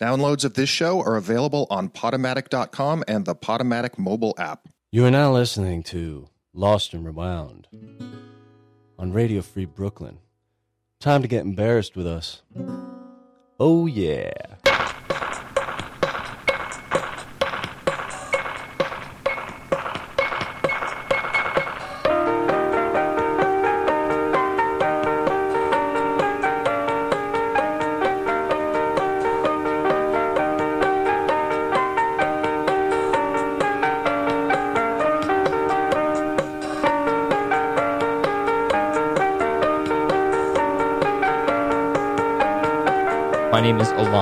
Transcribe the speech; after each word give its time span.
Downloads 0.00 0.44
of 0.44 0.52
this 0.54 0.68
show 0.68 1.00
are 1.00 1.16
available 1.16 1.66
on 1.70 1.88
Podomatic.com 1.88 3.02
and 3.08 3.24
the 3.24 3.34
Podomatic 3.34 3.98
mobile 3.98 4.34
app. 4.36 4.68
You 4.92 5.06
are 5.06 5.10
now 5.10 5.32
listening 5.32 5.82
to 5.84 6.28
Lost 6.52 6.92
and 6.92 7.04
Rewound 7.06 7.66
on 8.98 9.12
Radio 9.12 9.40
Free 9.40 9.64
Brooklyn. 9.64 10.18
Time 11.00 11.22
to 11.22 11.28
get 11.28 11.44
embarrassed 11.46 11.96
with 11.96 12.06
us. 12.06 12.42
Oh, 13.58 13.86
yeah. 13.86 14.32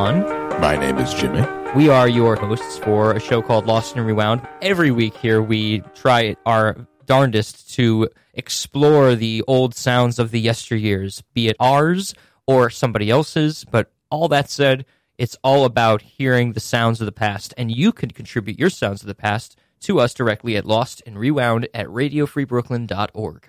Alon. 0.05 0.61
My 0.61 0.77
name 0.77 0.99
is 0.99 1.15
Jimmy. 1.15 1.43
We 1.75 1.89
are 1.89 2.07
your 2.07 2.37
hosts 2.37 2.77
for 2.77 3.13
a 3.13 3.21
show 3.21 3.41
called 3.41 3.65
Lost 3.65 3.97
and 3.97 4.05
Rewound. 4.05 4.47
Every 4.61 4.91
week 4.91 5.17
here, 5.17 5.41
we 5.41 5.81
try 5.95 6.37
our 6.45 6.87
darndest 7.07 7.73
to 7.77 8.11
explore 8.35 9.15
the 9.15 9.43
old 9.47 9.75
sounds 9.75 10.19
of 10.19 10.31
the 10.31 10.45
yesteryears, 10.45 11.23
be 11.33 11.49
it 11.49 11.57
ours 11.59 12.15
or 12.47 12.69
somebody 12.69 13.09
else's. 13.09 13.65
But 13.65 13.91
all 14.11 14.29
that 14.29 14.51
said, 14.51 14.85
it's 15.17 15.39
all 15.43 15.65
about 15.65 16.03
hearing 16.03 16.53
the 16.53 16.61
sounds 16.61 17.01
of 17.01 17.07
the 17.07 17.11
past, 17.11 17.55
and 17.57 17.75
you 17.75 17.91
can 17.91 18.11
contribute 18.11 18.59
your 18.59 18.69
sounds 18.69 19.01
of 19.01 19.07
the 19.07 19.15
past 19.15 19.57
to 19.81 20.01
us 20.01 20.13
directly 20.13 20.55
at 20.55 20.67
Lost 20.67 21.03
and 21.07 21.19
Rewound 21.19 21.67
at 21.73 21.87
radiofreebrooklyn.org. 21.87 23.49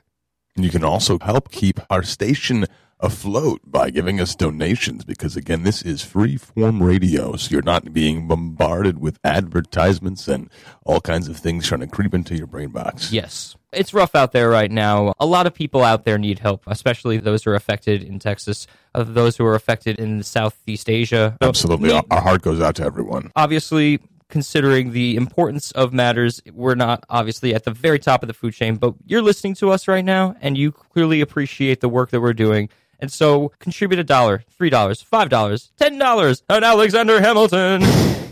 You 0.55 0.69
can 0.69 0.85
also 0.85 1.19
help 1.19 1.51
keep 1.51 1.81
our 1.89 2.03
station 2.03 2.65
afloat 3.05 3.61
by 3.65 3.89
giving 3.89 4.19
us 4.19 4.35
donations 4.35 5.05
because, 5.05 5.35
again, 5.35 5.63
this 5.63 5.81
is 5.81 6.01
free 6.01 6.37
form 6.37 6.81
radio. 6.83 7.35
So 7.35 7.51
you're 7.51 7.61
not 7.61 7.93
being 7.93 8.27
bombarded 8.27 8.99
with 8.99 9.19
advertisements 9.23 10.27
and 10.27 10.49
all 10.83 10.99
kinds 10.99 11.27
of 11.27 11.37
things 11.37 11.67
trying 11.67 11.81
to 11.81 11.87
creep 11.87 12.13
into 12.13 12.35
your 12.35 12.47
brain 12.47 12.69
box. 12.69 13.11
Yes. 13.11 13.55
It's 13.71 13.93
rough 13.93 14.15
out 14.15 14.31
there 14.31 14.49
right 14.49 14.71
now. 14.71 15.13
A 15.19 15.25
lot 15.25 15.47
of 15.47 15.53
people 15.53 15.83
out 15.83 16.05
there 16.05 16.17
need 16.17 16.39
help, 16.39 16.63
especially 16.67 17.17
those 17.17 17.43
who 17.43 17.51
are 17.51 17.55
affected 17.55 18.03
in 18.03 18.19
Texas, 18.19 18.67
uh, 18.93 19.03
those 19.03 19.37
who 19.37 19.45
are 19.45 19.55
affected 19.55 19.99
in 19.99 20.23
Southeast 20.23 20.89
Asia. 20.89 21.37
Absolutely. 21.41 21.91
our 21.91 22.21
heart 22.21 22.41
goes 22.41 22.61
out 22.61 22.75
to 22.75 22.83
everyone. 22.83 23.31
obviously, 23.35 23.99
considering 24.29 24.91
the 24.91 25.15
importance 25.15 25.71
of 25.71 25.93
matters, 25.93 26.41
we're 26.51 26.75
not 26.75 27.05
obviously 27.09 27.53
at 27.53 27.63
the 27.63 27.71
very 27.71 27.99
top 27.99 28.23
of 28.23 28.27
the 28.27 28.33
food 28.33 28.53
chain, 28.53 28.75
but 28.75 28.93
you're 29.05 29.21
listening 29.21 29.53
to 29.55 29.71
us 29.71 29.87
right 29.87 30.05
now 30.05 30.35
and 30.41 30.57
you 30.57 30.71
clearly 30.71 31.21
appreciate 31.21 31.81
the 31.81 31.89
work 31.89 32.09
that 32.11 32.21
we're 32.21 32.33
doing. 32.33 32.69
And 32.99 33.11
so 33.11 33.51
contribute 33.59 33.99
a 33.99 34.03
dollar, 34.03 34.43
three 34.57 34.69
dollars, 34.69 35.01
five 35.01 35.29
dollars, 35.29 35.71
ten 35.77 35.97
dollars, 35.97 36.43
and 36.49 36.63
Alexander 36.65 37.19
Hamilton. 37.21 37.81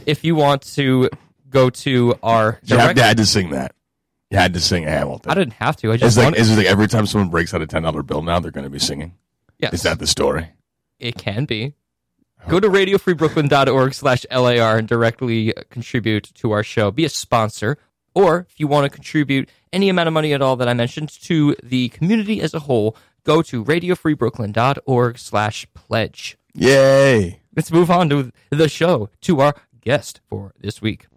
if 0.06 0.24
you 0.24 0.36
want 0.36 0.62
to 0.76 1.10
go 1.50 1.70
to 1.70 2.16
our 2.24 2.60
direct, 2.66 2.98
you 2.98 3.04
had 3.04 3.18
to 3.18 3.26
sing 3.26 3.50
that. 3.52 3.76
You 4.32 4.38
had 4.40 4.54
to 4.56 4.60
sing 4.60 4.84
Hamilton. 4.84 5.32
I 5.32 5.36
didn't 5.36 5.54
have 5.54 5.76
to. 5.78 5.92
I 5.92 5.94
It's 5.96 6.02
just 6.04 6.18
like, 6.18 6.24
wanted. 6.26 6.40
is 6.40 6.52
it 6.52 6.58
like 6.58 6.66
every 6.66 6.88
time 6.88 7.06
someone 7.06 7.30
breaks 7.30 7.54
out 7.54 7.62
a 7.62 7.68
$10 7.68 8.06
bill 8.08 8.24
now, 8.24 8.40
they're 8.40 8.50
going 8.52 8.64
to 8.64 8.70
be 8.70 8.80
singing? 8.80 9.14
yes. 9.60 9.74
Is 9.74 9.84
that 9.84 10.00
the 10.00 10.08
story? 10.08 10.48
It 11.00 11.18
can 11.18 11.46
be. 11.46 11.74
Go 12.50 12.60
to 12.60 12.68
radiofreebrooklyn.org 12.68 13.94
slash 13.94 14.26
LAR 14.32 14.78
and 14.78 14.88
directly 14.88 15.56
uh, 15.56 15.62
contribute 15.70 16.32
to 16.36 16.52
our 16.52 16.64
show. 16.64 16.92
Be 16.92 17.06
a 17.06 17.10
sponsor. 17.10 17.78
Or 18.16 18.46
if 18.50 18.60
you 18.60 18.68
want 18.68 18.86
to 18.86 18.90
contribute 18.90 19.50
any 19.72 19.90
amount 19.90 20.08
of 20.08 20.14
money 20.14 20.34
at 20.34 20.42
all 20.42 20.56
that 20.58 20.68
I 20.68 20.74
mentioned 20.74 21.10
to 21.24 21.56
the 21.64 21.90
community 21.90 22.42
as 22.42 22.54
a 22.54 22.60
whole, 22.60 22.96
go 23.24 23.42
to 23.42 23.64
radiofreebrooklyn.org 23.64 25.18
slash 25.18 25.68
pledge. 25.74 26.38
Yay. 26.54 27.42
Let's 27.56 27.72
move 27.72 27.90
on 27.90 28.10
to 28.10 28.32
the 28.50 28.70
show, 28.70 29.10
to 29.22 29.40
our 29.42 29.56
guest 29.82 30.22
for 30.30 30.54
this 30.60 30.82
week. 30.82 31.08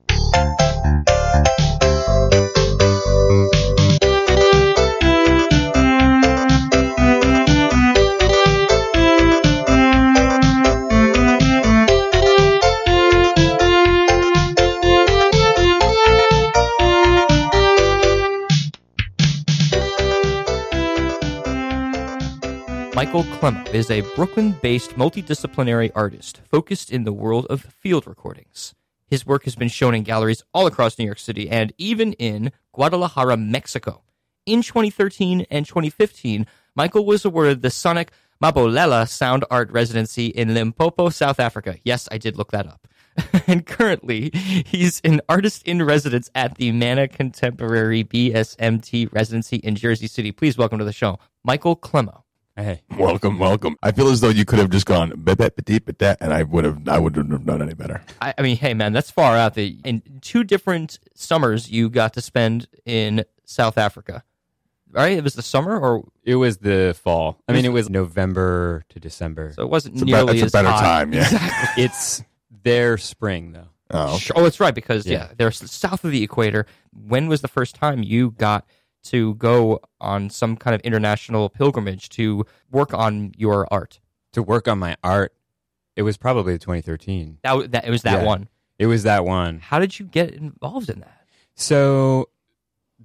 Michael 22.96 23.24
Clemow 23.24 23.74
is 23.74 23.90
a 23.90 24.00
Brooklyn 24.14 24.52
based 24.62 24.92
multidisciplinary 24.92 25.92
artist 25.94 26.40
focused 26.50 26.90
in 26.90 27.04
the 27.04 27.12
world 27.12 27.44
of 27.50 27.60
field 27.60 28.06
recordings. 28.06 28.74
His 29.06 29.26
work 29.26 29.44
has 29.44 29.54
been 29.54 29.68
shown 29.68 29.94
in 29.94 30.02
galleries 30.02 30.42
all 30.54 30.66
across 30.66 30.98
New 30.98 31.04
York 31.04 31.18
City 31.18 31.50
and 31.50 31.74
even 31.76 32.14
in 32.14 32.52
Guadalajara, 32.72 33.36
Mexico. 33.36 34.02
In 34.46 34.62
2013 34.62 35.44
and 35.50 35.66
2015, 35.66 36.46
Michael 36.74 37.04
was 37.04 37.26
awarded 37.26 37.60
the 37.60 37.68
Sonic 37.68 38.12
Mmabolela 38.42 39.06
Sound 39.06 39.44
Art 39.50 39.70
Residency 39.70 40.28
in 40.28 40.54
Limpopo, 40.54 41.10
South 41.10 41.38
Africa. 41.38 41.76
Yes, 41.84 42.08
I 42.10 42.16
did 42.16 42.38
look 42.38 42.52
that 42.52 42.66
up. 42.66 42.88
and 43.46 43.66
currently, 43.66 44.30
he's 44.30 45.02
an 45.04 45.20
artist 45.28 45.68
in 45.68 45.82
residence 45.82 46.30
at 46.34 46.54
the 46.54 46.72
Mana 46.72 47.08
Contemporary 47.08 48.04
BSMT 48.04 49.12
residency 49.12 49.56
in 49.56 49.74
Jersey 49.74 50.06
City. 50.06 50.32
Please 50.32 50.56
welcome 50.56 50.78
to 50.78 50.84
the 50.86 50.94
show, 50.94 51.18
Michael 51.44 51.76
Clemow. 51.76 52.22
Hey. 52.56 52.82
Welcome, 52.96 53.38
welcome. 53.38 53.76
I 53.82 53.92
feel 53.92 54.08
as 54.08 54.22
though 54.22 54.30
you 54.30 54.46
could 54.46 54.58
have 54.58 54.70
just 54.70 54.86
gone 54.86 55.12
"Bep, 55.14 55.38
petit, 55.38 55.78
petit," 55.80 56.14
and 56.22 56.32
I 56.32 56.42
would 56.42 56.64
have, 56.64 56.88
I 56.88 56.98
wouldn't 56.98 57.30
have 57.30 57.44
known 57.44 57.60
any 57.60 57.74
better. 57.74 58.02
I, 58.22 58.32
I 58.38 58.40
mean, 58.42 58.56
hey 58.56 58.72
man, 58.72 58.94
that's 58.94 59.10
far 59.10 59.36
out. 59.36 59.54
The 59.54 59.78
in 59.84 60.02
two 60.22 60.42
different 60.42 60.98
summers 61.14 61.70
you 61.70 61.90
got 61.90 62.14
to 62.14 62.22
spend 62.22 62.66
in 62.86 63.26
South 63.44 63.76
Africa, 63.76 64.24
right? 64.90 65.12
It 65.18 65.22
was 65.22 65.34
the 65.34 65.42
summer, 65.42 65.78
or 65.78 66.08
It 66.24 66.36
was 66.36 66.56
the 66.56 66.96
fall. 66.98 67.42
I 67.46 67.52
mean, 67.52 67.66
it 67.66 67.72
was 67.72 67.90
November 67.90 68.84
to 68.88 68.98
December. 69.00 69.52
so 69.54 69.62
it 69.62 69.68
wasn't 69.68 69.96
It's 69.96 70.02
a, 70.02 70.06
be- 70.06 70.12
nearly 70.12 70.32
it's 70.36 70.42
a 70.42 70.46
as 70.46 70.52
better 70.52 70.68
hot. 70.70 70.80
time, 70.80 71.12
yeah. 71.12 71.26
it's 71.76 72.22
their 72.62 72.96
spring, 72.96 73.52
though. 73.52 73.68
Oh, 73.90 74.08
okay. 74.14 74.18
Sure. 74.18 74.36
Oh, 74.38 74.44
it's 74.46 74.60
right 74.60 74.74
because 74.74 75.06
yeah. 75.06 75.12
Yeah. 75.12 75.28
they're 75.36 75.48
s- 75.48 75.70
south 75.70 76.04
of 76.04 76.10
the 76.10 76.22
equator. 76.22 76.64
When 76.92 77.28
was 77.28 77.42
the 77.42 77.48
first 77.48 77.74
time 77.76 78.02
you 78.02 78.30
got 78.32 78.64
to 79.10 79.34
go 79.34 79.80
on 80.00 80.30
some 80.30 80.56
kind 80.56 80.74
of 80.74 80.80
international 80.82 81.48
pilgrimage 81.48 82.08
to 82.10 82.44
work 82.70 82.92
on 82.94 83.32
your 83.36 83.66
art? 83.72 84.00
To 84.32 84.42
work 84.42 84.68
on 84.68 84.78
my 84.78 84.96
art, 85.02 85.32
it 85.96 86.02
was 86.02 86.16
probably 86.16 86.58
2013. 86.58 87.38
That 87.42 87.72
that 87.72 87.84
it 87.86 87.90
was 87.90 88.02
that 88.02 88.20
Yeah. 88.20 88.24
one. 88.26 88.48
It 88.78 88.86
was 88.86 89.04
that 89.04 89.24
one. 89.24 89.60
How 89.60 89.78
did 89.78 89.98
you 89.98 90.04
get 90.06 90.30
involved 90.34 90.90
in 90.90 91.00
that? 91.00 91.24
So 91.54 92.28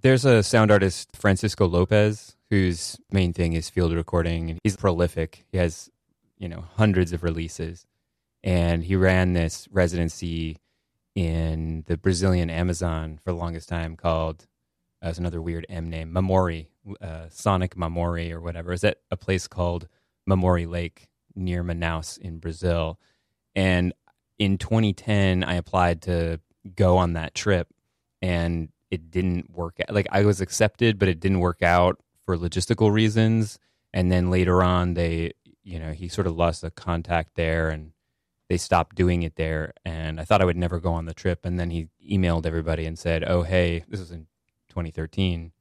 there's 0.01 0.25
a 0.25 0.43
sound 0.43 0.71
artist, 0.71 1.09
Francisco 1.15 1.65
Lopez, 1.67 2.35
whose 2.49 2.99
main 3.11 3.31
thing 3.31 3.53
is 3.53 3.69
field 3.69 3.93
recording. 3.93 4.49
and 4.49 4.59
He's 4.63 4.75
prolific. 4.75 5.45
He 5.51 5.57
has, 5.57 5.89
you 6.37 6.49
know, 6.49 6.65
hundreds 6.75 7.13
of 7.13 7.23
releases. 7.23 7.85
And 8.43 8.83
he 8.83 8.95
ran 8.97 9.31
this 9.33 9.67
residency 9.71 10.57
in 11.15 11.83
the 11.87 11.95
Brazilian 11.97 12.49
Amazon 12.49 13.19
for 13.23 13.31
the 13.31 13.37
longest 13.37 13.69
time 13.69 13.95
called, 13.95 14.47
it's 15.09 15.17
another 15.17 15.41
weird 15.41 15.65
M 15.69 15.89
name, 15.89 16.13
Mamori, 16.13 16.67
uh, 17.01 17.27
Sonic 17.29 17.75
Mamori 17.75 18.31
or 18.31 18.39
whatever. 18.39 18.71
Is 18.73 18.83
at 18.83 18.99
a 19.09 19.17
place 19.17 19.47
called 19.47 19.87
Mamori 20.29 20.69
Lake 20.69 21.09
near 21.35 21.63
Manaus 21.63 22.17
in 22.17 22.37
Brazil. 22.37 22.99
And 23.55 23.93
in 24.37 24.57
2010, 24.57 25.43
I 25.43 25.55
applied 25.55 26.03
to 26.03 26.39
go 26.75 26.97
on 26.97 27.13
that 27.13 27.33
trip 27.33 27.67
and 28.21 28.69
it 28.89 29.09
didn't 29.09 29.49
work 29.51 29.79
out. 29.79 29.93
Like 29.93 30.07
I 30.11 30.25
was 30.25 30.41
accepted, 30.41 30.99
but 30.99 31.07
it 31.07 31.19
didn't 31.19 31.39
work 31.39 31.63
out 31.63 31.99
for 32.25 32.37
logistical 32.37 32.91
reasons. 32.91 33.57
And 33.93 34.11
then 34.11 34.29
later 34.29 34.61
on, 34.63 34.93
they, 34.93 35.33
you 35.63 35.79
know, 35.79 35.91
he 35.91 36.07
sort 36.07 36.27
of 36.27 36.35
lost 36.35 36.61
the 36.61 36.71
contact 36.71 37.35
there 37.35 37.69
and 37.69 37.91
they 38.49 38.57
stopped 38.57 38.95
doing 38.95 39.23
it 39.23 39.35
there. 39.35 39.73
And 39.85 40.19
I 40.19 40.25
thought 40.25 40.41
I 40.41 40.45
would 40.45 40.57
never 40.57 40.79
go 40.79 40.91
on 40.91 41.05
the 41.05 41.13
trip. 41.13 41.45
And 41.45 41.59
then 41.59 41.71
he 41.71 41.87
emailed 42.09 42.45
everybody 42.45 42.85
and 42.85 42.99
said, 42.99 43.23
Oh, 43.25 43.43
hey, 43.43 43.85
this 43.87 43.99
was 43.99 44.11
in 44.11 44.27
2013. 44.71 45.43
He 45.43 45.51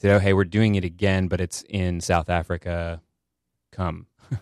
said, 0.00 0.14
Oh, 0.14 0.18
hey, 0.18 0.32
we're 0.32 0.44
doing 0.44 0.74
it 0.74 0.84
again, 0.84 1.28
but 1.28 1.40
it's 1.40 1.62
in 1.68 2.00
South 2.00 2.28
Africa. 2.28 3.00
Come. 3.72 4.06
and 4.30 4.40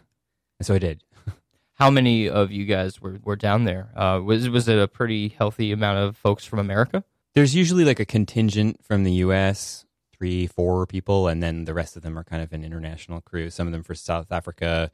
so 0.62 0.74
I 0.74 0.78
did. 0.78 1.04
How 1.74 1.90
many 1.90 2.28
of 2.28 2.50
you 2.50 2.64
guys 2.64 3.00
were, 3.00 3.18
were 3.22 3.36
down 3.36 3.64
there? 3.64 3.90
Uh, 3.94 4.20
was 4.24 4.48
was 4.48 4.66
it 4.68 4.78
a 4.78 4.88
pretty 4.88 5.28
healthy 5.28 5.72
amount 5.72 5.98
of 5.98 6.16
folks 6.16 6.44
from 6.44 6.58
America? 6.58 7.04
There's 7.34 7.54
usually 7.54 7.84
like 7.84 8.00
a 8.00 8.04
contingent 8.04 8.84
from 8.84 9.04
the 9.04 9.12
U.S., 9.12 9.84
three, 10.16 10.46
four 10.46 10.86
people, 10.86 11.26
and 11.26 11.42
then 11.42 11.64
the 11.64 11.74
rest 11.74 11.96
of 11.96 12.02
them 12.02 12.16
are 12.16 12.24
kind 12.24 12.42
of 12.42 12.52
an 12.52 12.64
international 12.64 13.20
crew. 13.20 13.50
Some 13.50 13.66
of 13.66 13.72
them 13.72 13.82
for 13.82 13.94
South 13.94 14.30
Africa, 14.30 14.92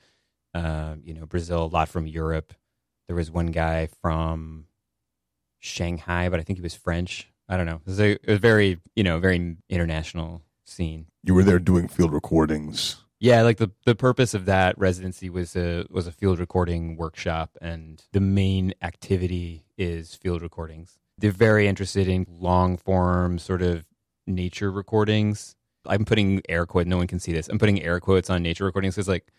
uh, 0.54 0.94
you 1.04 1.12
know, 1.12 1.26
Brazil, 1.26 1.64
a 1.64 1.66
lot 1.66 1.88
from 1.88 2.06
Europe. 2.06 2.54
There 3.06 3.16
was 3.16 3.30
one 3.30 3.48
guy 3.48 3.88
from 4.00 4.66
Shanghai, 5.58 6.30
but 6.30 6.40
I 6.40 6.42
think 6.42 6.58
he 6.58 6.62
was 6.62 6.74
French. 6.74 7.29
I 7.50 7.56
don't 7.56 7.66
know. 7.66 7.80
It 7.84 7.86
was 7.86 8.00
a, 8.00 8.10
it 8.12 8.26
was 8.28 8.38
very, 8.38 8.78
you 8.94 9.02
know, 9.02 9.18
very 9.18 9.56
international 9.68 10.42
scene. 10.64 11.06
You 11.24 11.34
were 11.34 11.42
there 11.42 11.58
doing 11.58 11.88
field 11.88 12.12
recordings. 12.12 12.96
Yeah, 13.18 13.42
like 13.42 13.58
the 13.58 13.70
the 13.84 13.96
purpose 13.96 14.32
of 14.32 14.46
that 14.46 14.78
residency 14.78 15.28
was 15.28 15.54
a 15.56 15.84
was 15.90 16.06
a 16.06 16.12
field 16.12 16.38
recording 16.38 16.96
workshop, 16.96 17.58
and 17.60 18.02
the 18.12 18.20
main 18.20 18.72
activity 18.80 19.64
is 19.76 20.14
field 20.14 20.40
recordings. 20.40 20.98
They're 21.18 21.32
very 21.32 21.66
interested 21.66 22.08
in 22.08 22.24
long 22.30 22.78
form 22.78 23.38
sort 23.38 23.60
of 23.60 23.84
nature 24.26 24.70
recordings. 24.70 25.56
I'm 25.84 26.04
putting 26.04 26.40
air 26.48 26.64
quote. 26.66 26.86
No 26.86 26.96
one 26.96 27.08
can 27.08 27.18
see 27.18 27.32
this. 27.32 27.48
I'm 27.48 27.58
putting 27.58 27.82
air 27.82 28.00
quotes 28.00 28.30
on 28.30 28.42
nature 28.42 28.64
recordings 28.64 28.94
because 28.94 29.08
like 29.08 29.32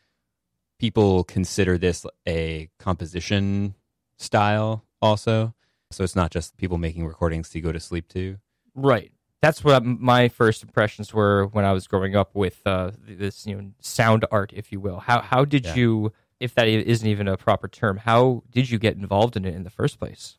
people 0.78 1.24
consider 1.24 1.78
this 1.78 2.06
a 2.28 2.70
composition 2.78 3.74
style 4.18 4.86
also. 5.02 5.56
So 5.92 6.04
it's 6.04 6.16
not 6.16 6.32
just 6.32 6.58
people 6.58 6.78
making 6.78 7.06
recordings 7.06 7.50
to 7.50 7.62
go 7.62 7.72
to 7.72 7.80
sleep 7.80 8.08
to. 8.10 8.38
Right. 8.76 9.12
That's 9.42 9.64
what 9.64 9.84
my 9.84 10.30
first 10.30 10.62
impressions 10.64 11.14
were 11.14 11.48
when 11.48 11.66
I 11.66 11.72
was 11.74 11.88
growing 11.88 12.16
up 12.16 12.36
with 12.36 12.62
uh, 12.66 12.92
this, 13.00 13.46
you 13.48 13.56
know, 13.56 13.72
sound 13.80 14.26
art, 14.32 14.52
if 14.56 14.72
you 14.72 14.80
will. 14.80 15.00
How 15.00 15.22
how 15.22 15.46
did 15.46 15.66
Yeah. 15.66 15.76
you, 15.76 16.14
if 16.40 16.54
that 16.56 16.68
isn't 16.68 17.08
even 17.08 17.28
a 17.28 17.38
proper 17.38 17.68
term, 17.68 17.98
how 17.98 18.44
did 18.52 18.70
you 18.70 18.78
get 18.78 18.96
involved 18.96 19.36
in 19.36 19.46
it 19.46 19.56
in 19.56 19.64
the 19.64 19.70
first 19.72 19.98
place? 20.00 20.38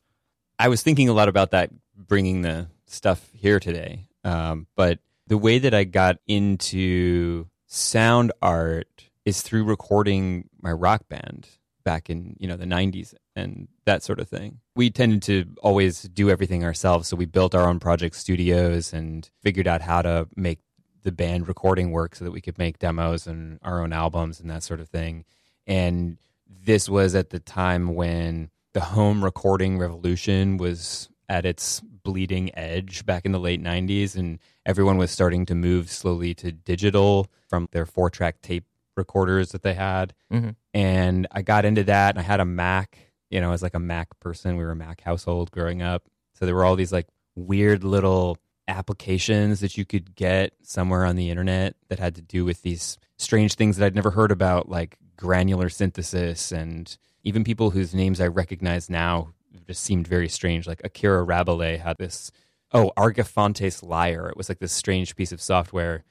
I 0.59 0.69
was 0.69 0.83
thinking 0.83 1.09
a 1.09 1.13
lot 1.13 1.29
about 1.29 1.51
that 1.51 1.71
bringing 1.97 2.43
the 2.43 2.69
stuff 2.87 3.29
here 3.35 3.59
today. 3.59 4.07
Um, 4.23 4.69
but 4.77 5.01
the 5.27 5.39
way 5.39 5.59
that 5.59 5.75
I 5.75 5.83
got 5.85 6.19
into 6.29 7.49
sound 7.67 8.31
art 8.41 9.11
is 9.25 9.43
through 9.43 9.65
recording 9.65 10.49
my 10.61 10.71
rock 10.73 11.09
band 11.09 11.49
back 11.85 12.11
in, 12.11 12.37
you 12.39 12.49
know, 12.49 12.57
the 12.57 12.65
90s 12.65 13.15
and 13.35 13.69
that 13.85 14.03
sort 14.03 14.21
of 14.21 14.29
thing. 14.29 14.61
We 14.77 14.91
tended 14.91 15.23
to 15.25 15.47
always 15.63 16.03
do 16.03 16.31
everything 16.31 16.65
ourselves, 16.65 17.09
so 17.09 17.17
we 17.17 17.27
built 17.27 17.55
our 17.55 17.69
own 17.69 17.81
project 17.81 18.17
studios 18.17 18.93
and 18.93 19.29
figured 19.43 19.69
out 19.69 19.83
how 19.83 20.03
to 20.03 20.29
make 20.37 20.59
the 21.03 21.13
band 21.13 21.49
recording 21.49 21.91
work 21.91 22.15
so 22.15 22.25
that 22.25 22.31
we 22.31 22.41
could 22.41 22.59
make 22.59 22.79
demos 22.79 23.27
and 23.27 23.59
our 23.63 23.83
own 23.83 23.93
albums 23.93 24.41
and 24.41 24.51
that 24.51 24.63
sort 24.63 24.81
of 24.81 24.89
thing. 24.89 25.25
And 25.67 26.19
this 26.47 26.89
was 26.89 27.15
at 27.15 27.31
the 27.31 27.41
time 27.41 27.95
when 27.95 28.51
the 28.73 28.81
home 28.81 29.23
recording 29.23 29.79
revolution 29.79 30.57
was 30.57 31.09
at 31.29 31.47
its 31.47 31.81
bleeding 31.81 32.57
edge 32.57 33.07
back 33.07 33.25
in 33.25 33.33
the 33.33 33.41
late 33.41 33.63
90s 33.63 34.17
and 34.17 34.39
everyone 34.67 34.99
was 34.99 35.11
starting 35.11 35.47
to 35.47 35.55
move 35.55 35.91
slowly 35.91 36.35
to 36.35 36.53
digital 36.53 37.31
from 37.49 37.69
their 37.73 37.87
four 37.87 38.11
track 38.11 38.41
tape 38.43 38.65
recorders 38.97 39.51
that 39.53 39.63
they 39.63 39.75
had 39.75 40.15
Mhm. 40.33 40.55
and 40.75 41.27
i 41.33 41.43
got 41.43 41.65
into 41.65 41.85
that 41.85 42.11
and 42.15 42.19
i 42.19 42.23
had 42.23 42.41
a 42.41 42.45
mac 42.45 42.99
you 43.31 43.41
know 43.41 43.53
as 43.53 43.63
like 43.63 43.75
a 43.75 43.79
mac 43.79 44.09
person 44.21 44.57
we 44.57 44.65
were 44.65 44.71
a 44.73 44.77
mac 44.77 45.01
household 45.01 45.51
growing 45.51 45.81
up 45.83 46.05
so 46.35 46.45
there 46.47 46.55
were 46.55 46.65
all 46.65 46.77
these 46.77 46.93
like 46.93 47.07
weird 47.35 47.83
little 47.85 48.37
applications 48.69 49.61
that 49.61 49.77
you 49.77 49.85
could 49.85 50.15
get 50.15 50.53
somewhere 50.63 51.05
on 51.05 51.17
the 51.17 51.31
internet 51.31 51.75
that 51.89 51.99
had 51.99 52.15
to 52.15 52.23
do 52.23 52.45
with 52.45 52.63
these 52.63 52.99
strange 53.17 53.55
things 53.55 53.77
that 53.77 53.87
I'd 53.87 53.95
never 53.95 54.11
heard 54.11 54.31
about, 54.33 54.69
like 54.69 54.97
granular 55.17 55.69
synthesis, 55.69 56.53
and 56.53 56.97
even 57.23 57.45
people 57.45 57.71
whose 57.71 57.95
names 57.95 58.21
I 58.21 58.27
recognize 58.29 58.89
now 58.91 59.33
just 59.67 59.83
seemed 59.83 60.07
very 60.09 60.29
strange. 60.29 60.67
Like 60.67 60.81
Akira 60.85 61.23
Rabelais 61.23 61.77
had 61.79 61.99
this, 61.99 62.31
oh, 62.73 62.93
Argeïphontes 62.97 63.83
Lyre. 63.87 64.29
It 64.29 64.37
was 64.37 64.49
like 64.49 64.59
this 64.59 64.73
strange 64.73 65.15
piece 65.17 65.33
of 65.33 65.41
software 65.43 66.05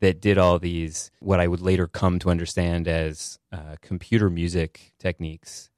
that 0.00 0.20
did 0.20 0.38
all 0.38 0.58
these, 0.58 1.10
what 1.20 1.40
I 1.40 1.46
would 1.46 1.60
later 1.60 1.86
come 1.86 2.18
to 2.20 2.30
understand 2.30 2.86
as 2.86 3.38
uh, 3.52 3.76
computer 3.80 4.28
music 4.28 4.92
techniques. 4.98 5.70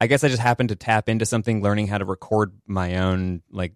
I 0.00 0.06
guess 0.06 0.24
I 0.24 0.28
just 0.28 0.42
happened 0.42 0.70
to 0.70 0.76
tap 0.76 1.08
into 1.08 1.26
something, 1.26 1.62
learning 1.62 1.86
how 1.88 1.98
to 1.98 2.04
record 2.04 2.52
my 2.66 2.96
own 2.98 3.42
like 3.50 3.72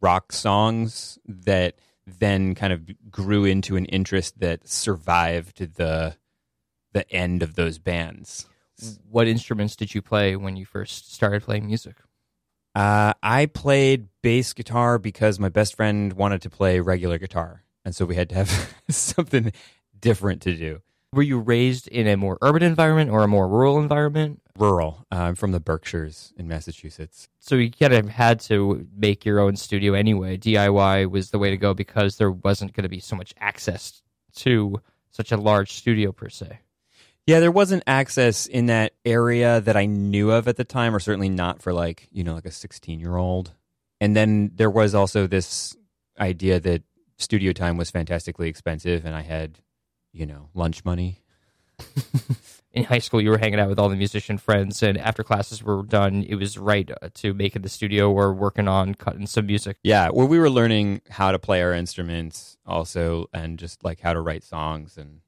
rock 0.00 0.32
songs 0.32 1.18
that 1.26 1.76
then 2.06 2.54
kind 2.54 2.72
of 2.72 3.10
grew 3.10 3.44
into 3.44 3.76
an 3.76 3.86
interest 3.86 4.40
that 4.40 4.68
survived 4.68 5.74
the 5.76 6.16
the 6.92 7.10
end 7.10 7.42
of 7.42 7.54
those 7.54 7.78
bands. 7.78 8.46
What 9.08 9.28
instruments 9.28 9.76
did 9.76 9.94
you 9.94 10.02
play 10.02 10.36
when 10.36 10.56
you 10.56 10.66
first 10.66 11.14
started 11.14 11.42
playing 11.42 11.66
music? 11.66 11.96
Uh, 12.74 13.12
I 13.22 13.46
played 13.46 14.08
bass 14.22 14.52
guitar 14.52 14.98
because 14.98 15.38
my 15.38 15.48
best 15.48 15.76
friend 15.76 16.12
wanted 16.12 16.42
to 16.42 16.50
play 16.50 16.80
regular 16.80 17.18
guitar, 17.18 17.64
and 17.84 17.94
so 17.94 18.04
we 18.04 18.14
had 18.14 18.28
to 18.30 18.34
have 18.36 18.74
something 18.90 19.52
different 20.00 20.42
to 20.42 20.54
do. 20.56 20.82
Were 21.12 21.22
you 21.22 21.40
raised 21.40 21.88
in 21.88 22.06
a 22.06 22.16
more 22.16 22.38
urban 22.40 22.62
environment 22.62 23.10
or 23.10 23.22
a 23.22 23.28
more 23.28 23.46
rural 23.46 23.78
environment? 23.78 24.40
Rural. 24.58 25.04
Uh, 25.12 25.16
I'm 25.16 25.34
from 25.34 25.52
the 25.52 25.60
Berkshires 25.60 26.32
in 26.38 26.48
Massachusetts. 26.48 27.28
So 27.38 27.54
you 27.54 27.70
kind 27.70 27.92
of 27.92 28.08
had 28.08 28.40
to 28.40 28.86
make 28.96 29.26
your 29.26 29.38
own 29.38 29.56
studio 29.56 29.92
anyway. 29.92 30.38
DIY 30.38 31.10
was 31.10 31.30
the 31.30 31.38
way 31.38 31.50
to 31.50 31.58
go 31.58 31.74
because 31.74 32.16
there 32.16 32.30
wasn't 32.30 32.72
going 32.72 32.84
to 32.84 32.88
be 32.88 33.00
so 33.00 33.14
much 33.14 33.34
access 33.38 34.02
to 34.36 34.80
such 35.10 35.32
a 35.32 35.36
large 35.36 35.72
studio 35.72 36.12
per 36.12 36.30
se. 36.30 36.60
Yeah, 37.26 37.40
there 37.40 37.52
wasn't 37.52 37.84
access 37.86 38.46
in 38.46 38.66
that 38.66 38.94
area 39.04 39.60
that 39.60 39.76
I 39.76 39.86
knew 39.86 40.30
of 40.30 40.48
at 40.48 40.56
the 40.56 40.64
time, 40.64 40.94
or 40.94 40.98
certainly 40.98 41.28
not 41.28 41.62
for 41.62 41.72
like, 41.72 42.08
you 42.10 42.24
know, 42.24 42.34
like 42.34 42.46
a 42.46 42.50
16 42.50 42.98
year 42.98 43.16
old. 43.16 43.52
And 44.00 44.16
then 44.16 44.50
there 44.54 44.70
was 44.70 44.94
also 44.94 45.26
this 45.26 45.76
idea 46.18 46.58
that 46.60 46.82
studio 47.22 47.52
time 47.52 47.76
was 47.76 47.90
fantastically 47.90 48.48
expensive 48.48 49.04
and 49.04 49.14
I 49.14 49.22
had, 49.22 49.58
you 50.12 50.26
know, 50.26 50.48
lunch 50.54 50.84
money. 50.84 51.22
In 52.72 52.84
high 52.84 53.00
school, 53.00 53.20
you 53.20 53.28
were 53.28 53.38
hanging 53.38 53.60
out 53.60 53.68
with 53.68 53.78
all 53.78 53.90
the 53.90 53.96
musician 53.96 54.38
friends, 54.38 54.82
and 54.82 54.96
after 54.96 55.22
classes 55.22 55.62
were 55.62 55.82
done, 55.82 56.24
it 56.26 56.36
was 56.36 56.56
right 56.56 56.90
uh, 57.02 57.10
to 57.14 57.34
make 57.34 57.54
in 57.54 57.60
the 57.60 57.68
studio 57.68 58.10
or 58.10 58.32
working 58.32 58.66
on 58.66 58.94
cutting 58.94 59.26
some 59.26 59.44
music. 59.44 59.76
Yeah, 59.82 60.08
where 60.08 60.24
we 60.24 60.38
were 60.38 60.48
learning 60.48 61.02
how 61.10 61.32
to 61.32 61.38
play 61.38 61.60
our 61.60 61.74
instruments 61.74 62.56
also 62.64 63.26
and 63.34 63.58
just 63.58 63.84
like 63.84 64.00
how 64.00 64.14
to 64.14 64.22
write 64.22 64.42
songs 64.42 64.96
and 64.96 65.20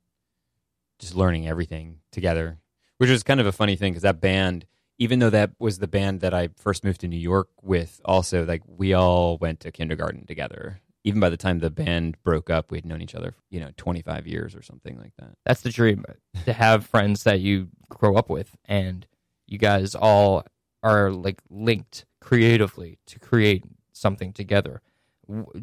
just 0.98 1.14
learning 1.14 1.46
everything 1.46 1.98
together, 2.12 2.60
which 2.96 3.10
was 3.10 3.22
kind 3.22 3.40
of 3.40 3.46
a 3.46 3.52
funny 3.52 3.76
thing 3.76 3.92
because 3.92 4.04
that 4.04 4.22
band, 4.22 4.64
even 4.98 5.18
though 5.18 5.28
that 5.28 5.50
was 5.58 5.78
the 5.78 5.88
band 5.88 6.22
that 6.22 6.32
I 6.32 6.48
first 6.56 6.82
moved 6.82 7.02
to 7.02 7.08
New 7.08 7.18
York 7.18 7.48
with, 7.60 8.00
also 8.06 8.46
like 8.46 8.62
we 8.66 8.94
all 8.94 9.36
went 9.36 9.60
to 9.60 9.72
kindergarten 9.72 10.24
together. 10.24 10.80
Even 11.04 11.20
by 11.20 11.28
the 11.28 11.36
time 11.36 11.58
the 11.58 11.70
band 11.70 12.16
broke 12.22 12.48
up, 12.48 12.70
we 12.70 12.78
had 12.78 12.86
known 12.86 13.02
each 13.02 13.14
other, 13.14 13.34
you 13.50 13.60
know, 13.60 13.70
25 13.76 14.26
years 14.26 14.54
or 14.54 14.62
something 14.62 14.98
like 14.98 15.12
that. 15.18 15.36
That's 15.44 15.60
the 15.60 15.70
dream 15.70 16.04
to 16.46 16.52
have 16.52 16.86
friends 16.94 17.24
that 17.24 17.40
you 17.40 17.68
grow 17.90 18.16
up 18.16 18.30
with, 18.30 18.56
and 18.64 19.06
you 19.46 19.58
guys 19.58 19.94
all 19.94 20.44
are 20.82 21.10
like 21.10 21.40
linked 21.50 22.04
creatively 22.20 22.98
to 23.06 23.18
create 23.18 23.64
something 23.92 24.32
together. 24.32 24.80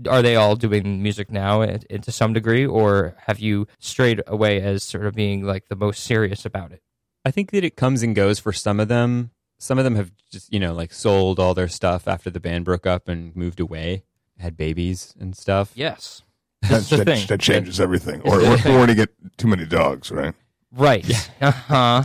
Are 0.09 0.21
they 0.21 0.35
all 0.35 0.55
doing 0.55 1.03
music 1.03 1.31
now 1.31 1.61
and, 1.61 1.85
and 1.89 2.03
to 2.03 2.11
some 2.11 2.33
degree, 2.33 2.65
or 2.65 3.15
have 3.25 3.39
you 3.39 3.67
strayed 3.79 4.21
away 4.25 4.61
as 4.61 4.83
sort 4.83 5.05
of 5.05 5.13
being 5.13 5.43
like 5.43 5.67
the 5.69 5.75
most 5.75 6.03
serious 6.03 6.45
about 6.45 6.71
it? 6.71 6.81
I 7.23 7.31
think 7.31 7.51
that 7.51 7.63
it 7.63 7.75
comes 7.75 8.01
and 8.01 8.15
goes 8.15 8.39
for 8.39 8.51
some 8.51 8.79
of 8.79 8.87
them. 8.87 9.31
Some 9.59 9.77
of 9.77 9.83
them 9.83 9.95
have 9.95 10.11
just, 10.31 10.51
you 10.51 10.59
know, 10.59 10.73
like 10.73 10.91
sold 10.91 11.39
all 11.39 11.53
their 11.53 11.67
stuff 11.67 12.07
after 12.07 12.31
the 12.31 12.39
band 12.39 12.65
broke 12.65 12.87
up 12.87 13.07
and 13.07 13.35
moved 13.35 13.59
away, 13.59 14.03
had 14.41 14.57
babies 14.57 15.13
and 15.19 15.35
stuff. 15.35 15.71
Yes, 15.75 16.21
That, 16.63 16.83
the 16.83 16.97
that- 16.97 17.05
thing. 17.05 17.27
that 17.27 17.39
changes 17.39 17.79
everything. 17.79 18.21
Or, 18.21 18.41
or, 18.41 18.57
or 18.81 18.87
to 18.87 18.95
get 18.95 19.09
too 19.37 19.47
many 19.47 19.65
dogs, 19.65 20.11
right? 20.11 20.33
Right. 20.71 21.05
Uh 21.41 21.51
huh. 21.51 22.03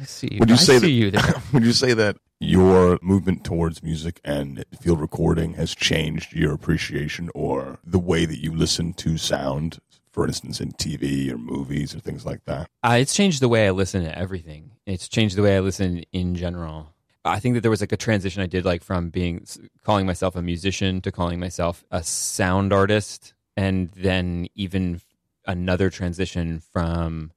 I 0.00 0.04
see. 0.04 0.28
You. 0.32 0.38
Would 0.40 0.48
you 0.48 0.54
I 0.54 0.58
say 0.58 0.78
see 0.78 0.80
that- 0.80 0.90
you 0.90 1.10
there. 1.32 1.34
Would 1.52 1.64
you 1.64 1.72
say 1.72 1.92
that 1.94 2.16
your 2.40 2.98
movement 3.02 3.44
towards 3.44 3.82
music 3.82 4.18
and 4.24 4.64
field 4.80 4.98
recording 5.00 5.54
has 5.54 5.74
changed 5.74 6.32
your 6.32 6.54
appreciation 6.54 7.28
or 7.34 7.78
the 7.84 7.98
way 7.98 8.24
that 8.24 8.38
you 8.42 8.50
listen 8.54 8.94
to 8.94 9.18
sound, 9.18 9.78
for 10.10 10.26
instance, 10.26 10.58
in 10.60 10.72
TV 10.72 11.30
or 11.30 11.36
movies 11.36 11.94
or 11.94 12.00
things 12.00 12.24
like 12.24 12.44
that? 12.46 12.70
Uh, 12.82 12.96
it's 12.98 13.12
changed 13.14 13.42
the 13.42 13.48
way 13.48 13.66
I 13.66 13.70
listen 13.72 14.02
to 14.04 14.18
everything. 14.18 14.70
It's 14.86 15.06
changed 15.08 15.36
the 15.36 15.42
way 15.42 15.56
I 15.56 15.60
listen 15.60 16.02
in 16.12 16.34
general. 16.34 16.94
I 17.24 17.38
think 17.38 17.54
that 17.54 17.60
there 17.60 17.70
was 17.70 17.80
like 17.80 17.92
a 17.92 17.98
transition 17.98 18.42
I 18.42 18.46
did, 18.46 18.64
like 18.64 18.82
from 18.82 19.10
being 19.10 19.46
calling 19.84 20.06
myself 20.06 20.36
a 20.36 20.42
musician 20.42 21.00
to 21.02 21.12
calling 21.12 21.38
myself 21.38 21.84
a 21.90 22.02
sound 22.02 22.72
artist, 22.72 23.34
and 23.56 23.90
then 23.90 24.48
even 24.54 25.00
another 25.46 25.90
transition 25.90 26.60
from, 26.72 27.32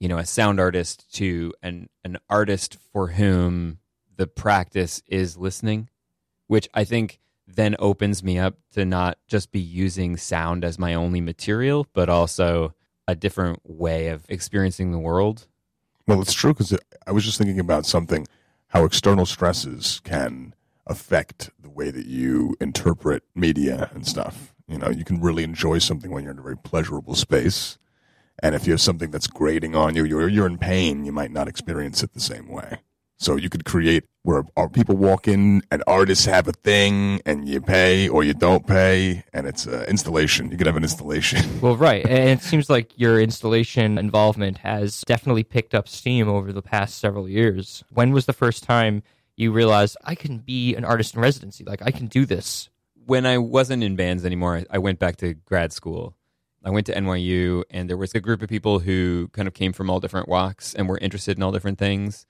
you 0.00 0.08
know, 0.08 0.18
a 0.18 0.24
sound 0.24 0.58
artist 0.58 1.12
to 1.16 1.52
an 1.62 1.88
an 2.02 2.18
artist 2.30 2.78
for 2.92 3.08
whom 3.08 3.78
the 4.16 4.26
practice 4.26 5.02
is 5.06 5.36
listening, 5.36 5.90
which 6.46 6.68
I 6.72 6.84
think 6.84 7.20
then 7.46 7.76
opens 7.78 8.22
me 8.22 8.38
up 8.38 8.56
to 8.72 8.84
not 8.86 9.18
just 9.26 9.52
be 9.52 9.60
using 9.60 10.16
sound 10.16 10.64
as 10.64 10.78
my 10.78 10.94
only 10.94 11.20
material, 11.20 11.86
but 11.92 12.08
also 12.08 12.74
a 13.06 13.14
different 13.14 13.60
way 13.64 14.08
of 14.08 14.24
experiencing 14.28 14.92
the 14.92 14.98
world. 14.98 15.46
Well, 16.06 16.22
it's 16.22 16.32
true 16.32 16.54
because 16.54 16.72
uh, 16.72 16.78
I 17.06 17.12
was 17.12 17.24
just 17.24 17.36
thinking 17.36 17.60
about 17.60 17.84
something 17.84 18.26
how 18.72 18.84
external 18.84 19.26
stresses 19.26 20.00
can 20.02 20.54
affect 20.86 21.50
the 21.60 21.68
way 21.68 21.90
that 21.90 22.06
you 22.06 22.56
interpret 22.58 23.22
media 23.34 23.90
and 23.92 24.06
stuff. 24.06 24.54
You 24.66 24.78
know, 24.78 24.88
you 24.88 25.04
can 25.04 25.20
really 25.20 25.44
enjoy 25.44 25.78
something 25.78 26.10
when 26.10 26.24
you're 26.24 26.32
in 26.32 26.38
a 26.38 26.42
very 26.42 26.56
pleasurable 26.56 27.14
space. 27.14 27.78
And 28.42 28.54
if 28.54 28.66
you 28.66 28.72
have 28.72 28.80
something 28.80 29.10
that's 29.10 29.26
grating 29.26 29.76
on 29.76 29.94
you, 29.94 30.04
you're, 30.04 30.26
you're 30.26 30.46
in 30.46 30.56
pain, 30.56 31.04
you 31.04 31.12
might 31.12 31.30
not 31.30 31.48
experience 31.48 32.02
it 32.02 32.14
the 32.14 32.20
same 32.20 32.48
way. 32.48 32.78
So 33.22 33.36
you 33.36 33.48
could 33.48 33.64
create 33.64 34.02
where 34.24 34.42
our 34.56 34.68
people 34.68 34.96
walk 34.96 35.28
in 35.28 35.62
and 35.70 35.82
artists 35.86 36.24
have 36.24 36.48
a 36.48 36.52
thing 36.52 37.20
and 37.24 37.48
you 37.48 37.60
pay 37.60 38.08
or 38.08 38.24
you 38.24 38.34
don't 38.34 38.66
pay 38.66 39.22
and 39.32 39.46
it's 39.46 39.64
an 39.64 39.84
installation. 39.84 40.50
You 40.50 40.56
could 40.58 40.66
have 40.66 40.76
an 40.76 40.82
installation. 40.82 41.40
Well, 41.62 41.76
right. 41.76 42.04
And 42.04 42.30
it 42.30 42.42
seems 42.42 42.68
like 42.68 42.90
your 42.98 43.20
installation 43.20 43.96
involvement 43.96 44.58
has 44.58 45.02
definitely 45.06 45.44
picked 45.44 45.72
up 45.74 45.88
steam 45.88 46.28
over 46.28 46.52
the 46.52 46.62
past 46.62 46.98
several 46.98 47.28
years. 47.28 47.84
When 47.90 48.10
was 48.10 48.26
the 48.26 48.32
first 48.32 48.64
time 48.64 49.04
you 49.36 49.52
realized 49.52 49.96
I 50.04 50.16
can 50.16 50.38
be 50.38 50.74
an 50.74 50.84
artist 50.84 51.14
in 51.14 51.20
residency? 51.20 51.62
Like, 51.64 51.80
I 51.82 51.92
can 51.92 52.06
do 52.08 52.26
this. 52.26 52.68
when 53.06 53.26
I 53.26 53.38
wasn't 53.38 53.82
in 53.84 53.94
bands 53.96 54.24
anymore, 54.24 54.56
I- 54.58 54.66
I 54.70 54.78
went 54.78 54.98
back 55.00 55.16
to 55.18 55.34
grad 55.34 55.72
school. 55.72 56.14
I 56.64 56.70
went 56.70 56.86
to 56.86 56.94
NYU, 56.96 57.64
and 57.70 57.88
there 57.90 57.96
was 57.96 58.14
a 58.14 58.20
group 58.20 58.42
of 58.42 58.48
people 58.48 58.78
who 58.80 59.28
kind 59.32 59.48
of 59.48 59.54
came 59.54 59.72
from 59.72 59.90
all 59.90 59.98
different 59.98 60.28
walks 60.28 60.72
and 60.74 60.88
were 60.88 60.98
interested 60.98 61.36
in 61.36 61.42
all 61.42 61.50
different 61.50 61.78
things. 61.78 62.26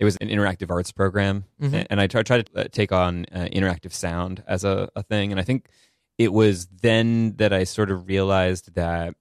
It 0.00 0.04
was 0.04 0.16
an 0.16 0.28
interactive 0.28 0.70
arts 0.70 0.90
program, 0.90 1.44
Mhm. 1.62 1.74
a- 1.74 1.92
and 1.92 2.00
I 2.00 2.08
tried, 2.08 2.26
tried 2.26 2.46
to 2.46 2.60
uh, 2.60 2.64
take 2.72 2.90
on 2.90 3.26
uh, 3.32 3.46
interactive 3.52 3.92
sound 3.92 4.42
as 4.48 4.64
a, 4.64 4.88
a 4.96 5.02
thing. 5.04 5.30
And 5.30 5.38
I 5.38 5.44
think 5.44 5.68
it 6.18 6.32
was 6.32 6.66
then 6.66 7.36
that 7.36 7.52
I 7.52 7.62
sort 7.64 7.90
of 7.92 8.08
realized 8.08 8.74
that 8.74 9.14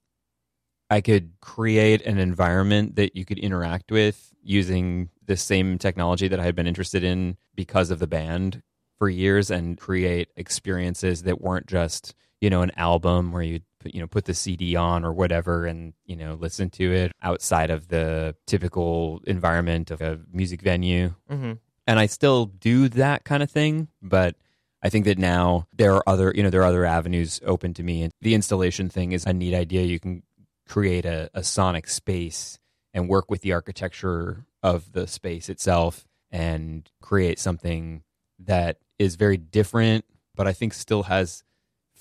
I 0.90 1.02
could 1.02 1.34
create 1.42 2.02
an 2.04 2.18
environment 2.18 2.96
that 2.96 3.16
you 3.16 3.24
could 3.26 3.38
interact 3.38 3.92
with 3.92 4.34
using 4.42 5.10
the 5.26 5.38
same 5.38 5.78
technology 5.78 6.28
that 6.30 6.40
I 6.40 6.44
had 6.46 6.56
been 6.56 6.66
interested 6.66 7.04
in 7.04 7.38
because 7.56 7.92
of 7.92 8.00
the 8.00 8.08
band 8.08 8.64
for 8.98 9.08
years 9.10 9.52
and 9.52 9.78
create 9.78 10.30
experiences 10.36 11.24
that 11.24 11.40
weren't 11.42 11.68
just, 11.68 12.16
you 12.42 12.50
know, 12.50 12.62
an 12.64 12.72
album 12.76 13.32
where 13.32 13.44
you 13.44 13.60
you 13.84 14.00
know, 14.00 14.08
put 14.08 14.26
the 14.26 14.34
CD 14.34 14.76
on 14.76 15.06
or 15.06 15.14
whatever 15.14 15.66
and, 15.66 15.94
you 16.06 16.16
know, 16.16 16.34
listen 16.34 16.70
to 16.72 16.92
it 16.92 17.12
outside 17.22 17.70
of 17.70 17.88
the 17.88 18.36
typical 18.46 19.22
environment 19.26 19.92
of 19.92 20.02
a 20.02 20.20
music 20.32 20.62
venue. 20.62 21.14
Mm-hmm. 21.30 21.54
And 21.88 22.00
I 22.00 22.06
still 22.06 22.46
do 22.46 22.90
that 22.90 23.24
kind 23.24 23.42
of 23.42 23.50
thing, 23.50 23.88
but 24.02 24.36
I 24.82 24.90
think 24.90 25.06
that 25.06 25.18
now 25.18 25.68
there 25.74 25.96
are 25.96 26.04
other, 26.08 26.32
you 26.36 26.44
know, 26.44 26.50
there 26.50 26.62
are 26.62 26.66
other 26.66 26.86
avenues 26.86 27.42
open 27.46 27.74
to 27.76 27.84
me. 27.84 28.04
And 28.04 28.14
the 28.22 28.36
installation 28.36 28.90
thing 28.90 29.12
is 29.12 29.26
a 29.26 29.34
neat 29.34 29.54
idea. 29.54 29.84
You 29.84 30.00
can 30.00 30.24
create 30.68 31.06
a, 31.06 31.30
a 31.34 31.44
sonic 31.44 31.88
space 31.88 32.60
and 32.94 33.10
work 33.10 33.30
with 33.30 33.42
the 33.42 33.54
architecture 33.54 34.46
of 34.62 34.92
the 34.94 35.08
space 35.08 35.50
itself 35.50 36.08
and 36.32 36.90
create 37.02 37.40
something 37.40 38.04
that 38.40 38.78
is 38.98 39.16
very 39.16 39.38
different, 39.38 40.06
but 40.36 40.48
I 40.48 40.54
think 40.54 40.74
still 40.74 41.04
has, 41.04 41.44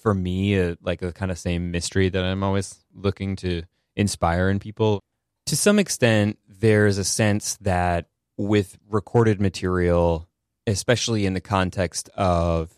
for 0.08 0.14
me, 0.14 0.58
a, 0.58 0.74
like 0.80 1.00
the 1.00 1.12
kind 1.12 1.30
of 1.30 1.38
same 1.38 1.70
mystery 1.70 2.08
that 2.08 2.24
I'm 2.24 2.42
always 2.42 2.82
looking 2.94 3.36
to 3.36 3.64
inspire 3.94 4.48
in 4.48 4.58
people. 4.58 5.00
To 5.44 5.54
some 5.54 5.78
extent, 5.78 6.38
there's 6.48 6.96
a 6.96 7.04
sense 7.04 7.58
that 7.60 8.06
with 8.38 8.78
recorded 8.88 9.38
material, 9.38 10.26
especially 10.66 11.26
in 11.26 11.34
the 11.34 11.42
context 11.42 12.08
of 12.14 12.70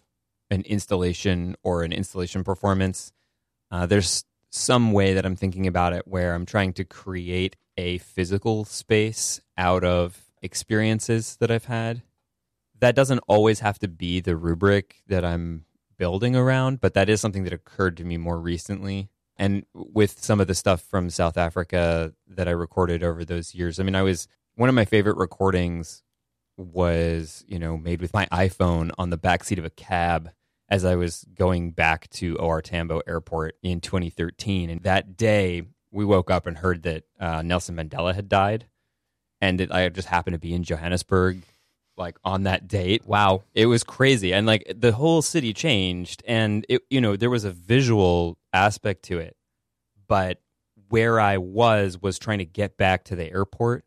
an 0.50 0.62
installation 0.62 1.54
or 1.62 1.84
an 1.84 1.92
installation 1.92 2.42
performance, 2.42 3.12
uh, 3.70 3.86
there's 3.86 4.24
some 4.50 4.90
way 4.90 5.14
that 5.14 5.24
I'm 5.24 5.36
thinking 5.36 5.68
about 5.68 5.92
it 5.92 6.08
where 6.08 6.34
I'm 6.34 6.46
trying 6.46 6.72
to 6.72 6.84
create 6.84 7.54
a 7.76 7.98
physical 7.98 8.64
space 8.64 9.40
out 9.56 9.84
of 9.84 10.20
experiences 10.42 11.36
that 11.36 11.52
I've 11.52 11.66
had. 11.66 12.02
That 12.80 12.96
doesn't 12.96 13.20
always 13.28 13.60
have 13.60 13.78
to 13.78 13.86
be 13.86 14.18
the 14.18 14.34
rubric 14.34 15.04
that 15.06 15.24
I'm 15.24 15.64
building 16.00 16.34
around, 16.34 16.80
but 16.80 16.94
that 16.94 17.10
is 17.10 17.20
something 17.20 17.44
that 17.44 17.52
occurred 17.52 17.94
to 17.98 18.04
me 18.04 18.16
more 18.16 18.40
recently. 18.40 19.10
And 19.36 19.66
with 19.74 20.18
some 20.18 20.40
of 20.40 20.46
the 20.46 20.54
stuff 20.54 20.80
from 20.80 21.10
South 21.10 21.36
Africa 21.36 22.14
that 22.26 22.48
I 22.48 22.52
recorded 22.52 23.04
over 23.04 23.22
those 23.22 23.54
years, 23.54 23.78
I 23.78 23.82
mean, 23.82 23.94
I 23.94 24.00
was 24.00 24.26
one 24.54 24.70
of 24.70 24.74
my 24.74 24.86
favorite 24.86 25.18
recordings 25.18 26.02
was, 26.56 27.44
you 27.46 27.58
know, 27.58 27.76
made 27.76 28.00
with 28.00 28.14
my 28.14 28.26
iPhone 28.32 28.90
on 28.96 29.10
the 29.10 29.18
backseat 29.18 29.58
of 29.58 29.66
a 29.66 29.70
cab 29.70 30.30
as 30.70 30.86
I 30.86 30.96
was 30.96 31.26
going 31.34 31.72
back 31.72 32.08
to 32.10 32.36
OR 32.36 32.62
Tambo 32.62 33.02
Airport 33.06 33.56
in 33.62 33.80
2013. 33.80 34.70
And 34.70 34.82
that 34.84 35.18
day, 35.18 35.64
we 35.90 36.06
woke 36.06 36.30
up 36.30 36.46
and 36.46 36.56
heard 36.56 36.82
that 36.84 37.04
uh, 37.18 37.42
Nelson 37.42 37.76
Mandela 37.76 38.14
had 38.14 38.28
died. 38.28 38.68
And 39.42 39.60
that 39.60 39.74
I 39.74 39.88
just 39.90 40.08
happened 40.08 40.34
to 40.34 40.38
be 40.38 40.54
in 40.54 40.64
Johannesburg, 40.64 41.42
like 42.00 42.18
on 42.24 42.42
that 42.44 42.66
date. 42.66 43.06
Wow. 43.06 43.44
It 43.54 43.66
was 43.66 43.84
crazy. 43.84 44.32
And 44.32 44.46
like 44.46 44.72
the 44.74 44.92
whole 44.92 45.22
city 45.22 45.52
changed. 45.52 46.22
And, 46.26 46.66
it, 46.68 46.82
you 46.90 47.00
know, 47.00 47.14
there 47.16 47.30
was 47.30 47.44
a 47.44 47.52
visual 47.52 48.38
aspect 48.52 49.04
to 49.04 49.18
it. 49.18 49.36
But 50.08 50.40
where 50.88 51.20
I 51.20 51.38
was, 51.38 52.00
was 52.02 52.18
trying 52.18 52.38
to 52.38 52.44
get 52.44 52.76
back 52.76 53.04
to 53.04 53.16
the 53.16 53.30
airport. 53.30 53.84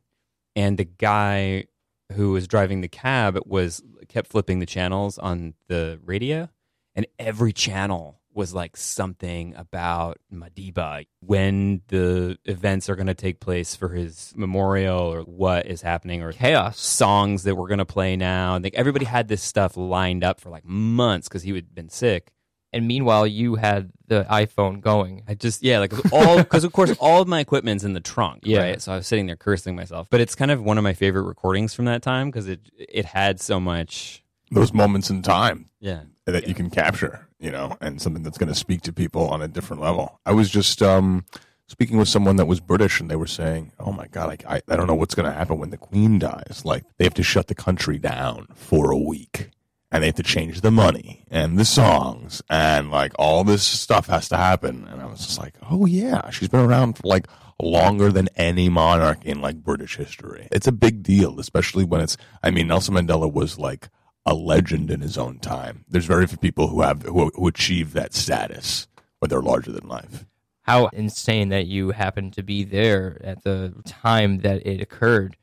And 0.55 0.77
the 0.77 0.85
guy 0.85 1.65
who 2.13 2.31
was 2.31 2.47
driving 2.47 2.81
the 2.81 2.87
cab 2.87 3.39
was 3.45 3.83
kept 4.07 4.29
flipping 4.29 4.59
the 4.59 4.65
channels 4.65 5.17
on 5.17 5.55
the 5.67 5.99
radio 6.05 6.49
and 6.95 7.07
every 7.17 7.51
channel 7.51 8.19
was 8.35 8.53
like 8.53 8.75
something 8.77 9.53
about 9.55 10.17
Madiba, 10.33 11.05
when 11.21 11.81
the 11.87 12.37
events 12.45 12.89
are 12.89 12.95
going 12.95 13.07
to 13.07 13.13
take 13.13 13.39
place 13.39 13.75
for 13.75 13.89
his 13.89 14.33
memorial, 14.35 14.99
or 14.99 15.21
what 15.21 15.65
is 15.67 15.81
happening, 15.81 16.21
or 16.21 16.31
Chaos. 16.31 16.79
songs 16.79 17.43
that 17.43 17.55
we're 17.55 17.67
going 17.67 17.77
to 17.79 17.85
play 17.85 18.15
now. 18.15 18.55
And 18.55 18.63
like 18.63 18.75
everybody 18.75 19.05
had 19.05 19.27
this 19.27 19.41
stuff 19.43 19.77
lined 19.77 20.23
up 20.23 20.39
for 20.39 20.49
like 20.49 20.65
months 20.65 21.27
because 21.27 21.43
he 21.43 21.53
had 21.53 21.73
been 21.75 21.89
sick. 21.89 22.31
And 22.75 22.87
meanwhile, 22.87 23.27
you 23.27 23.53
had 23.53 23.91
the 24.07 24.23
iPhone 24.23 24.81
going. 24.81 25.21
I 25.27 25.35
just 25.35 25.61
yeah, 25.61 25.77
like 25.77 25.93
all 26.11 26.37
because 26.43 26.63
of 26.63 26.73
course 26.73 26.95
all 26.99 27.21
of 27.21 27.27
my 27.27 27.39
equipment's 27.39 27.83
in 27.83 27.93
the 27.93 27.99
trunk, 27.99 28.41
Yeah. 28.45 28.61
right? 28.61 28.81
So 28.81 28.91
I 28.93 28.95
was 28.95 29.05
sitting 29.05 29.27
there 29.27 29.35
cursing 29.35 29.75
myself. 29.75 30.07
But 30.09 30.21
it's 30.21 30.33
kind 30.33 30.49
of 30.49 30.63
one 30.63 30.79
of 30.79 30.83
my 30.83 30.93
favorite 30.93 31.21
recordings 31.23 31.75
from 31.75 31.85
that 31.85 32.01
time 32.01 32.29
because 32.31 32.47
it 32.47 32.61
it 32.75 33.05
had 33.05 33.39
so 33.39 33.59
much. 33.59 34.23
Those 34.49 34.73
moments 34.73 35.09
in 35.11 35.21
time 35.23 35.69
Yeah, 35.79 36.01
that 36.25 36.47
you 36.47 36.53
can 36.53 36.69
capture, 36.69 37.27
you 37.39 37.51
know, 37.51 37.77
and 37.81 38.01
something 38.01 38.23
that's 38.23 38.37
going 38.37 38.51
to 38.51 38.55
speak 38.55 38.81
to 38.81 38.93
people 38.93 39.27
on 39.27 39.41
a 39.41 39.47
different 39.47 39.81
level. 39.81 40.19
I 40.25 40.31
was 40.31 40.49
just 40.49 40.81
um, 40.81 41.25
speaking 41.67 41.97
with 41.97 42.07
someone 42.07 42.37
that 42.37 42.45
was 42.45 42.59
British, 42.59 42.99
and 42.99 43.09
they 43.09 43.15
were 43.15 43.27
saying, 43.27 43.71
"Oh 43.79 43.91
my 43.91 44.07
God, 44.07 44.29
like, 44.29 44.45
I, 44.45 44.61
I 44.67 44.75
don't 44.75 44.87
know 44.87 44.95
what's 44.95 45.15
going 45.15 45.29
to 45.29 45.37
happen 45.37 45.59
when 45.59 45.69
the 45.69 45.77
Queen 45.77 46.19
dies. 46.19 46.61
Like, 46.63 46.83
they 46.97 47.03
have 47.03 47.13
to 47.15 47.23
shut 47.23 47.47
the 47.47 47.55
country 47.55 47.97
down 47.99 48.47
for 48.53 48.91
a 48.91 48.97
week, 48.97 49.49
and 49.91 50.01
they 50.01 50.07
have 50.07 50.15
to 50.15 50.23
change 50.23 50.61
the 50.61 50.71
money 50.71 51.25
and 51.29 51.59
the 51.59 51.65
songs, 51.65 52.41
and 52.49 52.89
like 52.89 53.11
all 53.19 53.43
this 53.43 53.63
stuff 53.63 54.07
has 54.07 54.29
to 54.29 54.37
happen." 54.37 54.87
And 54.89 55.01
I 55.01 55.05
was 55.05 55.25
just 55.25 55.39
like, 55.39 55.55
"Oh 55.69 55.85
yeah, 55.85 56.29
she's 56.29 56.49
been 56.49 56.61
around 56.61 56.97
for 56.97 57.07
like." 57.07 57.27
Longer 57.61 58.11
than 58.11 58.29
any 58.35 58.67
monarch 58.67 59.23
in 59.23 59.39
like 59.39 59.63
British 59.63 59.95
history. 59.95 60.49
It's 60.51 60.67
a 60.67 60.71
big 60.71 61.03
deal, 61.03 61.39
especially 61.39 61.85
when 61.85 62.01
it's. 62.01 62.17
I 62.41 62.49
mean, 62.49 62.67
Nelson 62.67 62.95
Mandela 62.95 63.31
was 63.31 63.59
like 63.59 63.89
a 64.25 64.33
legend 64.33 64.89
in 64.89 65.01
his 65.01 65.17
own 65.17 65.39
time. 65.39 65.85
There's 65.89 66.05
very 66.05 66.27
few 66.27 66.37
people 66.37 66.67
who 66.67 66.81
have 66.81 67.03
who, 67.03 67.31
who 67.35 67.47
achieve 67.47 67.93
that 67.93 68.13
status 68.13 68.87
where 69.19 69.27
they're 69.27 69.41
larger 69.41 69.71
than 69.71 69.87
life. 69.87 70.25
How 70.61 70.87
insane 70.87 71.49
that 71.49 71.67
you 71.67 71.91
happened 71.91 72.33
to 72.33 72.43
be 72.43 72.63
there 72.63 73.19
at 73.23 73.43
the 73.43 73.73
time 73.85 74.39
that 74.39 74.65
it 74.65 74.81
occurred, 74.81 75.35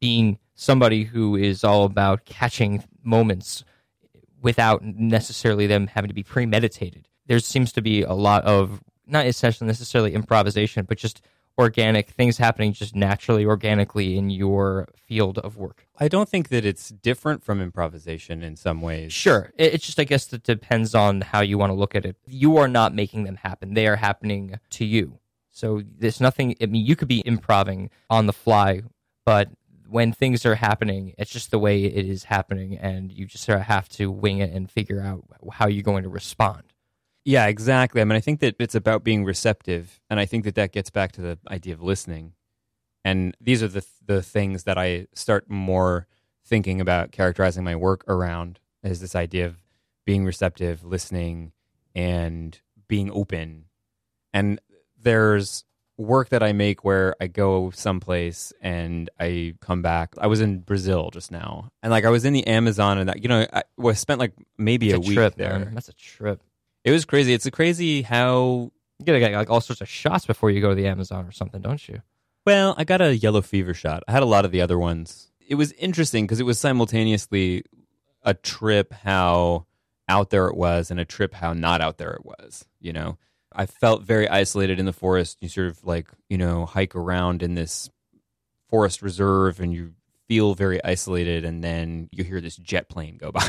being 0.00 0.38
somebody 0.54 1.04
who 1.04 1.36
is 1.36 1.62
all 1.62 1.84
about 1.84 2.24
catching 2.24 2.82
moments 3.02 3.64
without 4.42 4.84
necessarily 4.84 5.66
them 5.66 5.86
having 5.86 6.08
to 6.08 6.14
be 6.14 6.22
premeditated. 6.22 7.08
There 7.26 7.38
seems 7.38 7.72
to 7.72 7.82
be 7.82 8.02
a 8.02 8.12
lot 8.12 8.44
of 8.44 8.82
not 9.06 9.26
essentially 9.26 9.66
necessarily 9.66 10.14
improvisation, 10.14 10.86
but 10.86 10.98
just 10.98 11.22
organic 11.58 12.10
things 12.10 12.38
happening 12.38 12.72
just 12.72 12.94
naturally, 12.96 13.44
organically 13.44 14.16
in 14.16 14.30
your 14.30 14.88
field 14.96 15.38
of 15.38 15.56
work. 15.56 15.86
I 15.98 16.08
don't 16.08 16.28
think 16.28 16.48
that 16.48 16.64
it's 16.64 16.88
different 16.88 17.44
from 17.44 17.60
improvisation 17.60 18.42
in 18.42 18.56
some 18.56 18.80
ways. 18.80 19.12
Sure. 19.12 19.52
It's 19.56 19.86
just, 19.86 20.00
I 20.00 20.04
guess, 20.04 20.32
it 20.32 20.42
depends 20.42 20.94
on 20.94 21.20
how 21.20 21.40
you 21.40 21.56
want 21.56 21.70
to 21.70 21.74
look 21.74 21.94
at 21.94 22.04
it. 22.04 22.16
You 22.26 22.56
are 22.56 22.68
not 22.68 22.94
making 22.94 23.24
them 23.24 23.36
happen, 23.36 23.74
they 23.74 23.86
are 23.86 23.96
happening 23.96 24.58
to 24.70 24.84
you. 24.84 25.18
So 25.50 25.82
there's 25.98 26.20
nothing, 26.20 26.56
I 26.60 26.66
mean, 26.66 26.84
you 26.84 26.96
could 26.96 27.06
be 27.06 27.22
improving 27.24 27.90
on 28.10 28.26
the 28.26 28.32
fly, 28.32 28.82
but 29.24 29.50
when 29.88 30.12
things 30.12 30.44
are 30.44 30.56
happening, 30.56 31.14
it's 31.16 31.30
just 31.30 31.52
the 31.52 31.58
way 31.60 31.84
it 31.84 32.08
is 32.08 32.24
happening, 32.24 32.76
and 32.76 33.12
you 33.12 33.26
just 33.26 33.44
sort 33.44 33.60
of 33.60 33.66
have 33.66 33.88
to 33.90 34.10
wing 34.10 34.38
it 34.38 34.52
and 34.52 34.68
figure 34.68 35.00
out 35.00 35.22
how 35.52 35.68
you're 35.68 35.84
going 35.84 36.02
to 36.02 36.08
respond. 36.08 36.62
Yeah, 37.24 37.46
exactly. 37.46 38.00
I 38.00 38.04
mean, 38.04 38.16
I 38.16 38.20
think 38.20 38.40
that 38.40 38.56
it's 38.58 38.74
about 38.74 39.02
being 39.02 39.24
receptive, 39.24 40.00
and 40.10 40.20
I 40.20 40.26
think 40.26 40.44
that 40.44 40.56
that 40.56 40.72
gets 40.72 40.90
back 40.90 41.12
to 41.12 41.22
the 41.22 41.38
idea 41.50 41.72
of 41.72 41.82
listening. 41.82 42.34
And 43.04 43.36
these 43.40 43.62
are 43.62 43.68
the 43.68 43.84
the 44.04 44.22
things 44.22 44.64
that 44.64 44.78
I 44.78 45.06
start 45.14 45.48
more 45.48 46.06
thinking 46.44 46.80
about 46.80 47.12
characterizing 47.12 47.64
my 47.64 47.76
work 47.76 48.04
around 48.06 48.60
is 48.82 49.00
this 49.00 49.16
idea 49.16 49.46
of 49.46 49.56
being 50.04 50.26
receptive, 50.26 50.84
listening, 50.84 51.52
and 51.94 52.60
being 52.88 53.10
open. 53.10 53.64
And 54.34 54.60
there's 55.00 55.64
work 55.96 56.28
that 56.30 56.42
I 56.42 56.52
make 56.52 56.84
where 56.84 57.14
I 57.20 57.28
go 57.28 57.70
someplace 57.70 58.52
and 58.60 59.08
I 59.18 59.54
come 59.60 59.80
back. 59.80 60.14
I 60.18 60.26
was 60.26 60.40
in 60.40 60.58
Brazil 60.58 61.10
just 61.10 61.30
now, 61.30 61.70
and 61.82 61.90
like 61.90 62.04
I 62.04 62.10
was 62.10 62.26
in 62.26 62.34
the 62.34 62.46
Amazon, 62.46 62.98
and 62.98 63.08
that 63.08 63.22
you 63.22 63.28
know 63.28 63.46
I, 63.50 63.62
was 63.78 63.98
spent 63.98 64.20
like 64.20 64.32
maybe 64.58 64.90
a, 64.90 64.96
a, 64.96 65.00
week 65.00 65.14
trip, 65.14 65.36
there. 65.36 65.58
man. 65.58 65.74
That's 65.74 65.88
a 65.88 65.94
trip. 65.94 66.42
It 66.84 66.90
was 66.90 67.04
crazy. 67.04 67.32
It's 67.32 67.48
crazy 67.50 68.02
how 68.02 68.70
You 68.98 69.06
gotta 69.06 69.18
get 69.20 69.32
like 69.32 69.50
all 69.50 69.60
sorts 69.60 69.80
of 69.80 69.88
shots 69.88 70.26
before 70.26 70.50
you 70.50 70.60
go 70.60 70.68
to 70.68 70.74
the 70.74 70.86
Amazon 70.86 71.26
or 71.26 71.32
something, 71.32 71.60
don't 71.60 71.86
you? 71.88 72.02
well. 72.46 72.74
I 72.76 72.84
got 72.84 73.00
a 73.00 73.16
yellow 73.16 73.40
fever 73.40 73.72
shot. 73.72 74.02
I 74.06 74.12
had 74.12 74.22
a 74.22 74.26
lot 74.26 74.44
of 74.44 74.50
the 74.50 74.60
other 74.60 74.78
ones. 74.78 75.30
it 75.46 75.54
was 75.56 75.72
interesting 75.72 76.24
because 76.24 76.40
it 76.40 76.46
was 76.46 76.58
simultaneously 76.58 77.64
a 78.22 78.34
trip 78.34 78.92
how 78.92 79.66
out 80.08 80.30
there 80.30 80.46
it 80.46 80.56
was 80.56 80.90
and 80.90 81.00
a 81.00 81.04
trip 81.04 81.34
how 81.34 81.52
not 81.54 81.80
out 81.80 81.98
there 81.98 82.12
it 82.12 82.24
was. 82.24 82.66
You 82.80 82.92
know, 82.92 83.18
I 83.52 83.66
felt 83.66 84.02
very 84.02 84.28
isolated 84.28 84.78
in 84.78 84.86
the 84.86 84.92
forest. 84.92 85.38
You 85.40 85.48
sort 85.48 85.68
of 85.68 85.84
like 85.84 86.08
you 86.28 86.36
know 86.36 86.66
hike 86.66 86.94
around 86.94 87.42
in 87.42 87.54
this 87.54 87.88
forest 88.68 89.00
reserve 89.02 89.60
and 89.60 89.72
you 89.72 89.92
feel 90.28 90.54
very 90.54 90.82
isolated 90.82 91.44
and 91.44 91.62
then 91.62 92.08
you 92.10 92.24
hear 92.24 92.40
this 92.40 92.56
jet 92.56 92.88
plane 92.88 93.16
go 93.18 93.30
by 93.32 93.46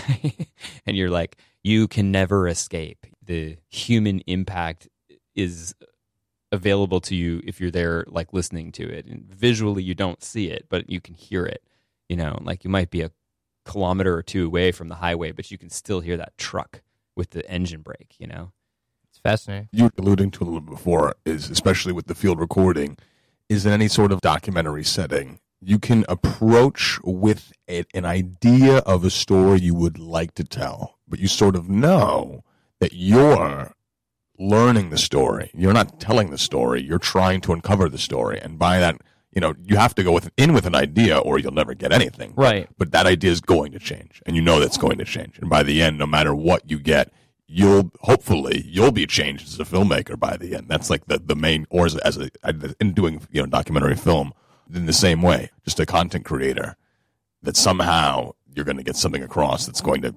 and 0.86 0.98
you're 0.98 1.10
like 1.10 1.38
you 1.63 1.88
can 1.88 2.12
never 2.12 2.48
escape 2.48 3.06
the 3.25 3.58
human 3.70 4.20
impact 4.22 4.88
is 5.36 5.75
available 6.51 7.01
to 7.01 7.15
you 7.15 7.41
if 7.44 7.60
you're 7.60 7.72
there 7.72 8.05
like 8.08 8.34
listening 8.34 8.72
to 8.74 8.84
it. 8.84 9.05
And 9.05 9.25
visually 9.29 9.84
you 9.84 9.94
don't 9.94 10.24
see 10.24 10.50
it 10.50 10.67
but 10.70 10.89
you 10.89 11.01
can 11.01 11.13
hear 11.13 11.46
it 11.46 11.63
you 12.08 12.15
know? 12.15 12.38
Like 12.41 12.63
you 12.63 12.70
might 12.70 12.91
be 12.91 13.01
a 13.01 13.12
kilometer 13.65 14.15
or 14.15 14.22
two 14.22 14.46
away 14.46 14.72
from 14.72 14.89
the 14.89 14.96
highway 14.96 15.32
but 15.32 15.51
you 15.51 15.58
can 15.58 15.70
still 15.70 16.00
hear 16.00 16.17
that 16.17 16.38
truck 16.38 16.82
with 17.15 17.32
the 17.32 17.50
engine 17.50 17.82
brake 17.82 18.15
you 18.20 18.27
know? 18.27 18.51
It's 19.10 19.20
fascinating. 19.20 19.70
you 19.72 19.86
were 19.86 19.91
alluding 19.98 20.32
to 20.32 20.44
a 20.44 20.46
little 20.46 20.62
bit 20.62 20.72
before 20.72 21.15
is 21.25 21.50
especially 21.50 21.94
with 21.94 22.08
the 22.08 22.15
field 22.15 22.39
recording. 22.39 22.98
Is 23.48 23.65
in 23.65 23.72
any 23.72 23.88
sort 23.88 24.12
of 24.12 24.22
documentary 24.22 24.84
setting 24.84 25.39
you 25.62 25.79
can 25.79 26.05
approach 26.08 27.00
with 27.03 27.51
a, 27.70 27.86
an 27.94 28.05
idea 28.05 28.77
of 28.79 29.03
a 29.03 29.10
story 29.10 29.60
you 29.60 29.74
would 29.74 29.98
like 30.00 30.34
to 30.36 30.44
tell 30.44 30.98
but 31.08 31.20
you 31.20 31.27
sort 31.27 31.55
of 31.55 31.70
know 31.70 32.44
that 32.79 32.94
you're 32.94 33.72
learning 34.38 34.89
the 34.89 34.98
story. 34.98 35.51
You're 35.53 35.74
not 35.74 36.00
telling 36.00 36.29
the 36.29 36.38
story. 36.38 36.82
You're 36.82 37.00
trying 37.00 37.41
to 37.41 37.53
uncover 37.53 37.89
the 37.89 37.98
story. 37.98 38.39
And 38.39 38.60
by 38.60 38.79
that 38.79 39.01
you 39.32 39.41
know 39.41 39.53
you 39.63 39.75
have 39.75 39.94
to 39.96 40.03
go 40.03 40.12
with, 40.12 40.32
in 40.38 40.53
with 40.53 40.65
an 40.65 40.75
idea 40.75 41.17
or 41.17 41.38
you'll 41.38 41.53
never 41.53 41.74
get 41.74 41.91
anything. 41.91 42.34
Right. 42.36 42.67
but 42.77 42.91
that 42.91 43.05
idea 43.05 43.32
is 43.32 43.41
going 43.41 43.72
to 43.74 43.79
change. 43.79 44.22
And 44.25 44.36
you 44.36 44.41
know 44.41 44.60
that's 44.60 44.77
going 44.77 44.98
to 44.98 45.05
change. 45.05 45.38
And 45.39 45.50
by 45.50 45.63
the 45.63 45.82
end 45.82 45.98
no 45.98 46.05
matter 46.05 46.34
what 46.34 46.70
you 46.70 46.79
get 46.79 47.12
you'll 47.48 47.91
hopefully 48.01 48.63
you'll 48.65 48.91
be 48.91 49.05
changed 49.05 49.48
as 49.48 49.60
a 49.60 49.63
filmmaker 49.63 50.20
by 50.20 50.38
the 50.38 50.55
end. 50.55 50.67
That's 50.67 50.89
like 50.89 51.05
the, 51.05 51.20
the 51.20 51.36
main 51.36 51.67
or 51.70 51.86
as 51.86 51.96
as 51.98 52.17
a 52.17 52.29
in 52.79 52.94
doing 52.94 53.22
you 53.32 53.41
know 53.41 53.48
documentary 53.48 53.96
film 53.96 54.34
in 54.74 54.86
the 54.86 54.94
same 54.94 55.22
way 55.22 55.51
just 55.63 55.79
a 55.79 55.86
content 55.86 56.25
creator 56.25 56.75
that 57.44 57.55
somehow 57.55 58.32
you're 58.55 58.65
going 58.65 58.77
to 58.77 58.84
get 58.84 58.96
something 58.96 59.22
across 59.22 59.65
that's 59.65 59.82
going 59.82 60.01
to 60.01 60.15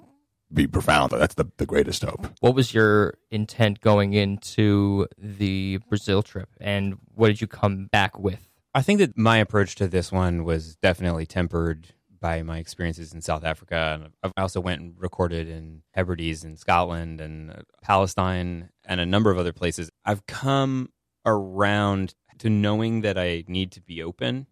be 0.53 0.67
profound 0.67 1.11
that's 1.11 1.35
the, 1.35 1.45
the 1.57 1.65
greatest 1.65 2.03
hope 2.03 2.27
What 2.39 2.55
was 2.55 2.73
your 2.73 3.15
intent 3.31 3.81
going 3.81 4.13
into 4.13 5.07
the 5.17 5.79
Brazil 5.89 6.23
trip, 6.23 6.49
and 6.59 6.97
what 7.13 7.27
did 7.27 7.41
you 7.41 7.47
come 7.47 7.85
back 7.85 8.17
with? 8.17 8.47
I 8.73 8.81
think 8.81 8.99
that 8.99 9.17
my 9.17 9.37
approach 9.37 9.75
to 9.75 9.87
this 9.87 10.11
one 10.11 10.43
was 10.43 10.75
definitely 10.75 11.25
tempered 11.25 11.93
by 12.19 12.43
my 12.43 12.57
experiences 12.57 13.13
in 13.13 13.21
South 13.21 13.43
Africa. 13.43 14.11
And 14.23 14.31
I 14.37 14.41
also 14.41 14.59
went 14.59 14.81
and 14.81 14.93
recorded 14.97 15.47
in 15.47 15.83
Hebrides 15.91 16.43
in 16.43 16.57
Scotland 16.57 17.21
and 17.21 17.51
uh, 17.51 17.55
Palestine 17.81 18.69
and 18.85 18.99
a 18.99 19.05
number 19.05 19.31
of 19.31 19.37
other 19.37 19.53
places. 19.53 19.89
I've 20.05 20.25
come 20.25 20.89
around 21.25 22.13
to 22.39 22.49
knowing 22.49 23.01
that 23.01 23.17
I 23.17 23.43
need 23.47 23.71
to 23.73 23.81
be 23.81 24.03
open. 24.03 24.47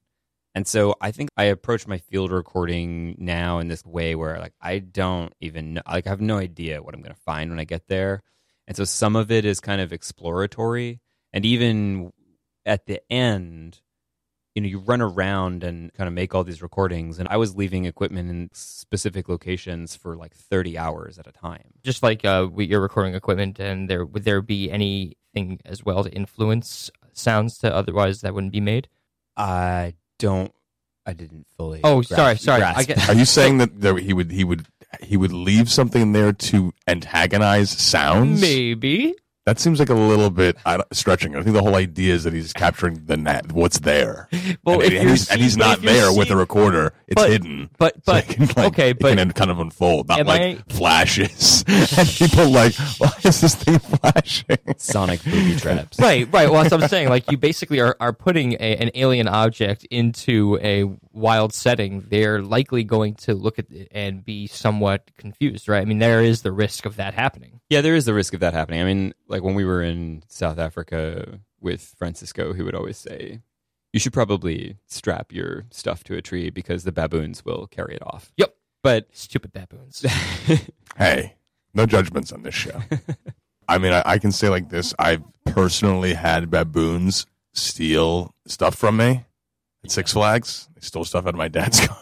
And 0.57 0.67
so 0.67 0.95
I 0.99 1.11
think 1.11 1.29
I 1.37 1.43
approach 1.43 1.85
my 1.85 1.99
field 1.99 2.31
recording 2.31 3.15
now 3.19 3.59
in 3.59 3.67
this 3.67 3.85
way 3.85 4.15
where 4.15 4.39
like 4.39 4.53
I 4.59 4.79
don't 4.79 5.31
even 5.39 5.75
know, 5.75 5.83
like 5.87 6.07
I 6.07 6.09
have 6.09 6.19
no 6.19 6.39
idea 6.39 6.81
what 6.81 6.95
I'm 6.95 7.03
going 7.03 7.13
to 7.13 7.21
find 7.21 7.51
when 7.51 7.59
I 7.59 7.63
get 7.63 7.87
there. 7.87 8.23
And 8.67 8.75
so 8.75 8.83
some 8.83 9.15
of 9.15 9.29
it 9.29 9.45
is 9.45 9.59
kind 9.59 9.81
of 9.81 9.93
exploratory 9.93 10.99
and 11.31 11.45
even 11.45 12.11
at 12.65 12.87
the 12.87 13.01
end 13.13 13.81
you 14.55 14.61
know 14.63 14.67
you 14.67 14.79
run 14.79 14.99
around 14.99 15.63
and 15.63 15.93
kind 15.93 16.07
of 16.07 16.13
make 16.15 16.33
all 16.33 16.43
these 16.43 16.63
recordings 16.63 17.19
and 17.19 17.29
i 17.29 17.37
was 17.37 17.55
leaving 17.55 17.85
equipment 17.85 18.27
in 18.29 18.49
specific 18.53 19.29
locations 19.29 19.95
for 19.95 20.17
like 20.17 20.33
30 20.33 20.79
hours 20.79 21.19
at 21.19 21.27
a 21.27 21.31
time 21.31 21.75
Just 21.83 22.01
like 22.01 22.25
uh, 22.25 22.47
with 22.51 22.67
your 22.67 22.81
recording 22.81 23.13
equipment, 23.13 23.59
and 23.59 23.87
there 23.87 24.03
would 24.03 24.23
there 24.23 24.41
be 24.41 24.71
anything 24.71 25.59
as 25.63 25.85
well 25.85 26.03
to 26.03 26.11
influence 26.11 26.89
sounds 27.13 27.59
to 27.59 27.71
otherwise 27.73 28.21
that 28.21 28.33
wouldn't 28.33 28.51
be 28.51 28.59
made? 28.59 28.89
i 29.37 29.93
don't 30.17 30.51
i 31.07 31.13
didn't 31.13 31.47
fully 31.57 31.79
Oh, 31.83 32.01
grasp- 32.03 32.15
sorry, 32.15 32.37
sorry. 32.37 32.61
I 32.63 32.83
get- 32.83 33.09
are 33.09 33.15
you 33.15 33.25
saying 33.25 33.57
that 33.59 33.79
there, 33.81 33.97
he 33.97 34.13
would 34.13 34.31
he 34.31 34.43
would 34.43 34.65
he 35.01 35.17
would 35.17 35.31
leave 35.33 35.71
something 35.71 36.11
there 36.13 36.31
to 36.33 36.73
antagonize 36.87 37.69
sounds 37.71 38.39
Maybe. 38.41 39.15
That 39.47 39.61
seems 39.61 39.79
like 39.79 39.87
a 39.87 39.93
little 39.93 40.29
bit 40.29 40.57
stretching. 40.91 41.33
I 41.37 41.41
think 41.41 41.53
the 41.55 41.61
whole 41.61 41.75
idea 41.75 42.13
is 42.13 42.25
that 42.25 42.33
he's 42.33 42.51
capturing 42.51 43.05
the 43.05 43.15
net, 43.15 43.53
what's 43.53 43.79
there, 43.79 44.27
Well, 44.65 44.81
and, 44.81 44.83
and 44.83 44.91
you're 44.91 45.09
he's, 45.11 45.31
and 45.31 45.39
he's 45.39 45.55
not 45.55 45.77
if 45.77 45.83
you're 45.85 45.93
there 45.93 46.11
with 46.13 46.29
a 46.31 46.35
recorder. 46.35 46.91
It's 47.07 47.15
But- 47.21 47.29
hidden. 47.29 47.69
but- 47.77 47.95
but- 48.03 48.29
it 48.29 48.35
can, 48.35 48.45
like, 48.47 48.57
okay, 48.73 48.89
it 48.89 48.99
but- 48.99 49.15
can 49.17 49.31
kind 49.31 49.49
of 49.49 49.59
unfold, 49.59 50.09
not 50.09 50.25
like 50.25 50.41
I- 50.41 50.57
flashes 50.73 51.63
and 51.67 52.09
people 52.09 52.49
like, 52.49 52.75
why 52.97 53.09
is 53.23 53.39
this 53.39 53.55
thing 53.55 53.79
flashing? 53.79 54.57
sonic 54.75 55.23
booby 55.23 55.55
traps 55.61 55.97
Right, 55.97 56.27
right. 56.33 56.51
Well, 56.51 56.63
that's 56.63 56.73
what 56.73 56.83
I'm 56.83 56.89
saying. 56.89 57.07
Like, 57.07 57.31
you 57.31 57.37
basically 57.37 57.79
are, 57.79 57.95
are 58.01 58.11
putting 58.11 58.51
a, 58.55 58.75
an 58.75 58.91
alien 58.95 59.29
object 59.29 59.85
into 59.85 60.59
a 60.61 60.83
wild 61.17 61.53
setting. 61.53 62.05
They're 62.09 62.41
likely 62.41 62.83
going 62.83 63.15
to 63.15 63.33
look 63.33 63.59
at 63.59 63.69
it 63.71 63.87
and 63.91 64.23
be 64.23 64.47
somewhat 64.47 65.11
confused, 65.17 65.67
right? 65.67 65.81
I 65.81 65.85
mean, 65.85 65.99
there 65.99 66.21
is 66.23 66.43
the 66.43 66.51
risk 66.51 66.85
of 66.85 66.95
that 66.97 67.13
happening. 67.13 67.59
yeah 67.69 67.81
there 67.81 67.95
is 67.95 68.05
the 68.05 68.13
risk 68.13 68.33
of 68.33 68.39
that 68.39 68.53
happening 68.53 68.79
i 68.81 68.85
mean 68.85 69.13
like 69.27 69.43
when 69.43 69.53
we 69.55 69.65
were 69.65 69.81
in 69.81 70.23
south 70.29 70.57
africa 70.57 71.39
with 71.59 71.81
francisco 71.97 72.53
he 72.53 72.61
would 72.61 72.73
always 72.75 72.97
say 72.97 73.41
you 73.91 73.99
should 73.99 74.13
probably 74.13 74.77
strap 74.87 75.33
your 75.33 75.65
stuff 75.69 76.03
to 76.05 76.15
a 76.15 76.21
tree 76.21 76.49
because 76.49 76.83
the 76.85 76.91
baboons 76.93 77.43
will 77.43 77.67
carry 77.67 77.95
it 77.95 78.01
off 78.05 78.31
Yep. 78.37 78.55
but 78.83 79.07
Stupid 79.11 79.51
baboons. 79.51 80.05
Hey, 80.97 81.35
no 81.73 81.85
judgments 81.85 82.31
on 82.31 82.43
this 82.43 82.55
show. 82.55 82.81
I 83.67 83.77
mean, 83.77 83.91
I, 83.93 84.01
I 84.05 84.17
can 84.17 84.31
say 84.31 84.49
like 84.49 84.69
this: 84.69 84.93
I've 84.97 85.21
personally 85.45 86.13
had 86.13 86.49
baboons 86.49 87.25
steal 87.53 88.33
stuff 88.47 88.75
from 88.75 88.97
me 88.97 89.25
at 89.83 89.91
Six 89.91 90.13
Flags. 90.13 90.67
They 90.75 90.81
stole 90.81 91.05
stuff 91.05 91.25
out 91.25 91.29
of 91.29 91.35
my 91.35 91.47
dad's 91.47 91.79
car. 91.87 91.97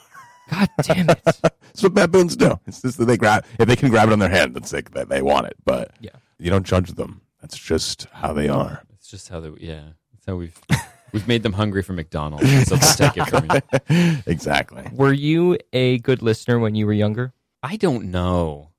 God 0.52 0.70
damn 0.84 1.10
it. 1.10 1.22
That's 1.24 1.82
what 1.84 1.94
baboons 1.94 2.36
do. 2.36 2.60
It's 2.68 2.82
just 2.82 2.98
that 3.00 3.06
they 3.06 3.18
grab 3.18 3.46
if 3.60 3.68
they 3.68 3.76
can 3.76 3.90
grab 3.90 4.10
it 4.10 4.14
on 4.14 4.20
their 4.20 4.30
hand, 4.30 4.56
that's 4.56 4.72
like 4.74 4.92
they, 4.92 5.04
they 5.04 5.22
want 5.22 5.48
it. 5.48 5.56
But 5.66 5.92
Yeah. 6.00 6.12
you 6.40 6.50
don't 6.52 6.66
judge 6.66 6.92
them. 6.94 7.22
That's 7.42 7.58
just 7.58 8.08
how 8.12 8.34
they 8.34 8.48
are. 8.48 8.84
It's 8.94 9.10
just 9.10 9.30
how 9.30 9.40
the 9.40 9.56
yeah. 9.60 9.84
That's 10.14 10.26
how 10.28 10.36
we've 10.36 10.60
we've 11.14 11.28
made 11.28 11.44
them 11.44 11.54
hungry 11.54 11.82
for 11.84 11.94
McDonald's. 11.94 12.68
So 12.68 12.76
they'll 12.76 13.12
take 13.12 13.18
it 13.18 13.30
from 13.30 13.48
you. 13.90 14.18
exactly. 14.28 14.88
Were 14.94 15.14
you 15.14 15.58
a 15.74 15.98
good 16.00 16.22
listener 16.22 16.60
when 16.60 16.76
you 16.76 16.86
were 16.86 16.94
younger? 16.94 17.34
I 17.64 17.76
don't 17.78 18.06
know. 18.12 18.70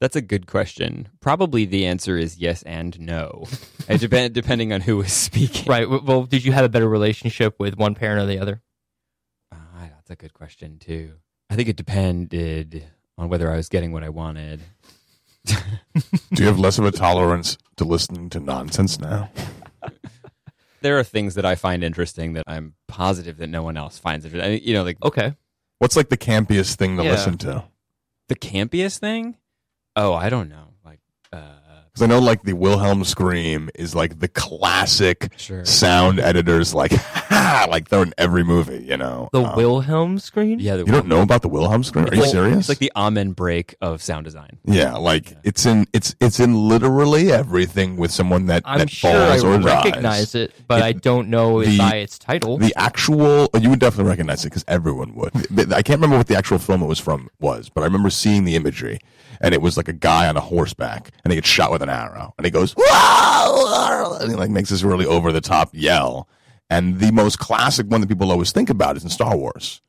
That's 0.00 0.16
a 0.16 0.20
good 0.20 0.46
question. 0.46 1.08
Probably 1.20 1.64
the 1.64 1.86
answer 1.86 2.18
is 2.18 2.36
yes 2.38 2.62
and 2.64 2.98
no. 3.00 3.44
it 3.88 3.98
depend, 3.98 4.34
depending 4.34 4.72
on 4.72 4.82
who 4.82 5.00
is 5.00 5.12
speaking. 5.12 5.64
Right. 5.66 5.88
Well, 5.88 6.24
did 6.24 6.44
you 6.44 6.52
have 6.52 6.64
a 6.64 6.68
better 6.68 6.88
relationship 6.88 7.56
with 7.58 7.76
one 7.78 7.94
parent 7.94 8.20
or 8.22 8.26
the 8.26 8.38
other? 8.38 8.62
Ah, 9.52 9.88
that's 9.94 10.10
a 10.10 10.16
good 10.16 10.34
question 10.34 10.78
too. 10.78 11.14
I 11.48 11.56
think 11.56 11.68
it 11.68 11.76
depended 11.76 12.84
on 13.16 13.28
whether 13.30 13.50
I 13.50 13.56
was 13.56 13.68
getting 13.70 13.92
what 13.92 14.02
I 14.04 14.10
wanted. 14.10 14.60
Do 15.46 15.54
you 16.42 16.46
have 16.46 16.58
less 16.58 16.78
of 16.78 16.84
a 16.84 16.90
tolerance 16.90 17.56
to 17.76 17.84
listening 17.84 18.28
to 18.30 18.40
nonsense 18.40 18.98
now? 18.98 19.30
There 20.82 20.98
are 20.98 21.04
things 21.04 21.34
that 21.34 21.44
I 21.46 21.54
find 21.56 21.82
interesting 21.82 22.34
that 22.34 22.44
I'm 22.46 22.74
positive 22.86 23.38
that 23.38 23.48
no 23.48 23.62
one 23.62 23.76
else 23.76 23.98
finds 23.98 24.24
interesting. 24.24 24.46
I 24.46 24.54
mean, 24.56 24.60
you 24.62 24.74
know, 24.74 24.84
like 24.84 25.02
Okay. 25.02 25.34
What's 25.78 25.96
like 25.96 26.10
the 26.10 26.18
campiest 26.18 26.76
thing 26.76 26.96
to 26.98 27.02
Yeah. 27.02 27.10
listen 27.12 27.38
to? 27.38 27.64
the 28.28 28.36
campiest 28.36 28.98
thing. 28.98 29.36
Oh, 29.96 30.12
I 30.12 30.28
don't 30.28 30.48
know. 30.48 30.68
Like, 30.84 31.00
uh, 31.32 31.38
Because 31.92 32.02
I 32.02 32.06
know 32.06 32.18
like 32.18 32.42
the 32.42 32.52
Wilhelm 32.52 33.02
scream 33.04 33.70
is 33.74 33.94
like 33.94 34.18
the 34.20 34.28
classic 34.28 35.32
Sure. 35.38 35.64
sound 35.64 36.20
editors 36.20 36.74
like 36.74 36.92
like 37.30 37.88
they're 37.88 38.02
in 38.02 38.12
every 38.18 38.44
movie, 38.44 38.84
you 38.84 38.96
know. 38.98 39.30
The 39.32 39.42
Um, 39.42 39.56
Wilhelm 39.56 40.18
scream. 40.18 40.58
yeah, 40.60 40.76
the, 40.76 40.84
You 40.84 40.92
don't 40.92 41.06
know 41.08 41.22
about 41.22 41.40
the 41.40 41.48
Wilhelm 41.48 41.82
scream? 41.82 42.04
Are 42.06 42.14
you 42.14 42.20
Well, 42.20 42.30
serious? 42.30 42.58
It's 42.58 42.68
like 42.68 42.78
the 42.78 42.92
amen 42.94 43.32
break 43.32 43.74
of 43.80 44.02
sound 44.02 44.24
design. 44.26 44.58
yeah, 44.66 44.94
like 44.96 45.32
it's 45.42 45.64
in 45.64 45.86
it's 45.94 46.14
it's 46.20 46.38
in 46.38 46.68
literally 46.68 47.32
everything 47.32 47.96
with 47.96 48.10
someone 48.10 48.46
that 48.46 48.62
I'm 48.66 48.80
that 48.80 48.90
sure 48.90 49.10
I 49.10 49.38
falls 49.38 49.44
or 49.44 49.58
recognize 49.58 50.32
dies. 50.32 50.34
it, 50.34 50.52
but 50.68 50.80
It- 50.80 50.84
I 50.84 50.92
don't 50.92 51.28
know 51.30 51.64
the- 51.64 51.78
by 51.78 51.96
its 51.96 52.18
title. 52.18 52.58
The 52.58 52.74
actual 52.76 53.48
you 53.58 53.70
would 53.70 53.80
definitely 53.80 54.10
recognize 54.10 54.44
it 54.44 54.48
because 54.50 54.64
everyone 54.68 55.14
would. 55.14 55.32
I 55.72 55.80
can't 55.82 55.98
remember 55.98 56.18
what 56.18 56.26
the 56.26 56.36
actual 56.36 56.58
film 56.58 56.82
it 56.82 56.86
was 56.86 56.98
from 56.98 57.30
was, 57.40 57.70
but 57.70 57.80
I 57.80 57.84
remember 57.84 58.10
seeing 58.10 58.44
the 58.44 58.54
imagery, 58.54 58.98
and 59.40 59.54
it 59.54 59.60
was 59.60 59.76
like 59.76 59.88
a 59.88 59.92
guy 59.92 60.28
on 60.28 60.36
a 60.36 60.40
horseback, 60.40 61.10
and 61.24 61.32
he 61.32 61.36
gets 61.36 61.48
shot 61.48 61.70
with 61.70 61.82
an 61.82 61.88
arrow, 61.88 62.34
and 62.38 62.44
he 62.44 62.50
goes, 62.50 62.74
"Whoa!" 62.76 64.18
and 64.20 64.30
he 64.30 64.36
like 64.36 64.50
makes 64.50 64.70
this 64.70 64.82
really 64.82 65.06
over 65.06 65.32
the 65.32 65.40
top 65.40 65.70
yell. 65.72 66.28
And 66.68 66.98
the 66.98 67.12
most 67.12 67.38
classic 67.38 67.86
one 67.86 68.00
that 68.00 68.08
people 68.08 68.32
always 68.32 68.52
think 68.52 68.70
about 68.70 68.96
is 68.96 69.04
in 69.04 69.10
Star 69.10 69.36
Wars. 69.36 69.80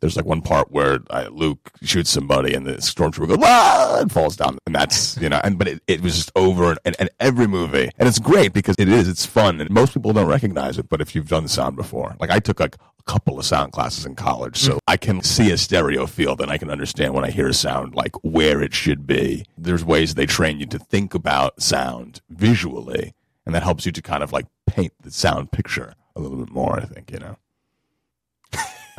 There's 0.00 0.16
like 0.16 0.26
one 0.26 0.42
part 0.42 0.70
where 0.70 1.00
uh, 1.08 1.28
Luke 1.32 1.70
shoots 1.82 2.10
somebody 2.10 2.54
and 2.54 2.66
the 2.66 2.74
stormtrooper 2.74 3.28
goes 3.28 4.00
and 4.02 4.12
falls 4.12 4.36
down, 4.36 4.58
and 4.66 4.74
that's 4.74 5.16
you 5.16 5.28
know, 5.28 5.40
and 5.42 5.58
but 5.58 5.68
it, 5.68 5.82
it 5.86 6.02
was 6.02 6.16
just 6.16 6.32
over 6.36 6.70
and, 6.70 6.78
and, 6.84 6.96
and 6.98 7.10
every 7.18 7.46
movie, 7.46 7.90
and 7.98 8.06
it's 8.06 8.18
great 8.18 8.52
because 8.52 8.76
it 8.78 8.88
is, 8.88 9.08
it's 9.08 9.24
fun, 9.24 9.60
and 9.60 9.70
most 9.70 9.94
people 9.94 10.12
don't 10.12 10.26
recognize 10.26 10.78
it. 10.78 10.88
But 10.88 11.00
if 11.00 11.14
you've 11.14 11.28
done 11.28 11.48
sound 11.48 11.76
before, 11.76 12.14
like 12.20 12.30
I 12.30 12.40
took 12.40 12.60
like 12.60 12.74
a 12.76 13.10
couple 13.10 13.38
of 13.38 13.46
sound 13.46 13.72
classes 13.72 14.04
in 14.04 14.16
college, 14.16 14.58
so 14.58 14.78
I 14.86 14.98
can 14.98 15.22
see 15.22 15.50
a 15.50 15.56
stereo 15.56 16.06
field 16.06 16.40
and 16.42 16.50
I 16.50 16.58
can 16.58 16.70
understand 16.70 17.14
when 17.14 17.24
I 17.24 17.30
hear 17.30 17.48
a 17.48 17.54
sound 17.54 17.94
like 17.94 18.14
where 18.22 18.60
it 18.62 18.74
should 18.74 19.06
be. 19.06 19.46
There's 19.56 19.84
ways 19.84 20.14
they 20.14 20.26
train 20.26 20.60
you 20.60 20.66
to 20.66 20.78
think 20.78 21.14
about 21.14 21.62
sound 21.62 22.20
visually, 22.28 23.14
and 23.46 23.54
that 23.54 23.62
helps 23.62 23.86
you 23.86 23.92
to 23.92 24.02
kind 24.02 24.22
of 24.22 24.30
like 24.32 24.46
paint 24.66 24.92
the 25.00 25.10
sound 25.10 25.52
picture 25.52 25.94
a 26.14 26.20
little 26.20 26.36
bit 26.36 26.50
more. 26.50 26.78
I 26.78 26.84
think 26.84 27.10
you 27.10 27.18
know. 27.18 27.38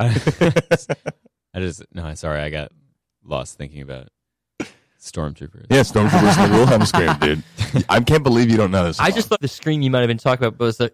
I 0.00 1.60
just 1.60 1.84
no, 1.92 2.14
sorry, 2.14 2.40
I 2.40 2.50
got 2.50 2.70
lost 3.24 3.58
thinking 3.58 3.82
about 3.82 4.08
stormtroopers. 5.00 5.66
Yeah, 5.70 5.80
Stormtroopers 5.80 6.44
in 6.44 6.50
the 6.50 6.56
Wilhelm 6.56 6.84
scream, 6.84 7.16
dude. 7.18 7.84
I 7.88 8.00
can't 8.00 8.22
believe 8.22 8.50
you 8.50 8.56
don't 8.56 8.70
know 8.70 8.84
this. 8.84 9.00
I 9.00 9.08
song. 9.08 9.16
just 9.16 9.28
thought 9.28 9.40
the 9.40 9.48
scream 9.48 9.82
you 9.82 9.90
might 9.90 10.00
have 10.00 10.08
been 10.08 10.18
talking 10.18 10.46
about 10.46 10.60
was 10.60 10.76
the 10.76 10.92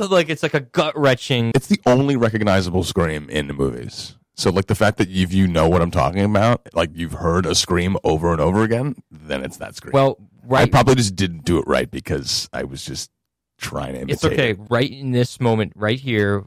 like 0.10 0.28
it's 0.28 0.42
like 0.42 0.54
a 0.54 0.60
gut 0.60 0.96
wrenching. 0.96 1.52
it's 1.54 1.68
the 1.68 1.80
only 1.86 2.16
recognizable 2.16 2.84
scream 2.84 3.28
in 3.30 3.46
the 3.48 3.54
movies. 3.54 4.16
So, 4.34 4.50
like 4.50 4.66
the 4.66 4.74
fact 4.74 4.98
that 4.98 5.10
if 5.10 5.32
you 5.32 5.46
know 5.46 5.68
what 5.68 5.82
I'm 5.82 5.90
talking 5.90 6.24
about, 6.24 6.66
like 6.74 6.90
you've 6.94 7.12
heard 7.12 7.44
a 7.44 7.54
scream 7.54 7.96
over 8.02 8.32
and 8.32 8.40
over 8.40 8.62
again, 8.62 8.96
then 9.10 9.44
it's 9.44 9.58
that 9.58 9.76
scream. 9.76 9.92
Well, 9.92 10.18
I 10.50 10.66
probably 10.66 10.94
just 10.94 11.16
didn't 11.16 11.44
do 11.44 11.58
it 11.58 11.64
right 11.66 11.90
because 11.90 12.48
I 12.52 12.64
was 12.64 12.84
just 12.84 13.10
trying 13.58 13.92
to 13.92 14.00
imitate. 14.00 14.14
It's 14.14 14.24
okay. 14.24 14.50
it. 14.52 14.58
Right 14.70 14.90
in 14.90 15.12
this 15.12 15.38
moment, 15.38 15.72
right 15.76 16.00
here. 16.00 16.44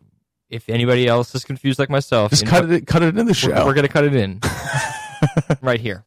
If 0.49 0.69
anybody 0.69 1.07
else 1.07 1.33
is 1.35 1.43
confused 1.43 1.79
like 1.79 1.89
myself, 1.89 2.29
Just 2.31 2.43
in- 2.43 2.47
cut 2.49 2.69
it. 2.71 2.87
Cut 2.87 3.01
it 3.03 3.17
in 3.17 3.25
the 3.25 3.33
show. 3.33 3.49
We're, 3.49 3.65
we're 3.65 3.73
gonna 3.73 3.87
cut 3.87 4.03
it 4.05 4.15
in 4.15 4.39
right 5.61 5.79
here. 5.79 6.03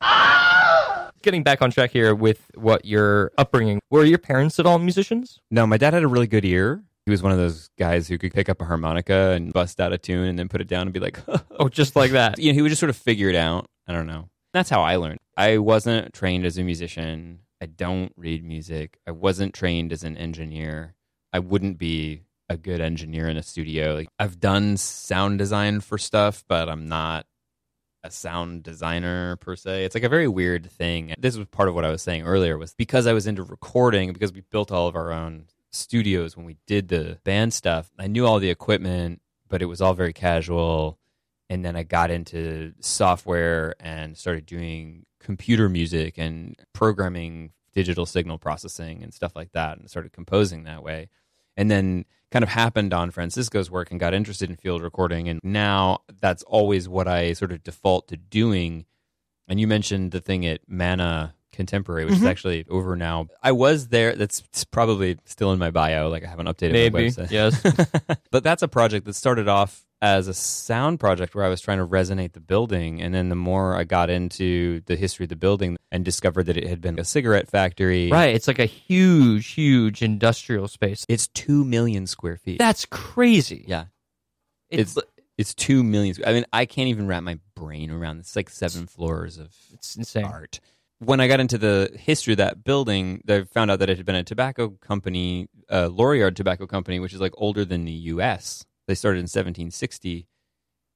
Getting 1.23 1.43
back 1.43 1.61
on 1.63 1.71
track 1.73 1.91
here 1.91 2.15
with 2.15 2.41
what 2.55 2.85
your 2.85 3.33
upbringing. 3.37 3.81
Were 3.91 4.05
your 4.05 4.19
parents 4.19 4.59
at 4.61 4.67
all 4.67 4.79
musicians? 4.79 5.41
No, 5.51 5.67
my 5.67 5.77
dad 5.77 5.93
had 5.93 6.05
a 6.05 6.09
really 6.09 6.29
good 6.29 6.45
ear. 6.45 6.83
He 7.07 7.11
was 7.11 7.23
one 7.23 7.33
of 7.33 7.39
those 7.39 7.71
guys 7.79 8.07
who 8.07 8.19
could 8.19 8.33
pick 8.33 8.49
up 8.49 8.61
a 8.61 8.65
harmonica 8.65 9.33
and 9.33 9.53
bust 9.53 9.81
out 9.81 9.93
a 9.93 9.99
tune 9.99 10.27
and 10.29 10.39
then 10.39 10.49
put 10.49 10.61
it 10.61 10.69
down 10.69 10.83
and 10.83 10.93
be 10.93 11.01
like, 11.01 11.19
Oh, 11.59 11.69
just 11.69 11.97
like 11.97 12.13
that. 12.13 12.39
you 12.39 12.53
know, 12.53 12.55
he 12.55 12.63
would 12.63 12.69
just 12.69 12.81
sort 12.81 12.91
of 12.91 12.97
figure 12.97 13.29
it 13.29 13.35
out. 13.35 13.67
I 13.87 13.93
don't 13.93 14.07
know. 14.07 14.29
That's 14.55 14.71
how 14.71 14.83
I 14.83 14.97
learned. 14.97 15.19
I 15.37 15.59
wasn't 15.59 16.13
trained 16.15 16.45
as 16.47 16.57
a 16.59 16.63
musician. 16.63 17.41
I 17.61 17.67
don't 17.67 18.13
read 18.17 18.45
music. 18.45 18.99
I 19.07 19.11
wasn't 19.11 19.55
trained 19.55 19.93
as 19.93 20.05
an 20.05 20.17
engineer. 20.17 20.95
I 21.33 21.41
wouldn't 21.41 21.79
be 21.79 22.23
a 22.49 22.57
good 22.57 22.81
engineer 22.81 23.29
in 23.29 23.37
a 23.37 23.43
studio. 23.43 23.95
Like 23.95 24.09
I've 24.19 24.41
done 24.41 24.77
sound 24.77 25.39
design 25.39 25.81
for 25.81 25.99
stuff, 25.99 26.45
but 26.49 26.69
I'm 26.69 26.89
not 26.89 27.27
a 28.05 28.11
sound 28.11 28.63
designer 28.63 29.37
per 29.37 29.57
se. 29.57 29.85
It's 29.85 29.95
like 29.95 30.05
a 30.05 30.09
very 30.09 30.29
weird 30.29 30.71
thing. 30.71 31.15
This 31.19 31.37
was 31.37 31.47
part 31.49 31.69
of 31.69 31.75
what 31.75 31.85
I 31.85 31.91
was 31.91 32.03
saying 32.03 32.23
earlier 32.23 32.57
was 32.57 32.75
because 32.75 33.07
I 33.07 33.13
was 33.13 33.27
into 33.27 33.43
recording, 33.43 34.13
because 34.13 34.33
we 34.33 34.41
built 34.41 34.73
all 34.73 34.87
of 34.87 34.97
our 34.97 35.13
own 35.13 35.47
studios 35.71 36.37
when 36.37 36.47
we 36.47 36.57
did 36.67 36.89
the 36.89 37.19
band 37.25 37.53
stuff. 37.53 37.91
I 37.99 38.07
knew 38.07 38.27
all 38.27 38.39
the 38.39 38.51
equipment, 38.51 39.21
but 39.49 39.63
it 39.63 39.67
was 39.67 39.81
all 39.81 39.95
very 39.95 40.13
casual. 40.13 40.99
And 41.51 41.65
then 41.65 41.77
I 41.77 41.83
got 41.83 42.11
into 42.11 42.73
software 42.81 43.75
and 43.81 44.17
started 44.17 44.47
doing 44.47 45.07
computer 45.21 45.69
music 45.69 46.19
and 46.19 46.57
programming 46.73 47.53
digital 47.73 48.07
signal 48.07 48.39
processing 48.39 49.03
and 49.03 49.13
stuff 49.13 49.37
like 49.37 49.53
that 49.53 49.79
and 49.79 49.89
started 49.89 50.13
composing 50.13 50.65
that 50.65 50.83
way. 50.83 51.09
And 51.57 51.71
then 51.71 52.05
kind 52.31 52.43
of 52.43 52.49
happened 52.49 52.93
on 52.93 53.11
Francisco's 53.11 53.71
work 53.71 53.91
and 53.91 53.99
got 53.99 54.15
interested 54.15 54.51
in 54.51 54.57
field 54.57 54.83
recording. 54.83 55.29
And 55.29 55.41
now 55.43 56.01
that's 56.21 56.43
always 56.45 56.89
what 56.89 57.09
I 57.09 57.33
sort 57.33 57.53
of 57.53 57.63
default 57.63 58.09
to 58.09 58.17
doing. 58.17 58.85
And 59.49 59.59
you 59.59 59.67
mentioned 59.67 60.13
the 60.13 60.21
thing 60.21 60.45
at 60.47 60.61
Mana 60.69 61.35
Contemporary, 61.53 62.05
which 62.05 62.15
is 62.15 62.19
mm-hmm. 62.21 62.29
actually 62.29 62.67
over 62.69 62.95
now. 62.95 63.29
I 63.43 63.53
was 63.53 63.89
there. 63.89 64.15
That's 64.15 64.43
probably 64.71 65.19
still 65.25 65.53
in 65.53 65.59
my 65.59 65.71
bio. 65.71 66.09
Like 66.09 66.25
I 66.25 66.29
haven't 66.29 66.47
updated 66.47 66.73
my 66.73 66.99
Maybe. 66.99 67.11
website. 67.11 67.31
Yes. 67.31 67.61
but 68.31 68.45
that's 68.45 68.63
a 68.63 68.69
project 68.69 69.07
that 69.07 69.15
started 69.15 69.49
off 69.49 69.85
as 70.01 70.29
a 70.29 70.35
sound 70.35 71.01
project 71.01 71.35
where 71.35 71.45
I 71.45 71.49
was 71.49 71.61
trying 71.61 71.79
to 71.79 71.87
resonate 71.87 72.33
the 72.33 72.41
building. 72.41 73.03
And 73.03 73.13
then 73.15 73.29
the 73.29 73.35
more 73.35 73.75
I 73.75 73.85
got 73.85 74.11
into 74.11 74.81
the 74.87 74.97
history 74.97 75.25
of 75.25 75.31
the 75.31 75.37
building 75.37 75.77
and 75.91 76.05
discovered 76.05 76.45
that 76.45 76.57
it 76.57 76.69
had 76.69 76.81
been 76.81 76.99
a 76.99 77.05
cigarette 77.05 77.49
factory. 77.49 78.11
right. 78.11 78.35
It's 78.35 78.47
like 78.47 78.59
a 78.59 78.67
huge, 78.67 79.49
huge 79.49 80.03
industrial 80.03 80.69
space. 80.69 81.05
It's 81.09 81.27
2 81.29 81.65
million 81.65 82.07
square 82.07 82.37
feet. 82.37 82.59
That's 82.59 82.87
crazy. 82.87 83.65
yeah. 83.67 83.87
It's 84.71 84.97
It's 84.97 85.07
it's 85.39 85.55
2 85.55 85.85
million. 85.85 86.17
I 86.27 86.33
mean, 86.33 86.45
I 86.53 86.67
can't 86.67 86.89
even 86.89 87.07
wrap 87.07 87.23
my 87.23 87.39
brain 87.55 87.91
around 87.91 88.19
this. 88.19 88.29
It's 88.29 88.37
like 88.37 88.51
seven 88.51 88.87
floors 88.87 89.39
of 89.39 89.55
it's 89.73 89.97
insane. 89.97 90.25
art. 90.25 90.61
When 90.99 91.21
I 91.21 91.29
got 91.29 91.39
into 91.39 91.59
the 91.59 91.97
history 91.97 92.33
of 92.33 92.39
that 92.39 92.65
building, 92.65 93.23
I 93.29 93.45
found 93.45 93.71
out 93.71 93.79
that 93.79 93.89
it 93.89 93.99
had 93.99 94.05
been 94.05 94.17
a 94.17 94.25
tobacco 94.25 94.71
company, 94.71 95.49
a 95.69 95.89
Lorillard 95.89 96.35
Tobacco 96.35 96.67
Company, 96.67 96.99
which 96.99 97.15
is 97.15 97.21
like 97.21 97.35
older 97.37 97.65
than 97.65 97.85
the 97.85 97.93
U.S. 97.93 98.65
They 98.89 98.95
started 98.95 99.19
in 99.19 99.25
1760, 99.25 100.27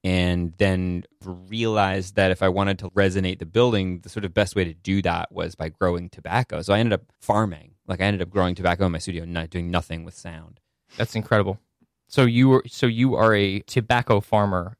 and 0.03 0.53
then 0.57 1.03
realized 1.23 2.15
that 2.15 2.31
if 2.31 2.41
I 2.43 2.49
wanted 2.49 2.79
to 2.79 2.89
resonate 2.89 3.37
the 3.37 3.45
building, 3.45 3.99
the 3.99 4.09
sort 4.09 4.25
of 4.25 4.33
best 4.33 4.55
way 4.55 4.65
to 4.65 4.73
do 4.73 5.01
that 5.03 5.31
was 5.31 5.55
by 5.55 5.69
growing 5.69 6.09
tobacco. 6.09 6.61
So 6.63 6.73
I 6.73 6.79
ended 6.79 6.93
up 6.93 7.03
farming. 7.21 7.75
Like 7.87 8.01
I 8.01 8.05
ended 8.05 8.23
up 8.23 8.29
growing 8.29 8.55
tobacco 8.55 8.87
in 8.87 8.91
my 8.91 8.97
studio, 8.97 9.25
not 9.25 9.51
doing 9.51 9.69
nothing 9.69 10.03
with 10.03 10.15
sound. 10.15 10.59
That's 10.97 11.15
incredible. 11.15 11.59
So 12.07 12.25
you 12.25 12.49
were 12.49 12.63
so 12.67 12.85
you 12.87 13.15
are 13.15 13.33
a 13.35 13.59
tobacco 13.61 14.19
farmer 14.19 14.77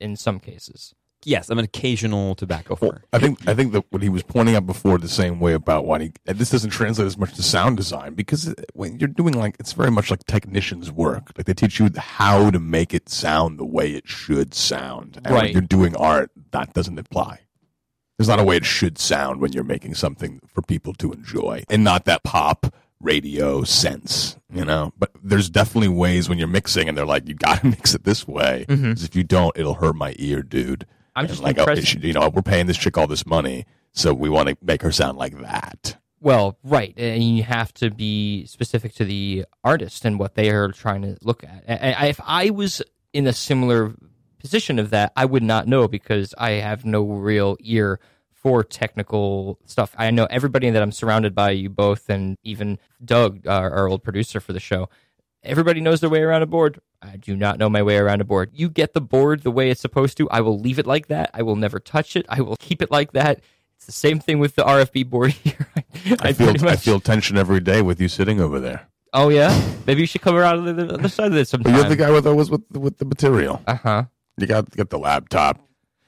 in 0.00 0.16
some 0.16 0.40
cases. 0.40 0.94
Yes, 1.24 1.50
I'm 1.50 1.58
an 1.58 1.64
occasional 1.64 2.34
tobacco 2.36 2.76
farmer. 2.76 3.02
I 3.12 3.18
think 3.18 3.48
I 3.48 3.54
think 3.54 3.72
that 3.72 3.84
what 3.90 4.02
he 4.02 4.08
was 4.08 4.22
pointing 4.22 4.54
out 4.54 4.64
before 4.66 4.96
the 4.98 5.08
same 5.08 5.40
way 5.40 5.54
about 5.54 5.84
why 5.84 5.98
he 6.00 6.12
this 6.24 6.50
doesn't 6.50 6.70
translate 6.70 7.06
as 7.06 7.18
much 7.18 7.34
to 7.34 7.42
sound 7.42 7.76
design 7.76 8.14
because 8.14 8.54
when 8.74 8.98
you're 9.00 9.08
doing 9.08 9.34
like 9.34 9.56
it's 9.58 9.72
very 9.72 9.90
much 9.90 10.10
like 10.10 10.24
technicians 10.26 10.92
work. 10.92 11.32
Like 11.36 11.46
they 11.46 11.54
teach 11.54 11.80
you 11.80 11.90
how 11.96 12.50
to 12.50 12.60
make 12.60 12.94
it 12.94 13.08
sound 13.08 13.58
the 13.58 13.64
way 13.64 13.92
it 13.92 14.06
should 14.06 14.54
sound. 14.54 15.16
And 15.24 15.34
when 15.34 15.42
Right. 15.44 15.52
you're 15.52 15.62
doing 15.62 15.96
art 15.96 16.30
that 16.52 16.72
doesn't 16.74 16.98
apply. 16.98 17.40
There's 18.18 18.28
not 18.28 18.38
a 18.40 18.44
way 18.44 18.56
it 18.56 18.64
should 18.64 18.96
sound 18.96 19.40
when 19.40 19.52
you're 19.52 19.64
making 19.64 19.94
something 19.94 20.40
for 20.46 20.62
people 20.62 20.94
to 20.94 21.12
enjoy 21.12 21.64
and 21.68 21.82
not 21.82 22.04
that 22.04 22.22
pop 22.22 22.72
radio 23.00 23.62
sense 23.64 24.36
you 24.52 24.64
know? 24.64 24.92
But 24.96 25.10
there's 25.22 25.50
definitely 25.50 25.88
ways 25.88 26.28
when 26.28 26.38
you're 26.38 26.46
mixing 26.48 26.88
and 26.88 26.96
they're 26.96 27.04
like 27.04 27.26
you 27.28 27.34
gotta 27.34 27.66
mix 27.76 27.94
it 27.94 28.04
this 28.04 28.28
way. 28.28 28.64
Mm-hmm. 28.68 28.92
'cause 28.92 29.02
if 29.04 29.16
you 29.16 29.24
don't 29.24 29.56
it'll 29.58 29.74
hurt 29.74 29.96
my 29.96 30.14
ear 30.18 30.42
dude 30.42 30.86
I'm 31.16 31.26
just 31.26 31.42
like, 31.42 31.58
oh, 31.58 31.62
impressed. 31.62 31.86
she- 31.86 31.98
you 31.98 32.12
know, 32.12 32.28
we're 32.28 32.42
paying 32.42 32.66
this 32.66 32.76
chick 32.76 32.96
all 32.96 33.06
this 33.06 33.26
money, 33.26 33.66
so 33.92 34.14
we 34.14 34.28
want 34.28 34.48
to 34.50 34.56
make 34.62 34.82
her 34.82 34.92
sound 34.92 35.18
like 35.18 35.36
that. 35.40 35.96
Well, 36.20 36.56
right, 36.64 36.94
and 36.96 37.22
you 37.36 37.42
have 37.42 37.72
to 37.74 37.90
be 37.90 38.46
specific 38.46 38.94
to 38.94 39.04
the 39.04 39.44
artist 39.64 40.04
and 40.04 40.18
what 40.18 40.34
they 40.34 40.50
are 40.50 40.72
trying 40.72 41.02
to 41.02 41.16
look 41.22 41.44
at. 41.44 41.64
I, 41.68 42.06
if 42.08 42.20
I 42.24 42.50
was 42.50 42.82
in 43.12 43.26
a 43.26 43.32
similar 43.32 43.94
position 44.38 44.78
of 44.78 44.90
that, 44.90 45.12
I 45.16 45.24
would 45.24 45.42
not 45.42 45.66
know 45.66 45.88
because 45.88 46.34
I 46.38 46.52
have 46.52 46.84
no 46.84 47.02
real 47.02 47.56
ear 47.60 48.00
for 48.32 48.62
technical 48.64 49.58
stuff. 49.66 49.94
I 49.98 50.10
know 50.10 50.26
everybody 50.30 50.70
that 50.70 50.82
I'm 50.82 50.92
surrounded 50.92 51.34
by, 51.34 51.50
you 51.50 51.68
both, 51.68 52.08
and 52.08 52.36
even 52.44 52.78
Doug, 53.04 53.46
our, 53.46 53.70
our 53.70 53.88
old 53.88 54.02
producer 54.02 54.40
for 54.40 54.52
the 54.52 54.60
show. 54.60 54.88
Everybody 55.46 55.80
knows 55.80 56.00
their 56.00 56.10
way 56.10 56.20
around 56.20 56.42
a 56.42 56.46
board. 56.46 56.80
I 57.02 57.16
do 57.16 57.36
not 57.36 57.58
know 57.58 57.68
my 57.70 57.82
way 57.82 57.96
around 57.96 58.20
a 58.20 58.24
board. 58.24 58.50
You 58.52 58.68
get 58.68 58.94
the 58.94 59.00
board 59.00 59.42
the 59.42 59.50
way 59.50 59.70
it's 59.70 59.80
supposed 59.80 60.16
to. 60.18 60.28
I 60.30 60.40
will 60.40 60.58
leave 60.58 60.78
it 60.78 60.86
like 60.86 61.06
that. 61.08 61.30
I 61.34 61.42
will 61.42 61.56
never 61.56 61.78
touch 61.78 62.16
it. 62.16 62.26
I 62.28 62.40
will 62.40 62.56
keep 62.56 62.82
it 62.82 62.90
like 62.90 63.12
that. 63.12 63.40
It's 63.76 63.86
the 63.86 63.92
same 63.92 64.18
thing 64.20 64.38
with 64.38 64.54
the 64.56 64.62
RFB 64.64 65.08
board 65.10 65.30
here. 65.44 65.68
I 66.20 66.32
feel 66.32 66.48
pretty 66.48 66.66
I 66.68 66.76
feel 66.76 66.98
tension 67.00 67.36
every 67.36 67.60
day 67.60 67.82
with 67.82 68.00
you 68.00 68.08
sitting 68.08 68.40
over 68.40 68.58
there. 68.60 68.88
Oh 69.12 69.28
yeah, 69.28 69.58
maybe 69.86 70.00
you 70.00 70.06
should 70.06 70.20
come 70.22 70.34
around 70.36 70.64
to 70.64 70.72
the 70.72 70.94
other 70.94 71.08
side 71.08 71.26
of 71.28 71.32
this 71.32 71.50
But 71.50 71.62
sometime. 71.62 71.74
you're 71.76 71.88
the 71.88 71.96
guy 71.96 72.10
with 72.10 72.26
always 72.26 72.50
with 72.50 72.62
with 72.72 72.98
the 72.98 73.04
material. 73.04 73.62
Uh 73.66 73.74
huh. 73.76 74.04
You 74.38 74.46
got 74.46 74.70
get 74.70 74.90
the 74.90 74.98
laptop. 74.98 75.60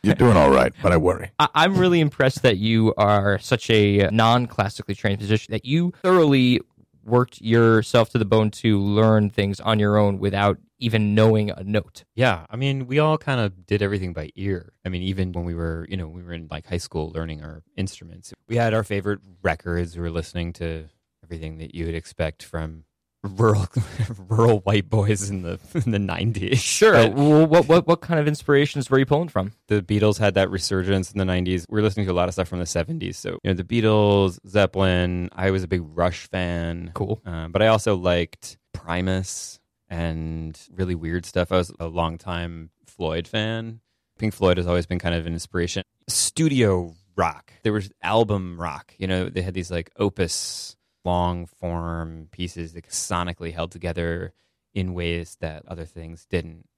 You're 0.02 0.14
doing 0.14 0.36
all 0.36 0.50
right, 0.50 0.72
but 0.82 0.92
I 0.92 0.96
worry. 0.96 1.30
I- 1.38 1.48
I'm 1.54 1.76
really 1.76 2.00
impressed 2.00 2.42
that 2.42 2.56
you 2.58 2.94
are 2.96 3.38
such 3.40 3.68
a 3.68 4.08
non-classically 4.10 4.94
trained 4.94 5.18
musician 5.18 5.50
that 5.52 5.64
you 5.64 5.92
thoroughly 6.02 6.60
worked 7.08 7.40
yourself 7.40 8.10
to 8.10 8.18
the 8.18 8.24
bone 8.24 8.50
to 8.50 8.78
learn 8.78 9.30
things 9.30 9.60
on 9.60 9.78
your 9.78 9.96
own 9.96 10.18
without 10.18 10.58
even 10.78 11.14
knowing 11.14 11.50
a 11.50 11.64
note. 11.64 12.04
Yeah, 12.14 12.46
I 12.48 12.56
mean, 12.56 12.86
we 12.86 12.98
all 12.98 13.18
kind 13.18 13.40
of 13.40 13.66
did 13.66 13.82
everything 13.82 14.12
by 14.12 14.30
ear. 14.36 14.72
I 14.84 14.88
mean, 14.88 15.02
even 15.02 15.32
when 15.32 15.44
we 15.44 15.54
were, 15.54 15.86
you 15.88 15.96
know, 15.96 16.08
we 16.08 16.22
were 16.22 16.32
in 16.32 16.48
like 16.50 16.66
high 16.66 16.78
school 16.78 17.10
learning 17.10 17.42
our 17.42 17.62
instruments, 17.76 18.32
we 18.46 18.56
had 18.56 18.74
our 18.74 18.84
favorite 18.84 19.20
records. 19.42 19.96
We 19.96 20.02
were 20.02 20.10
listening 20.10 20.52
to 20.54 20.88
everything 21.24 21.58
that 21.58 21.74
you 21.74 21.86
would 21.86 21.94
expect 21.94 22.42
from 22.42 22.84
rural, 23.22 23.66
rural 24.28 24.60
white 24.60 24.88
boys 24.88 25.28
in 25.30 25.42
the 25.42 25.58
in 25.84 25.90
the 25.92 25.98
nineties. 25.98 26.60
Sure. 26.60 26.92
well, 27.10 27.46
what 27.46 27.68
what 27.68 27.86
what 27.86 28.00
kind 28.00 28.20
of 28.20 28.26
inspirations 28.28 28.90
were 28.90 28.98
you 28.98 29.06
pulling 29.06 29.28
from? 29.28 29.52
the 29.68 29.82
Beatles 29.82 30.18
had 30.18 30.34
that 30.34 30.50
resurgence 30.50 31.12
in 31.12 31.18
the 31.18 31.24
90s. 31.24 31.66
We 31.68 31.80
are 31.80 31.82
listening 31.82 32.06
to 32.06 32.12
a 32.12 32.14
lot 32.14 32.28
of 32.28 32.34
stuff 32.34 32.48
from 32.48 32.58
the 32.58 32.64
70s. 32.64 33.16
So, 33.16 33.38
you 33.42 33.50
know, 33.50 33.54
the 33.54 33.64
Beatles, 33.64 34.38
Zeppelin. 34.48 35.28
I 35.34 35.50
was 35.50 35.62
a 35.62 35.68
big 35.68 35.82
Rush 35.84 36.26
fan. 36.28 36.90
Cool. 36.94 37.20
Uh, 37.26 37.48
but 37.48 37.60
I 37.62 37.66
also 37.66 37.96
liked 37.96 38.56
Primus. 38.72 39.60
and 39.90 40.58
really 40.74 40.94
weird 40.94 41.26
stuff. 41.26 41.52
I 41.52 41.56
was 41.56 41.72
a 41.80 41.86
long 41.86 42.18
time 42.18 42.70
Floyd 42.86 43.28
fan. 43.28 43.80
Pink 44.18 44.34
Floyd 44.34 44.56
has 44.56 44.66
always 44.66 44.86
been 44.86 44.98
kind 44.98 45.14
of 45.14 45.26
an 45.26 45.32
inspiration. 45.32 45.82
Studio 46.08 46.94
rock. 47.16 47.52
There 47.62 47.72
was 47.72 47.90
album 48.02 48.60
rock. 48.60 48.94
You 48.98 49.06
know, 49.06 49.28
they 49.28 49.42
had 49.42 49.54
these 49.54 49.70
like 49.70 49.90
opus 49.98 50.76
long 51.08 51.46
form 51.46 52.28
pieces 52.32 52.74
that 52.74 52.86
sonically 52.88 53.54
held 53.54 53.72
together 53.72 54.34
in 54.74 54.92
ways 54.92 55.38
that 55.40 55.62
other 55.66 55.86
things 55.86 56.26
didn't. 56.28 56.68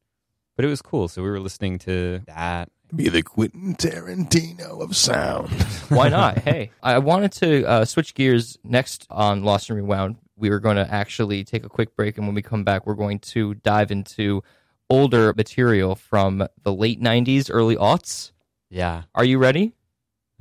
But 0.54 0.64
it 0.64 0.68
was 0.68 0.82
cool. 0.82 1.08
So 1.08 1.22
we 1.22 1.30
were 1.30 1.40
listening 1.40 1.80
to 1.80 2.22
that. 2.28 2.70
Be 2.94 3.08
the 3.08 3.22
Quentin 3.22 3.74
Tarantino 3.74 4.82
of 4.82 4.96
sound. 4.96 5.48
Why 5.88 6.08
not? 6.08 6.38
hey, 6.48 6.70
I 6.80 6.98
wanted 6.98 7.32
to 7.32 7.64
uh, 7.64 7.84
switch 7.84 8.14
gears 8.14 8.56
next 8.62 9.06
on 9.10 9.42
Lost 9.42 9.68
and 9.68 9.76
Rewound. 9.76 10.16
We 10.36 10.50
were 10.50 10.60
going 10.60 10.76
to 10.76 10.88
actually 10.88 11.42
take 11.42 11.64
a 11.64 11.68
quick 11.68 11.96
break, 11.96 12.16
and 12.16 12.26
when 12.26 12.34
we 12.34 12.42
come 12.42 12.62
back, 12.62 12.86
we're 12.86 12.94
going 12.94 13.18
to 13.34 13.54
dive 13.54 13.90
into 13.90 14.42
older 14.88 15.32
material 15.36 15.94
from 15.96 16.46
the 16.62 16.72
late 16.72 17.00
90s, 17.00 17.50
early 17.52 17.76
aughts. 17.76 18.32
Yeah. 18.70 19.02
Are 19.14 19.24
you 19.24 19.38
ready? 19.38 19.72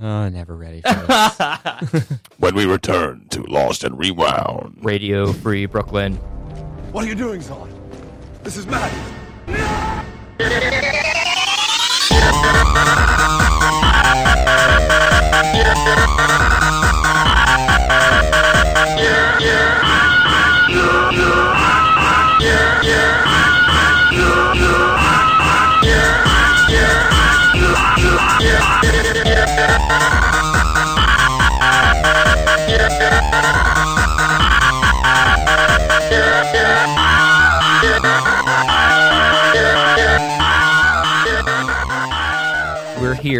Oh, 0.02 0.30
never 0.30 0.56
ready 0.56 0.82
for 0.82 0.94
this. 0.94 2.06
when 2.38 2.56
we 2.56 2.66
return 2.66 3.28
to 3.32 3.44
Lost 3.44 3.84
and 3.84 4.00
Rewound. 4.00 4.78
Radio 4.82 5.34
Free 5.34 5.66
Brooklyn. 5.66 6.16
What 6.94 7.04
are 7.04 7.08
you 7.08 7.16
doing, 7.16 7.42
Zod? 7.42 7.70
This 8.44 8.56
is 8.56 8.66
madness. 8.66 9.16
We're 17.20 18.29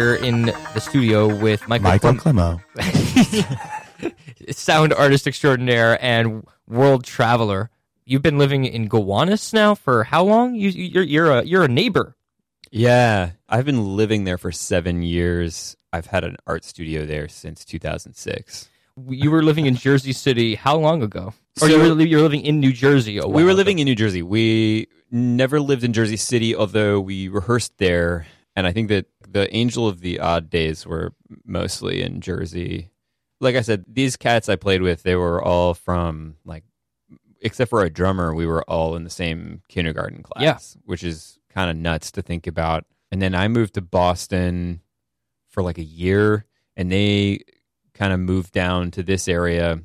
here 0.00 0.14
in 0.14 0.46
the 0.46 0.78
studio 0.80 1.26
with 1.34 1.66
Michael, 1.68 1.84
Michael 1.84 2.14
Clem- 2.14 2.36
Clemow. 2.36 4.14
sound 4.50 4.92
artist 4.94 5.26
extraordinaire 5.26 6.02
and 6.02 6.46
world 6.66 7.04
traveler. 7.04 7.68
You've 8.06 8.22
been 8.22 8.38
living 8.38 8.64
in 8.64 8.88
Gowanus 8.88 9.52
now 9.52 9.74
for 9.74 10.04
how 10.04 10.24
long? 10.24 10.54
You, 10.54 10.70
you're 10.70 11.02
you're 11.04 11.30
a 11.30 11.42
you're 11.44 11.64
a 11.64 11.68
neighbor. 11.68 12.16
yeah. 12.70 13.32
I've 13.48 13.66
been 13.66 13.96
living 13.96 14.24
there 14.24 14.38
for 14.38 14.50
seven 14.52 15.02
years. 15.02 15.76
I've 15.92 16.06
had 16.06 16.24
an 16.24 16.36
art 16.46 16.64
studio 16.64 17.04
there 17.04 17.28
since 17.28 17.64
2006. 17.64 18.68
You 19.08 19.30
were 19.30 19.42
living 19.42 19.66
in 19.66 19.74
Jersey 19.76 20.12
City 20.12 20.54
how 20.54 20.76
long 20.76 21.02
ago? 21.02 21.34
Or 21.60 21.68
So- 21.68 21.82
you 21.84 21.94
were, 21.94 22.00
you 22.02 22.16
were 22.16 22.22
living 22.22 22.42
in 22.46 22.58
New 22.60 22.72
Jersey? 22.72 23.18
A 23.18 23.26
we 23.26 23.32
while 23.34 23.44
were 23.44 23.50
ago. 23.50 23.56
living 23.56 23.78
in 23.80 23.84
New 23.86 23.94
Jersey. 23.96 24.22
We 24.22 24.86
never 25.10 25.60
lived 25.60 25.84
in 25.84 25.92
Jersey 25.92 26.16
City, 26.16 26.54
although 26.56 27.00
we 27.00 27.28
rehearsed 27.28 27.76
there. 27.78 28.26
And 28.56 28.66
I 28.66 28.72
think 28.72 28.88
that 28.88 29.06
the 29.30 29.54
Angel 29.54 29.86
of 29.86 30.00
the 30.00 30.20
Odd 30.20 30.50
Days 30.50 30.86
were 30.86 31.12
mostly 31.44 32.02
in 32.02 32.20
Jersey. 32.20 32.90
Like 33.40 33.56
I 33.56 33.62
said, 33.62 33.84
these 33.88 34.16
cats 34.16 34.48
I 34.48 34.56
played 34.56 34.82
with, 34.82 35.02
they 35.02 35.14
were 35.16 35.42
all 35.42 35.74
from 35.74 36.36
like, 36.44 36.64
except 37.40 37.70
for 37.70 37.82
a 37.82 37.90
drummer, 37.90 38.34
we 38.34 38.46
were 38.46 38.62
all 38.68 38.96
in 38.96 39.04
the 39.04 39.10
same 39.10 39.62
kindergarten 39.68 40.22
class, 40.22 40.42
Yeah. 40.76 40.80
which 40.84 41.02
is 41.04 41.38
kind 41.48 41.70
of 41.70 41.76
nuts 41.76 42.10
to 42.12 42.22
think 42.22 42.46
about. 42.46 42.84
And 43.10 43.20
then 43.22 43.34
I 43.34 43.48
moved 43.48 43.74
to 43.74 43.80
Boston 43.80 44.80
for 45.48 45.62
like 45.62 45.78
a 45.78 45.84
year, 45.84 46.44
and 46.76 46.92
they 46.92 47.40
kind 47.94 48.12
of 48.12 48.20
moved 48.20 48.52
down 48.52 48.90
to 48.92 49.02
this 49.02 49.26
area 49.28 49.80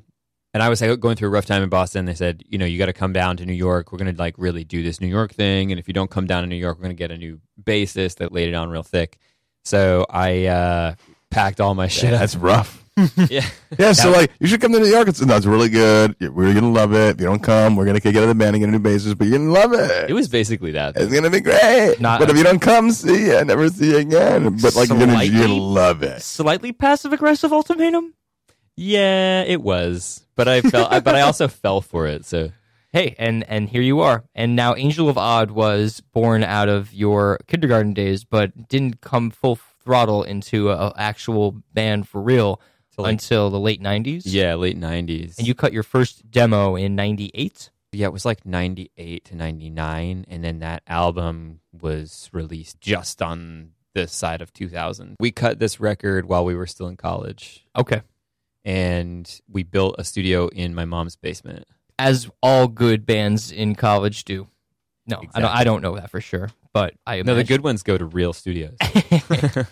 and 0.53 0.63
I 0.63 0.69
was 0.69 0.79
like, 0.81 0.97
going 1.01 1.17
through 1.17 1.27
a 1.27 1.31
rough 1.31 1.47
time 1.47 1.63
in 1.63 1.67
Boston. 1.67 2.05
They 2.05 2.13
said, 2.13 2.41
you 2.47 2.57
know, 2.57 2.63
you 2.65 2.77
got 2.77 2.85
to 2.85 2.93
come 2.93 3.11
down 3.11 3.35
to 3.35 3.45
New 3.45 3.51
York. 3.51 3.91
We're 3.91 3.97
going 3.97 4.15
to 4.15 4.17
like 4.17 4.35
really 4.37 4.63
do 4.63 4.83
this 4.83 5.01
New 5.01 5.07
York 5.09 5.33
thing. 5.33 5.69
And 5.71 5.77
if 5.77 5.89
you 5.89 5.93
don't 5.93 6.09
come 6.09 6.27
down 6.27 6.43
to 6.43 6.47
New 6.47 6.55
York, 6.55 6.77
we're 6.77 6.83
going 6.83 6.95
to 6.95 6.97
get 6.97 7.11
a 7.11 7.17
new 7.17 7.41
bassist 7.61 8.19
that 8.19 8.31
laid 8.31 8.47
it 8.47 8.53
on 8.53 8.69
real 8.69 8.81
thick. 8.81 9.17
So 9.65 10.05
I 10.09 10.45
uh, 10.45 10.95
packed 11.29 11.59
all 11.59 11.75
my 11.75 11.87
shit 11.87 12.13
up. 12.13 12.19
That's 12.19 12.35
rough. 12.35 12.81
Yeah. 13.29 13.45
Yeah, 13.77 13.91
so 13.91 14.09
like 14.09 14.31
you 14.39 14.47
should 14.47 14.61
come 14.61 14.71
to 14.71 14.79
New 14.79 14.85
York. 14.87 15.09
It's 15.09 15.19
that's 15.19 15.45
really 15.45 15.67
good. 15.67 16.15
We're 16.21 16.53
gonna 16.53 16.71
love 16.71 16.93
it. 16.93 17.15
If 17.15 17.19
you 17.19 17.25
don't 17.25 17.43
come, 17.43 17.75
we're 17.75 17.83
gonna 17.83 17.99
kick 17.99 18.13
you 18.13 18.21
out 18.21 18.23
of 18.23 18.29
the 18.29 18.35
band 18.35 18.55
and 18.55 18.61
get 18.63 18.69
a 18.69 18.71
new 18.71 18.79
bassist, 18.79 19.17
but 19.17 19.27
you're 19.27 19.37
gonna 19.37 19.51
love 19.51 19.73
it. 19.73 20.09
It 20.09 20.13
was 20.13 20.29
basically 20.29 20.71
that. 20.71 20.95
It's 20.95 21.11
gonna 21.13 21.29
be 21.29 21.41
great. 21.41 21.99
Not- 21.99 22.21
but 22.21 22.29
if 22.29 22.37
you 22.37 22.43
don't 22.45 22.61
come, 22.61 22.91
see 22.91 23.27
ya, 23.31 23.43
never 23.43 23.67
see 23.67 23.89
you 23.89 23.97
again. 23.97 24.59
But 24.61 24.75
like 24.77 24.87
you're 24.87 24.97
gonna, 24.97 25.21
you're 25.25 25.41
gonna 25.45 25.55
love 25.59 26.03
it. 26.03 26.21
Slightly 26.21 26.71
passive 26.71 27.11
aggressive 27.11 27.51
ultimatum. 27.51 28.13
Yeah, 28.77 29.41
it 29.43 29.61
was. 29.61 30.23
But 30.37 30.47
I 30.47 30.61
felt, 30.61 30.89
I- 30.91 31.01
but 31.01 31.15
I 31.15 31.21
also 31.21 31.47
fell 31.63 31.81
for 31.81 32.07
it. 32.07 32.23
So 32.23 32.51
Hey, 32.95 33.13
and 33.19 33.43
and 33.49 33.67
here 33.67 33.81
you 33.81 33.99
are. 33.99 34.23
And 34.33 34.55
now 34.55 34.73
Angel 34.73 35.09
of 35.09 35.17
Odd 35.17 35.51
was 35.51 35.99
born 35.99 36.45
out 36.45 36.69
of 36.69 36.93
your 36.93 37.39
kindergarten 37.45 37.93
days, 37.93 38.23
but 38.23 38.69
didn't 38.69 39.01
come 39.01 39.31
full 39.31 39.57
throttle 39.83 40.23
into 40.23 40.71
a, 40.71 40.93
actual 40.95 41.61
band 41.73 42.07
for 42.07 42.21
real 42.21 42.61
like- 42.97 43.11
until 43.11 43.49
the 43.49 43.59
late 43.59 43.81
'90s. 43.81 44.21
yeah, 44.23 44.55
late 44.55 44.77
nineties. 44.77 45.37
and 45.37 45.45
you 45.45 45.53
cut 45.53 45.73
your 45.73 45.83
first 45.83 46.31
demo 46.31 46.77
in 46.77 46.95
'98. 46.95 47.69
yeah, 47.91 48.07
it 48.07 48.13
was 48.13 48.23
like 48.23 48.45
ninety 48.45 48.89
eight 48.95 49.25
to 49.25 49.35
ninety 49.35 49.69
nine, 49.69 50.23
and 50.29 50.41
then 50.41 50.59
that 50.59 50.81
album 50.87 51.59
was 51.73 52.29
released 52.31 52.79
just 52.79 53.21
on 53.21 53.71
this 53.93 54.13
side 54.13 54.41
of 54.41 54.53
two 54.53 54.69
thousand. 54.69 55.17
We 55.19 55.31
cut 55.31 55.59
this 55.59 55.81
record 55.81 56.29
while 56.29 56.45
we 56.45 56.55
were 56.55 56.65
still 56.65 56.87
in 56.87 56.95
college. 56.95 57.65
Okay, 57.75 58.03
and 58.63 59.29
we 59.49 59.63
built 59.63 59.95
a 59.99 60.05
studio 60.05 60.47
in 60.47 60.73
my 60.73 60.85
mom's 60.85 61.17
basement. 61.17 61.65
As 61.99 62.29
all 62.41 62.67
good 62.67 63.05
bands 63.05 63.51
in 63.51 63.75
college 63.75 64.25
do. 64.25 64.47
No, 65.07 65.21
I 65.33 65.39
don't. 65.39 65.49
I 65.51 65.63
don't 65.63 65.81
know 65.83 65.95
that 65.97 66.09
for 66.09 66.19
sure, 66.19 66.49
but 66.73 66.95
I 67.05 67.21
No, 67.21 67.35
the 67.35 67.43
good 67.43 67.63
ones 67.63 67.83
go 67.83 67.95
to 67.97 68.05
real 68.05 68.33
studios. 68.33 68.75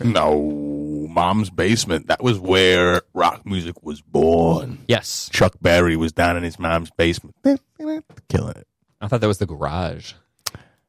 No, 0.00 1.06
mom's 1.10 1.50
basement. 1.50 2.06
That 2.06 2.22
was 2.22 2.38
where 2.38 3.02
rock 3.14 3.44
music 3.44 3.82
was 3.82 4.00
born. 4.00 4.78
Yes, 4.86 5.28
Chuck 5.32 5.54
Berry 5.60 5.96
was 5.96 6.12
down 6.12 6.36
in 6.36 6.44
his 6.44 6.58
mom's 6.58 6.90
basement, 6.92 7.34
killing 8.28 8.56
it. 8.56 8.66
I 9.00 9.08
thought 9.08 9.20
that 9.20 9.26
was 9.26 9.38
the 9.38 9.46
garage. 9.46 10.12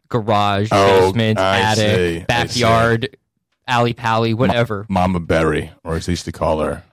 garage, 0.09 0.69
Oh, 0.71 1.07
basement, 1.11 1.39
I 1.39 1.59
attic, 1.59 1.95
see, 2.21 2.25
backyard, 2.27 3.17
alley 3.67 3.93
pally, 3.93 4.33
whatever. 4.35 4.85
Mama 4.87 5.19
Berry, 5.19 5.71
or 5.83 5.95
as 5.95 6.05
they 6.05 6.11
used 6.13 6.25
to 6.25 6.31
call 6.31 6.59
her, 6.59 6.83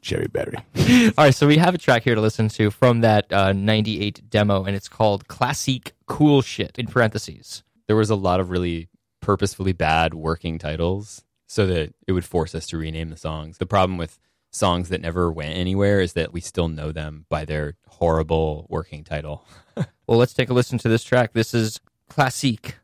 Jerry 0.00 0.28
Berry. 0.28 0.56
All 1.18 1.24
right, 1.24 1.34
so 1.34 1.46
we 1.46 1.58
have 1.58 1.74
a 1.74 1.78
track 1.78 2.02
here 2.02 2.14
to 2.14 2.20
listen 2.20 2.48
to 2.50 2.70
from 2.70 3.00
that 3.00 3.32
uh, 3.32 3.52
98 3.52 4.28
demo, 4.30 4.64
and 4.64 4.74
it's 4.74 4.88
called 4.88 5.28
Classic 5.28 5.92
Cool 6.06 6.42
Shit, 6.42 6.78
in 6.78 6.86
parentheses. 6.86 7.62
There 7.86 7.96
was 7.96 8.10
a 8.10 8.16
lot 8.16 8.40
of 8.40 8.50
really 8.50 8.88
purposefully 9.20 9.72
bad 9.72 10.14
working 10.14 10.58
titles 10.58 11.24
so 11.46 11.66
that 11.66 11.94
it 12.06 12.12
would 12.12 12.24
force 12.24 12.54
us 12.54 12.66
to 12.68 12.78
rename 12.78 13.10
the 13.10 13.16
songs. 13.16 13.58
The 13.58 13.66
problem 13.66 13.98
with 13.98 14.18
songs 14.50 14.88
that 14.88 15.00
never 15.00 15.30
went 15.30 15.56
anywhere 15.56 16.00
is 16.00 16.12
that 16.14 16.32
we 16.32 16.40
still 16.40 16.68
know 16.68 16.92
them 16.92 17.26
by 17.28 17.44
their 17.44 17.74
horrible 17.86 18.66
working 18.68 19.04
title. 19.04 19.44
Well, 20.06 20.18
let's 20.18 20.34
take 20.34 20.50
a 20.50 20.54
listen 20.54 20.76
to 20.78 20.88
this 20.88 21.04
track. 21.04 21.34
This 21.34 21.54
is 21.54 21.78
Classic 22.08 22.78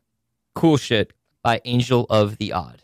Cool 0.55 0.77
Shit 0.77 1.11
by 1.43 1.59
Angel 1.65 2.05
of 2.09 2.37
the 2.37 2.53
Odd. 2.53 2.83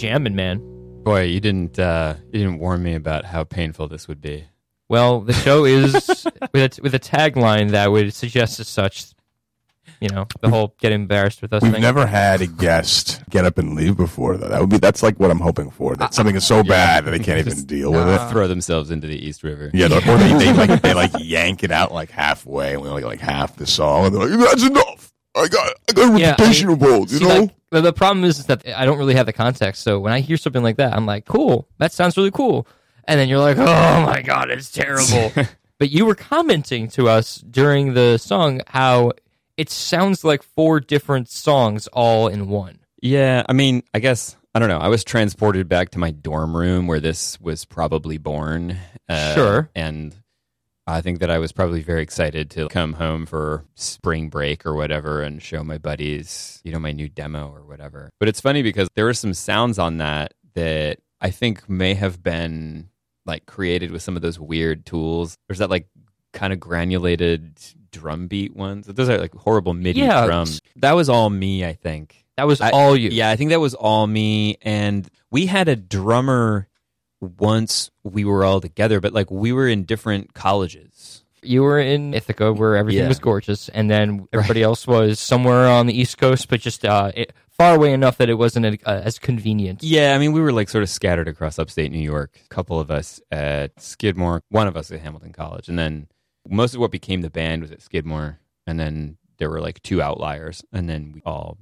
Jamming, 0.00 0.34
man. 0.34 0.60
Boy, 1.04 1.22
you 1.22 1.40
didn't 1.40 1.78
uh, 1.78 2.14
you 2.26 2.40
didn't 2.40 2.58
warn 2.58 2.82
me 2.82 2.94
about 2.94 3.24
how 3.24 3.44
painful 3.44 3.88
this 3.88 4.08
would 4.08 4.20
be. 4.20 4.44
Well, 4.88 5.20
the 5.20 5.32
show 5.32 5.64
is 5.64 5.92
with 6.52 6.78
a, 6.78 6.82
with 6.82 6.94
a 6.94 6.98
tagline 6.98 7.70
that 7.70 7.90
would 7.92 8.12
suggest 8.14 8.60
as 8.60 8.68
such. 8.68 9.04
You 10.00 10.08
know, 10.08 10.26
the 10.40 10.48
whole 10.48 10.74
get 10.80 10.92
embarrassed 10.92 11.42
with 11.42 11.52
us 11.52 11.62
We've 11.62 11.72
thing. 11.72 11.82
never 11.82 12.06
had 12.06 12.40
a 12.40 12.46
guest 12.46 13.22
get 13.28 13.44
up 13.44 13.58
and 13.58 13.74
leave 13.74 13.96
before, 13.98 14.36
though. 14.38 14.48
That 14.48 14.60
would 14.60 14.70
be 14.70 14.78
that's 14.78 15.02
like 15.02 15.18
what 15.20 15.30
I'm 15.30 15.40
hoping 15.40 15.70
for. 15.70 15.94
That 15.96 16.14
something 16.14 16.34
is 16.36 16.46
so 16.46 16.62
bad 16.62 17.04
that 17.04 17.10
they 17.10 17.18
can't 17.18 17.38
even 17.38 17.52
Just- 17.52 17.66
deal 17.66 17.92
with 17.92 18.08
it. 18.08 18.30
Throw 18.30 18.46
themselves 18.48 18.90
into 18.90 19.06
the 19.06 19.16
East 19.26 19.42
River. 19.42 19.70
Yeah, 19.74 19.86
or 19.86 20.00
they, 20.16 20.32
they 20.38 20.52
like 20.54 20.80
they 20.82 20.94
like 20.94 21.10
yank 21.18 21.64
it 21.64 21.70
out 21.70 21.92
like 21.92 22.10
halfway, 22.10 22.72
and 22.74 22.82
we 22.82 22.88
only 22.88 23.02
like 23.04 23.20
half 23.20 23.56
the 23.56 23.66
song, 23.66 24.06
and 24.06 24.14
they're 24.14 24.26
like, 24.28 24.48
"That's 24.50 24.64
enough. 24.64 25.12
I 25.36 25.48
got 25.48 25.74
I 25.88 25.92
got 25.92 26.14
a 26.14 26.18
Yeah, 26.18 26.30
reputation 26.30 26.70
I- 26.70 26.72
of 26.74 26.82
old, 26.82 27.10
you 27.10 27.18
See, 27.18 27.24
know." 27.26 27.40
like, 27.40 27.50
the, 27.70 27.80
the 27.80 27.92
problem 27.92 28.24
is, 28.24 28.38
is 28.40 28.46
that 28.46 28.66
I 28.76 28.84
don't 28.84 28.98
really 28.98 29.14
have 29.14 29.26
the 29.26 29.32
context. 29.32 29.82
So 29.82 29.98
when 30.00 30.12
I 30.12 30.20
hear 30.20 30.36
something 30.36 30.62
like 30.62 30.76
that, 30.76 30.92
I'm 30.94 31.06
like, 31.06 31.24
cool, 31.26 31.68
that 31.78 31.92
sounds 31.92 32.16
really 32.16 32.30
cool. 32.30 32.66
And 33.04 33.18
then 33.18 33.28
you're 33.28 33.38
like, 33.38 33.58
oh 33.58 33.64
my 34.06 34.22
God, 34.22 34.50
it's 34.50 34.70
terrible. 34.70 35.32
but 35.78 35.90
you 35.90 36.06
were 36.06 36.14
commenting 36.14 36.88
to 36.90 37.08
us 37.08 37.36
during 37.36 37.94
the 37.94 38.18
song 38.18 38.60
how 38.66 39.12
it 39.56 39.70
sounds 39.70 40.24
like 40.24 40.42
four 40.42 40.80
different 40.80 41.28
songs 41.28 41.86
all 41.88 42.28
in 42.28 42.48
one. 42.48 42.78
Yeah, 43.02 43.44
I 43.48 43.52
mean, 43.52 43.82
I 43.94 43.98
guess 43.98 44.36
I 44.54 44.58
don't 44.58 44.68
know. 44.68 44.78
I 44.78 44.88
was 44.88 45.04
transported 45.04 45.68
back 45.68 45.90
to 45.90 45.98
my 45.98 46.10
dorm 46.10 46.56
room 46.56 46.86
where 46.86 47.00
this 47.00 47.40
was 47.40 47.64
probably 47.64 48.18
born. 48.18 48.76
Uh, 49.08 49.34
Sure. 49.34 49.70
and 49.74 50.14
I 50.86 51.00
think 51.00 51.20
that 51.20 51.30
I 51.30 51.38
was 51.38 51.52
probably 51.52 51.82
very 51.82 52.02
excited 52.02 52.50
to 52.52 52.68
come 52.68 52.94
home 52.94 53.26
for 53.26 53.64
spring 53.74 54.28
break 54.28 54.66
or 54.66 54.74
whatever 54.74 55.22
and 55.22 55.40
show 55.42 55.62
my 55.62 55.78
buddies, 55.78 56.60
you 56.64 56.72
know, 56.72 56.78
my 56.80 56.92
new 56.92 57.08
demo 57.08 57.48
or 57.48 57.62
whatever. 57.64 58.10
But 58.18 58.28
it's 58.28 58.40
funny 58.40 58.62
because 58.62 58.88
there 58.96 59.04
were 59.04 59.14
some 59.14 59.34
sounds 59.34 59.78
on 59.78 59.98
that 59.98 60.34
that 60.54 60.98
I 61.20 61.30
think 61.30 61.68
may 61.68 61.94
have 61.94 62.22
been 62.22 62.88
like 63.26 63.46
created 63.46 63.90
with 63.92 64.02
some 64.02 64.16
of 64.16 64.22
those 64.22 64.40
weird 64.40 64.84
tools. 64.86 65.36
There's 65.48 65.58
that 65.58 65.70
like 65.70 65.86
kind 66.32 66.52
of 66.52 66.58
granulated 66.58 67.58
drum 67.92 68.26
beat 68.26 68.56
ones. 68.56 68.86
Those 68.86 69.08
are 69.08 69.18
like 69.18 69.34
horrible 69.34 69.74
MIDI 69.74 70.00
Yeah. 70.00 70.24
drums. 70.26 70.60
That 70.76 70.92
was 70.96 71.08
all 71.08 71.30
me, 71.30 71.64
I 71.64 71.74
think. 71.74 72.24
That 72.36 72.46
was 72.46 72.60
I- 72.60 72.70
all 72.70 72.96
you. 72.96 73.10
Yeah, 73.10 73.30
I 73.30 73.36
think 73.36 73.50
that 73.50 73.60
was 73.60 73.74
all 73.74 74.06
me. 74.06 74.56
And 74.62 75.06
we 75.30 75.46
had 75.46 75.68
a 75.68 75.76
drummer 75.76 76.66
once 77.20 77.90
we 78.02 78.24
were 78.24 78.44
all 78.44 78.60
together, 78.60 79.00
but 79.00 79.12
like 79.12 79.30
we 79.30 79.52
were 79.52 79.68
in 79.68 79.84
different 79.84 80.34
colleges. 80.34 81.22
You 81.42 81.62
were 81.62 81.78
in 81.80 82.12
Ithaca 82.12 82.52
where 82.52 82.76
everything 82.76 83.02
Yeah. 83.02 83.08
was 83.08 83.18
gorgeous, 83.18 83.68
and 83.70 83.90
then 83.90 84.26
everybody 84.32 84.62
else 84.62 84.86
was 84.86 85.18
somewhere 85.18 85.66
on 85.68 85.86
the 85.86 85.98
East 85.98 86.18
Coast, 86.18 86.48
but 86.48 86.60
just 86.60 86.84
uh, 86.84 87.12
it, 87.14 87.32
far 87.48 87.74
away 87.76 87.92
enough 87.94 88.18
that 88.18 88.28
it 88.28 88.34
wasn't 88.34 88.66
uh, 88.66 89.00
as 89.04 89.18
convenient. 89.18 89.82
Yeah, 89.82 90.14
I 90.14 90.18
mean, 90.18 90.32
we 90.32 90.40
were 90.42 90.52
like 90.52 90.68
sort 90.68 90.82
of 90.82 90.90
scattered 90.90 91.28
across 91.28 91.58
upstate 91.58 91.92
New 91.92 91.98
York. 91.98 92.38
A 92.44 92.48
couple 92.48 92.78
of 92.78 92.90
us 92.90 93.20
at 93.30 93.80
Skidmore, 93.80 94.42
one 94.50 94.66
of 94.66 94.76
us 94.76 94.90
at 94.90 95.00
Hamilton 95.00 95.32
College. 95.32 95.68
And 95.68 95.78
then 95.78 96.08
most 96.48 96.74
of 96.74 96.80
what 96.80 96.90
became 96.90 97.22
the 97.22 97.30
band 97.30 97.62
was 97.62 97.70
at 97.70 97.80
Skidmore. 97.82 98.38
And 98.66 98.78
then 98.78 99.16
there 99.38 99.48
were 99.50 99.60
like 99.62 99.82
two 99.82 100.02
outliers. 100.02 100.62
And 100.72 100.88
then 100.90 101.12
we 101.14 101.22
all 101.24 101.56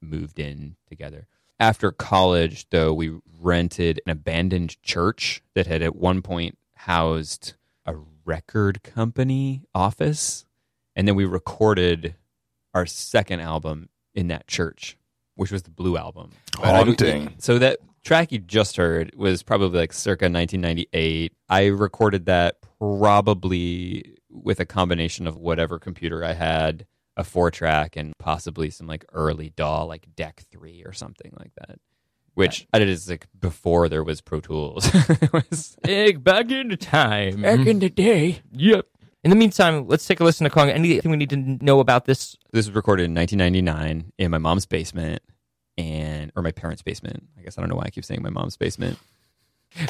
moved 0.00 0.40
in 0.40 0.74
together. 0.88 1.26
After 1.60 1.92
college, 1.92 2.66
though, 2.70 2.94
we 2.94 3.12
rented 3.38 4.00
an 4.06 4.10
abandoned 4.10 4.82
church 4.82 5.42
that 5.54 5.66
had 5.66 5.82
at 5.82 5.94
one 5.94 6.22
point 6.22 6.56
housed 6.74 7.52
a 7.84 7.96
record 8.24 8.82
company 8.82 9.62
office. 9.74 10.46
And 10.96 11.06
then 11.06 11.14
we 11.14 11.26
recorded 11.26 12.14
our 12.72 12.86
second 12.86 13.40
album 13.40 13.90
in 14.14 14.28
that 14.28 14.46
church, 14.46 14.96
which 15.34 15.52
was 15.52 15.62
the 15.62 15.70
Blue 15.70 15.98
Album. 15.98 16.30
Haunting. 16.56 17.34
so 17.38 17.58
that 17.58 17.78
track 18.04 18.32
you 18.32 18.38
just 18.38 18.76
heard 18.76 19.14
was 19.14 19.42
probably 19.42 19.80
like 19.80 19.92
circa 19.92 20.24
1998. 20.24 21.32
I 21.48 21.66
recorded 21.66 22.26
that 22.26 22.56
probably 22.78 24.16
with 24.30 24.60
a 24.60 24.66
combination 24.66 25.26
of 25.26 25.36
whatever 25.36 25.78
computer 25.78 26.24
I 26.24 26.32
had, 26.32 26.86
a 27.16 27.24
four 27.24 27.50
track, 27.50 27.96
and 27.96 28.12
possibly 28.18 28.70
some 28.70 28.86
like 28.86 29.04
early 29.12 29.50
DAW, 29.50 29.84
like 29.84 30.14
Deck 30.14 30.44
3 30.50 30.84
or 30.84 30.92
something 30.92 31.32
like 31.38 31.52
that. 31.56 31.78
Which 32.34 32.66
I 32.72 32.78
did 32.78 32.88
is 32.88 33.10
like 33.10 33.26
before 33.38 33.88
there 33.88 34.04
was 34.04 34.20
Pro 34.20 34.40
Tools. 34.40 34.88
it 34.94 35.32
was 35.32 35.76
Egg 35.84 36.22
back 36.24 36.50
into 36.50 36.76
time. 36.76 37.42
Back 37.42 37.66
in 37.66 37.80
the 37.80 37.90
day. 37.90 38.40
Yep. 38.52 38.86
In 39.22 39.30
the 39.30 39.36
meantime, 39.36 39.86
let's 39.86 40.06
take 40.06 40.20
a 40.20 40.24
listen 40.24 40.44
to 40.44 40.50
Kong. 40.50 40.70
Anything 40.70 41.10
we 41.10 41.16
need 41.18 41.30
to 41.30 41.36
know 41.36 41.80
about 41.80 42.06
this? 42.06 42.36
This 42.52 42.66
was 42.66 42.74
recorded 42.74 43.04
in 43.04 43.14
1999 43.14 44.12
in 44.16 44.30
my 44.30 44.38
mom's 44.38 44.64
basement 44.64 45.22
and 45.76 46.32
or 46.34 46.42
my 46.42 46.52
parents' 46.52 46.82
basement. 46.82 47.24
I 47.38 47.42
guess 47.42 47.58
I 47.58 47.60
don't 47.60 47.68
know 47.68 47.76
why 47.76 47.84
I 47.86 47.90
keep 47.90 48.04
saying 48.04 48.22
my 48.22 48.30
mom's 48.30 48.56
basement. 48.56 48.98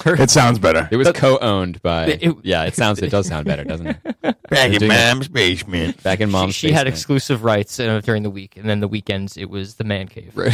It 0.05 0.31
sounds 0.31 0.59
better. 0.59 0.89
It 0.91 0.97
was 0.97 1.11
co-owned 1.13 1.81
by. 1.83 2.07
It- 2.07 2.37
yeah, 2.43 2.65
it 2.65 2.75
sounds. 2.75 3.01
It 3.01 3.11
does 3.11 3.27
sound 3.27 3.47
better, 3.47 3.65
doesn't 3.65 3.87
it? 3.87 3.99
Back 4.51 4.73
in 4.73 4.83
in 4.83 4.89
Mom's 4.89 5.01
mom's 5.05 5.29
basement. 5.29 6.03
Back 6.03 6.21
in 6.21 6.31
mom's. 6.31 6.55
she 6.55 6.69
had 6.73 6.85
basement. 6.85 6.95
exclusive 6.95 7.45
rights 7.45 7.81
uh, 7.81 8.01
during 8.05 8.23
the 8.23 8.31
week, 8.31 8.57
and 8.57 8.69
then 8.69 8.81
the 8.81 8.89
weekends 8.89 9.37
it 9.37 9.49
was 9.49 9.77
the 9.77 9.85
man 9.85 10.07
cave, 10.09 10.33
right. 10.35 10.53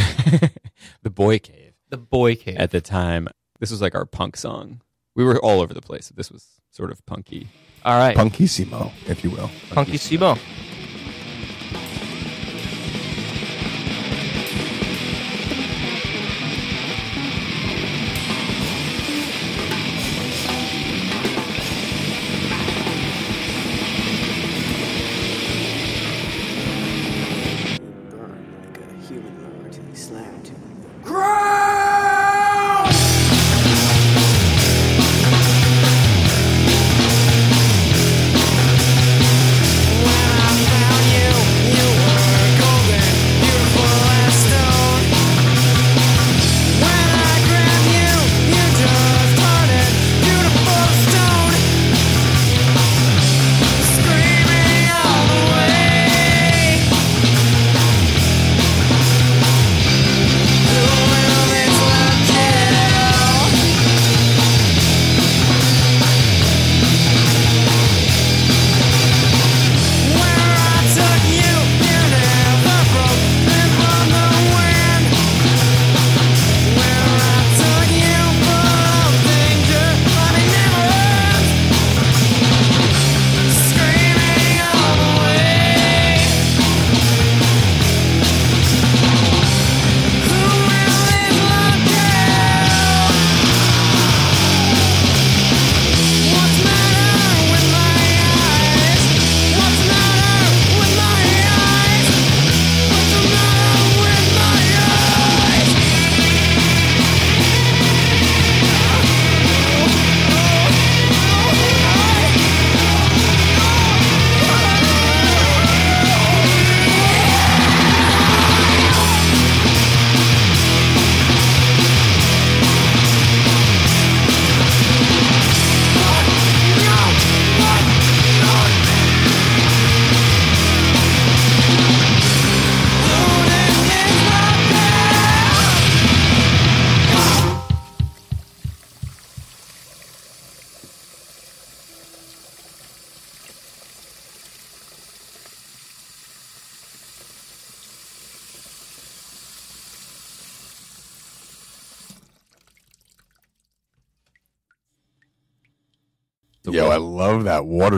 the 1.03 1.09
boy 1.09 1.39
cave 1.39 1.73
the 1.89 1.97
boy 1.97 2.35
cave. 2.35 2.57
at 2.57 2.71
the 2.71 2.81
time. 2.81 3.27
This 3.59 3.71
was 3.71 3.81
like 3.81 3.95
our 3.95 4.05
punk 4.05 4.37
song. 4.37 4.81
We 5.15 5.23
were 5.23 5.39
all 5.39 5.61
over 5.61 5.73
the 5.73 5.81
place. 5.81 6.09
This 6.15 6.31
was 6.31 6.45
sort 6.69 6.91
of 6.91 7.03
punky. 7.05 7.47
All 7.83 7.97
right, 7.97 8.15
Punkissimo, 8.15 8.91
if 9.07 9.23
you 9.23 9.31
will. 9.31 9.49
Punky 9.71 9.93
Simo. 9.97 10.37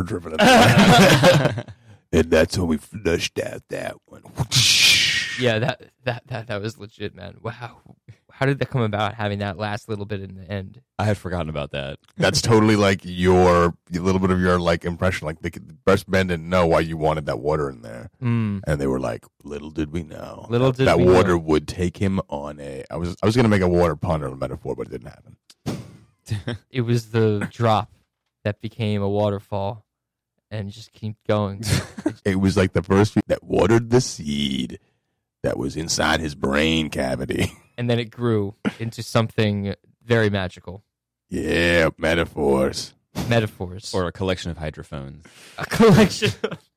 That 0.10 0.32
water 0.32 1.54
dripping. 1.54 1.66
And 2.12 2.32
that's 2.32 2.58
when 2.58 2.68
we 2.68 2.78
flushed 2.78 3.38
out 3.40 3.62
that 3.70 3.96
one. 4.06 4.24
yeah, 5.40 5.60
that, 5.60 5.82
that 6.06 6.24
that 6.26 6.48
that 6.48 6.60
was 6.60 6.76
legit, 6.80 7.14
man. 7.14 7.38
Wow, 7.44 7.78
how 8.32 8.48
did 8.48 8.58
that 8.58 8.72
come 8.72 8.82
about? 8.82 9.14
Having 9.14 9.38
that 9.40 9.60
last 9.60 9.88
little 9.88 10.06
bit 10.06 10.22
in 10.22 10.34
the 10.34 10.52
end. 10.52 10.82
I 10.98 11.04
had 11.06 11.20
forgotten 11.20 11.50
about 11.50 11.70
that. 11.72 12.00
That's 12.18 12.42
totally 12.42 12.76
like 12.76 13.02
your 13.04 13.66
a 13.94 14.00
little 14.00 14.20
bit 14.20 14.32
of 14.32 14.40
your 14.42 14.60
like 14.60 14.86
impression. 14.86 15.28
Like 15.28 15.42
the 15.44 15.52
best 15.86 16.10
band 16.10 16.30
didn't 16.30 16.50
know 16.50 16.66
why 16.66 16.80
you 16.80 16.98
wanted 16.98 17.28
that 17.28 17.38
water 17.42 17.70
in 17.70 17.84
there, 17.84 18.10
Mm. 18.20 18.62
and 18.66 18.82
they 18.82 18.88
were 18.88 19.00
like, 19.00 19.24
"Little 19.44 19.70
did 19.70 19.92
we 19.92 20.02
know, 20.02 20.48
Little 20.50 20.72
that, 20.72 20.78
did 20.78 20.88
that 20.88 20.98
we 20.98 21.06
water 21.06 21.34
know. 21.34 21.38
would 21.38 21.68
take 21.68 21.98
him 21.98 22.20
on 22.30 22.60
a." 22.60 22.84
I 22.90 22.96
was 22.98 23.16
I 23.22 23.28
was 23.28 23.36
gonna 23.36 23.50
make 23.50 23.62
a 23.62 23.68
water 23.70 23.96
pun 23.96 24.24
or 24.24 24.30
a 24.30 24.36
metaphor, 24.36 24.76
but 24.76 24.88
it 24.88 24.90
didn't 24.92 25.10
happen. 25.10 26.58
It 26.72 26.82
was 26.82 27.12
the 27.12 27.48
drop 27.52 27.92
that 28.44 28.62
became 28.62 29.04
a 29.04 29.10
waterfall, 29.10 29.86
and 30.52 30.72
just 30.72 30.92
keep 30.94 31.16
going. 31.28 31.64
It 32.26 32.36
was 32.40 32.58
like 32.58 32.74
the 32.74 32.84
first 32.84 33.18
that 33.28 33.44
watered 33.44 33.92
the 33.92 34.02
seed 34.02 34.80
that 35.44 35.58
was 35.58 35.76
inside 35.78 36.20
his 36.20 36.36
brain 36.36 36.90
cavity. 36.90 37.52
and 37.78 37.90
then 37.90 37.98
it 38.00 38.06
grew 38.12 38.56
into 38.80 39.02
something 39.04 39.74
very 40.04 40.30
magical. 40.30 40.84
yeah, 41.30 41.90
metaphors. 41.98 42.94
Metaphors 43.30 43.94
Or 43.94 44.08
a 44.08 44.12
collection 44.12 44.52
of 44.52 44.58
hydrophones. 44.58 45.26
a 45.58 45.66
collection. 45.66 46.32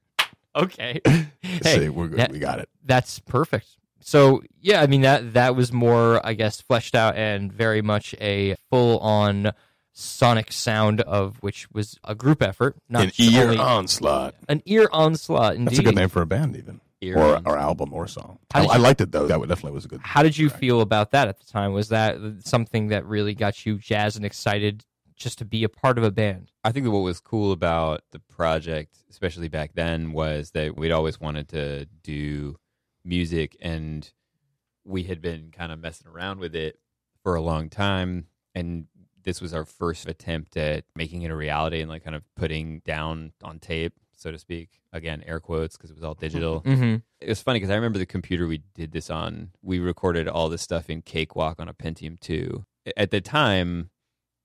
okay, 0.57 1.01
hey, 1.05 1.27
Say, 1.62 1.89
we're 1.89 2.09
good. 2.09 2.18
that- 2.18 2.33
we 2.33 2.39
got 2.39 2.59
it. 2.61 2.68
that's 2.85 3.18
perfect. 3.20 3.66
So 4.01 4.43
yeah, 4.61 4.81
I 4.83 4.87
mean 4.87 5.03
that 5.03 5.35
that 5.35 5.55
was 5.57 5.73
more, 5.73 6.25
I 6.27 6.35
guess, 6.35 6.61
fleshed 6.61 6.95
out 6.95 7.16
and 7.16 7.53
very 7.53 7.83
much 7.83 8.14
a 8.20 8.57
full 8.70 8.99
on 8.99 9.53
sonic 9.93 10.51
sound 10.53 11.01
of 11.03 11.36
which 11.43 11.70
was 11.72 11.99
a 12.05 12.14
group 12.14 12.43
effort, 12.43 12.76
not 12.88 13.03
An 13.03 13.09
just 13.11 13.20
ear 13.20 13.45
only- 13.45 13.59
onslaught. 13.59 14.34
an 14.49 14.62
ear 14.66 14.88
onslaught. 14.93 15.55
Indeed. 15.57 15.66
That's 15.68 15.78
a 15.78 15.82
good 15.82 15.95
name 15.95 16.09
for 16.09 16.22
a 16.22 16.26
band, 16.26 16.57
even 16.57 16.80
Ear 17.03 17.18
or 17.18 17.36
on- 17.36 17.47
or 17.47 17.59
album 17.59 17.93
or 17.93 18.07
song. 18.07 18.38
I, 18.55 18.61
did 18.62 18.70
I 18.70 18.76
liked 18.78 19.01
it 19.01 19.12
though. 19.12 19.26
That 19.26 19.38
definitely 19.40 19.72
was 19.72 19.84
a 19.84 19.88
good. 19.88 20.01
How 20.03 20.22
did 20.22 20.38
you 20.38 20.49
track. 20.49 20.61
feel 20.61 20.80
about 20.80 21.11
that 21.11 21.28
at 21.28 21.38
the 21.38 21.45
time? 21.47 21.72
Was 21.72 21.88
that 21.90 22.16
something 22.45 22.88
that 22.88 23.05
really 23.07 23.34
got 23.34 23.66
you 23.66 23.78
jazzed 23.78 24.16
and 24.16 24.24
excited 24.24 24.84
just 25.16 25.38
to 25.38 25.45
be 25.45 25.64
a 25.64 25.68
part 25.68 25.99
of 25.99 26.05
a 26.05 26.11
band? 26.12 26.53
I 26.64 26.70
think 26.72 26.84
that 26.84 26.90
what 26.93 27.01
was 27.01 27.18
cool 27.20 27.51
about 27.53 28.03
the 28.12 28.18
project, 28.20 28.97
especially 29.11 29.49
back 29.49 29.72
then, 29.74 30.12
was 30.12 30.53
that 30.53 30.76
we'd 30.76 30.93
always 30.93 31.20
wanted 31.20 31.49
to 31.51 31.86
do 32.05 32.57
music 33.05 33.57
and 33.61 34.11
we 34.84 35.03
had 35.05 35.20
been 35.20 35.51
kind 35.53 35.72
of 35.72 35.80
messing 35.80 36.07
around 36.07 36.38
with 36.38 36.55
it 36.55 36.78
for 37.24 37.34
a 37.34 37.43
long 37.43 37.68
time. 37.68 38.26
And 38.55 38.86
this 39.25 39.41
was 39.41 39.55
our 39.55 39.64
first 39.64 40.09
attempt 40.09 40.57
at 40.57 40.85
making 40.97 41.23
it 41.23 41.31
a 41.31 41.37
reality 41.37 41.81
and 41.81 41.89
like 41.91 42.05
kind 42.05 42.16
of 42.16 42.23
putting 42.37 42.81
down 42.81 43.33
on 43.43 43.59
tape, 43.59 43.93
so 44.16 44.31
to 44.31 44.39
speak. 44.39 44.81
Again, 44.93 45.23
air 45.27 45.41
quotes 45.41 45.77
because 45.77 45.91
it 45.91 45.95
was 45.95 46.05
all 46.05 46.14
digital. 46.14 46.61
Mm-hmm. 46.62 46.97
It 47.20 47.29
was 47.29 47.41
funny 47.43 47.59
because 47.61 47.70
I 47.70 47.77
remember 47.77 47.99
the 47.99 48.07
computer 48.07 48.47
we 48.47 48.62
did 48.75 48.93
this 48.93 49.09
on. 49.11 49.51
We 49.62 49.79
recorded 49.79 50.29
all 50.29 50.49
this 50.49 50.62
stuff 50.62 50.91
in 50.91 51.03
Cakewalk 51.03 51.61
on 51.61 51.68
a 51.68 51.75
Pentium 51.75 52.18
2. 52.20 52.64
At 52.97 53.11
the 53.11 53.20
time, 53.20 53.91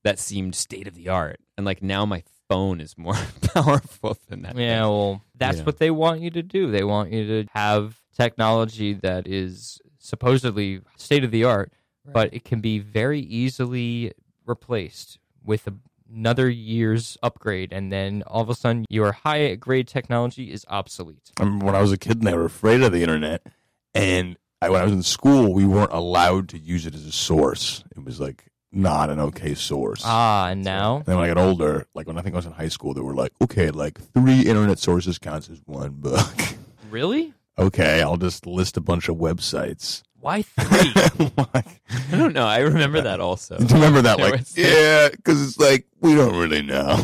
that 0.03 0.19
seemed 0.19 0.55
state 0.55 0.87
of 0.87 0.93
the 0.95 1.09
art, 1.09 1.39
and 1.57 1.65
like 1.65 1.81
now 1.83 2.05
my 2.05 2.23
phone 2.47 2.79
is 2.79 2.97
more 2.97 3.15
powerful 3.53 4.17
than 4.29 4.43
that. 4.43 4.55
Yeah, 4.55 4.83
thing. 4.83 4.89
well, 4.91 5.21
that's 5.35 5.57
Yeah. 5.57 5.63
what 5.63 5.79
they 5.79 5.91
want 5.91 6.21
you 6.21 6.29
to 6.31 6.43
do. 6.43 6.71
They 6.71 6.83
want 6.83 7.11
you 7.11 7.25
to 7.43 7.49
have 7.53 7.99
technology 8.15 8.93
that 8.93 9.27
is 9.27 9.81
supposedly 9.99 10.79
state 10.95 11.23
of 11.25 11.31
the 11.31 11.43
art, 11.43 11.73
but 12.05 12.33
it 12.33 12.45
can 12.45 12.61
be 12.61 12.79
very 12.79 13.19
easily 13.19 14.13
replaced 14.47 15.19
with 15.43 15.67
another 16.09 16.49
year's 16.49 17.17
upgrade, 17.21 17.71
and 17.71 17.91
then 17.91 18.23
all 18.27 18.41
of 18.41 18.49
a 18.49 18.55
sudden 18.55 18.85
your 18.89 19.11
high 19.11 19.55
grade 19.55 19.87
technology 19.87 20.51
is 20.51 20.65
obsolete. 20.69 21.31
I 21.39 21.43
remember 21.43 21.65
when 21.65 21.75
I 21.75 21.81
was 21.81 21.91
a 21.91 21.97
kid 21.97 22.17
and 22.17 22.27
they 22.27 22.33
were 22.33 22.45
afraid 22.45 22.81
of 22.81 22.91
the 22.91 23.01
internet, 23.01 23.45
and 23.93 24.37
I, 24.61 24.69
when 24.69 24.81
I 24.81 24.85
was 24.85 24.93
in 24.93 25.03
school, 25.03 25.53
we 25.53 25.65
weren't 25.65 25.91
allowed 25.91 26.49
to 26.49 26.57
use 26.57 26.85
it 26.85 26.95
as 26.95 27.05
a 27.05 27.11
source. 27.11 27.83
It 27.95 28.03
was 28.03 28.19
like 28.19 28.45
not 28.71 29.09
an 29.09 29.19
okay 29.19 29.53
source. 29.53 30.01
Ah, 30.05 30.47
and 30.47 30.63
now 30.63 31.03
then 31.05 31.17
when 31.17 31.25
I 31.25 31.33
got 31.33 31.37
older, 31.37 31.85
like 31.93 32.07
when 32.07 32.17
I 32.17 32.21
think 32.21 32.35
I 32.35 32.37
was 32.37 32.45
in 32.45 32.53
high 32.53 32.67
school, 32.69 32.93
they 32.93 33.01
were 33.01 33.15
like, 33.15 33.33
okay, 33.41 33.69
like 33.69 33.99
three 34.13 34.41
internet 34.41 34.79
sources 34.79 35.17
counts 35.17 35.49
as 35.49 35.61
one 35.65 35.91
book. 35.91 36.35
really? 36.89 37.33
okay, 37.57 38.01
I'll 38.01 38.17
just 38.17 38.45
list 38.45 38.77
a 38.77 38.81
bunch 38.81 39.09
of 39.09 39.17
websites. 39.17 40.03
Why 40.19 40.41
three? 40.41 40.93
like, 41.53 41.81
I 42.11 42.17
don't 42.17 42.33
know. 42.33 42.45
I 42.45 42.59
remember 42.59 43.01
that 43.01 43.19
also. 43.19 43.57
do 43.57 43.63
you 43.67 43.73
remember 43.75 44.01
that? 44.01 44.17
There 44.17 44.29
Like, 44.31 44.39
was- 44.39 44.57
yeah, 44.57 45.09
because 45.09 45.41
it's 45.47 45.59
like 45.59 45.85
we 46.01 46.15
don't 46.15 46.35
really 46.35 46.61
know. 46.63 46.97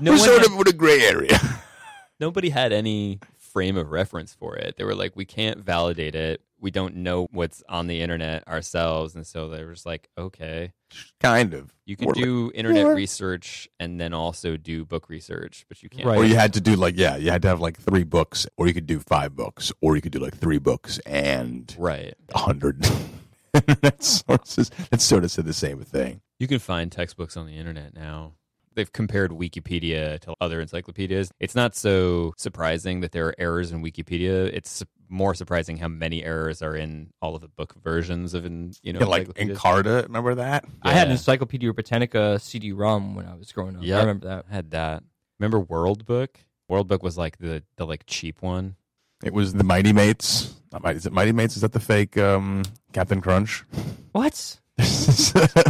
No 0.00 0.10
We're 0.10 0.10
one 0.12 0.18
sort 0.18 0.42
had- 0.42 0.50
of 0.52 0.58
in 0.60 0.68
a 0.68 0.72
gray 0.72 1.00
area. 1.02 1.38
Nobody 2.20 2.50
had 2.50 2.72
any 2.72 3.20
frame 3.38 3.76
of 3.76 3.90
reference 3.90 4.34
for 4.34 4.56
it. 4.56 4.76
They 4.76 4.84
were 4.84 4.94
like, 4.94 5.14
we 5.14 5.24
can't 5.24 5.58
validate 5.58 6.14
it. 6.14 6.40
We 6.64 6.70
don't 6.70 6.96
know 6.96 7.28
what's 7.30 7.62
on 7.68 7.88
the 7.88 8.00
internet 8.00 8.48
ourselves, 8.48 9.14
and 9.14 9.26
so 9.26 9.48
they 9.50 9.62
were 9.62 9.74
just 9.74 9.84
like, 9.84 10.08
okay, 10.16 10.72
kind 11.20 11.52
of. 11.52 11.74
you 11.84 11.94
can 11.94 12.08
Or- 12.08 12.14
do 12.14 12.50
internet 12.54 12.86
or- 12.86 12.94
research 12.94 13.68
and 13.78 14.00
then 14.00 14.14
also 14.14 14.56
do 14.56 14.86
book 14.86 15.10
research, 15.10 15.66
but 15.68 15.82
you 15.82 15.90
can't. 15.90 16.06
Right. 16.06 16.16
Or 16.16 16.24
you 16.24 16.36
had 16.36 16.54
to 16.54 16.62
do 16.62 16.74
like 16.76 16.96
yeah, 16.96 17.16
you 17.16 17.30
had 17.30 17.42
to 17.42 17.48
have 17.48 17.60
like 17.60 17.76
three 17.78 18.04
books, 18.04 18.46
or 18.56 18.66
you 18.66 18.72
could 18.72 18.86
do 18.86 18.98
five 18.98 19.36
books, 19.36 19.72
or 19.82 19.94
you 19.94 20.00
could 20.00 20.12
do 20.12 20.20
like 20.20 20.38
three 20.38 20.58
books 20.58 20.98
and 21.04 21.76
Right. 21.78 22.14
a 22.34 22.38
hundred 22.38 22.82
internet 23.54 24.02
sources. 24.02 24.70
That 24.90 25.02
sort 25.02 25.22
of 25.24 25.30
said 25.30 25.44
the 25.44 25.52
same 25.52 25.80
thing. 25.84 26.22
You 26.38 26.46
can 26.48 26.60
find 26.60 26.90
textbooks 26.90 27.36
on 27.36 27.46
the 27.46 27.58
internet 27.58 27.94
now. 27.94 28.32
They've 28.74 28.92
compared 28.92 29.30
Wikipedia 29.30 30.18
to 30.22 30.34
other 30.40 30.60
encyclopedias. 30.60 31.30
It's 31.38 31.54
not 31.54 31.76
so 31.76 32.32
surprising 32.36 33.00
that 33.02 33.12
there 33.12 33.26
are 33.28 33.34
errors 33.38 33.70
in 33.70 33.84
Wikipedia. 33.84 34.50
It's 34.52 34.68
su- 34.70 34.84
more 35.08 35.34
surprising 35.34 35.76
how 35.76 35.88
many 35.88 36.24
errors 36.24 36.62
are 36.62 36.74
in 36.76 37.10
all 37.22 37.34
of 37.34 37.40
the 37.42 37.48
book 37.48 37.74
versions 37.82 38.34
of, 38.34 38.44
in, 38.44 38.72
you 38.82 38.92
know, 38.92 39.00
Yeah, 39.00 39.06
like 39.06 39.22
encyclopedias. 39.36 39.58
Encarta, 39.58 40.02
remember 40.04 40.34
that? 40.36 40.64
I 40.82 40.92
had 40.92 41.08
Yeah. 41.08 41.12
Encyclopedia 41.12 41.72
Britannica 41.72 42.38
CD-ROM 42.38 43.14
when 43.14 43.26
I 43.26 43.34
was 43.34 43.52
growing 43.52 43.76
up. 43.76 43.82
Yep. 43.82 43.96
I 43.96 44.00
remember 44.00 44.26
that. 44.28 44.44
I 44.50 44.54
had 44.54 44.70
that. 44.72 45.02
Remember 45.38 45.60
World 45.60 46.06
Book? 46.06 46.38
World 46.68 46.88
Book 46.88 47.02
was 47.02 47.18
like 47.18 47.38
the 47.38 47.62
the 47.76 47.84
like 47.86 48.04
cheap 48.06 48.40
one. 48.40 48.76
It 49.22 49.32
was 49.32 49.52
the 49.52 49.64
Mighty 49.64 49.92
Mates. 49.92 50.54
Not 50.72 50.82
Mighty- 50.82 50.96
Is 50.98 51.06
it 51.06 51.12
Mighty 51.12 51.32
Mates? 51.32 51.56
Is 51.56 51.62
that 51.62 51.72
the 51.72 51.80
fake 51.80 52.16
um, 52.18 52.62
Captain 52.92 53.20
Crunch? 53.20 53.64
What? 54.12 54.58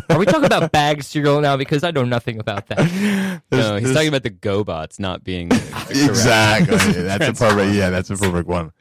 Are 0.09 0.19
we 0.19 0.25
talking 0.25 0.45
about 0.45 0.73
bag 0.73 1.03
cereal 1.03 1.41
now? 1.41 1.57
Because 1.57 1.85
I 1.85 1.91
know 1.91 2.05
nothing 2.05 2.39
about 2.41 2.69
that. 2.69 2.79
There's- 2.79 3.41
no, 3.53 3.75
he's 3.77 3.83
there's- 3.85 3.95
talking 3.95 4.09
about 4.09 4.23
the 4.23 4.31
GoBots 4.31 4.99
not 4.99 5.23
being 5.25 5.49
the 5.49 5.59
correct 5.73 5.91
exactly. 5.91 6.77
That's 7.03 7.29
a 7.29 7.33
perfect. 7.35 7.75
Yeah, 7.75 7.91
that's 7.91 8.11
a 8.11 8.17
perfect 8.17 8.49
one. 8.49 8.73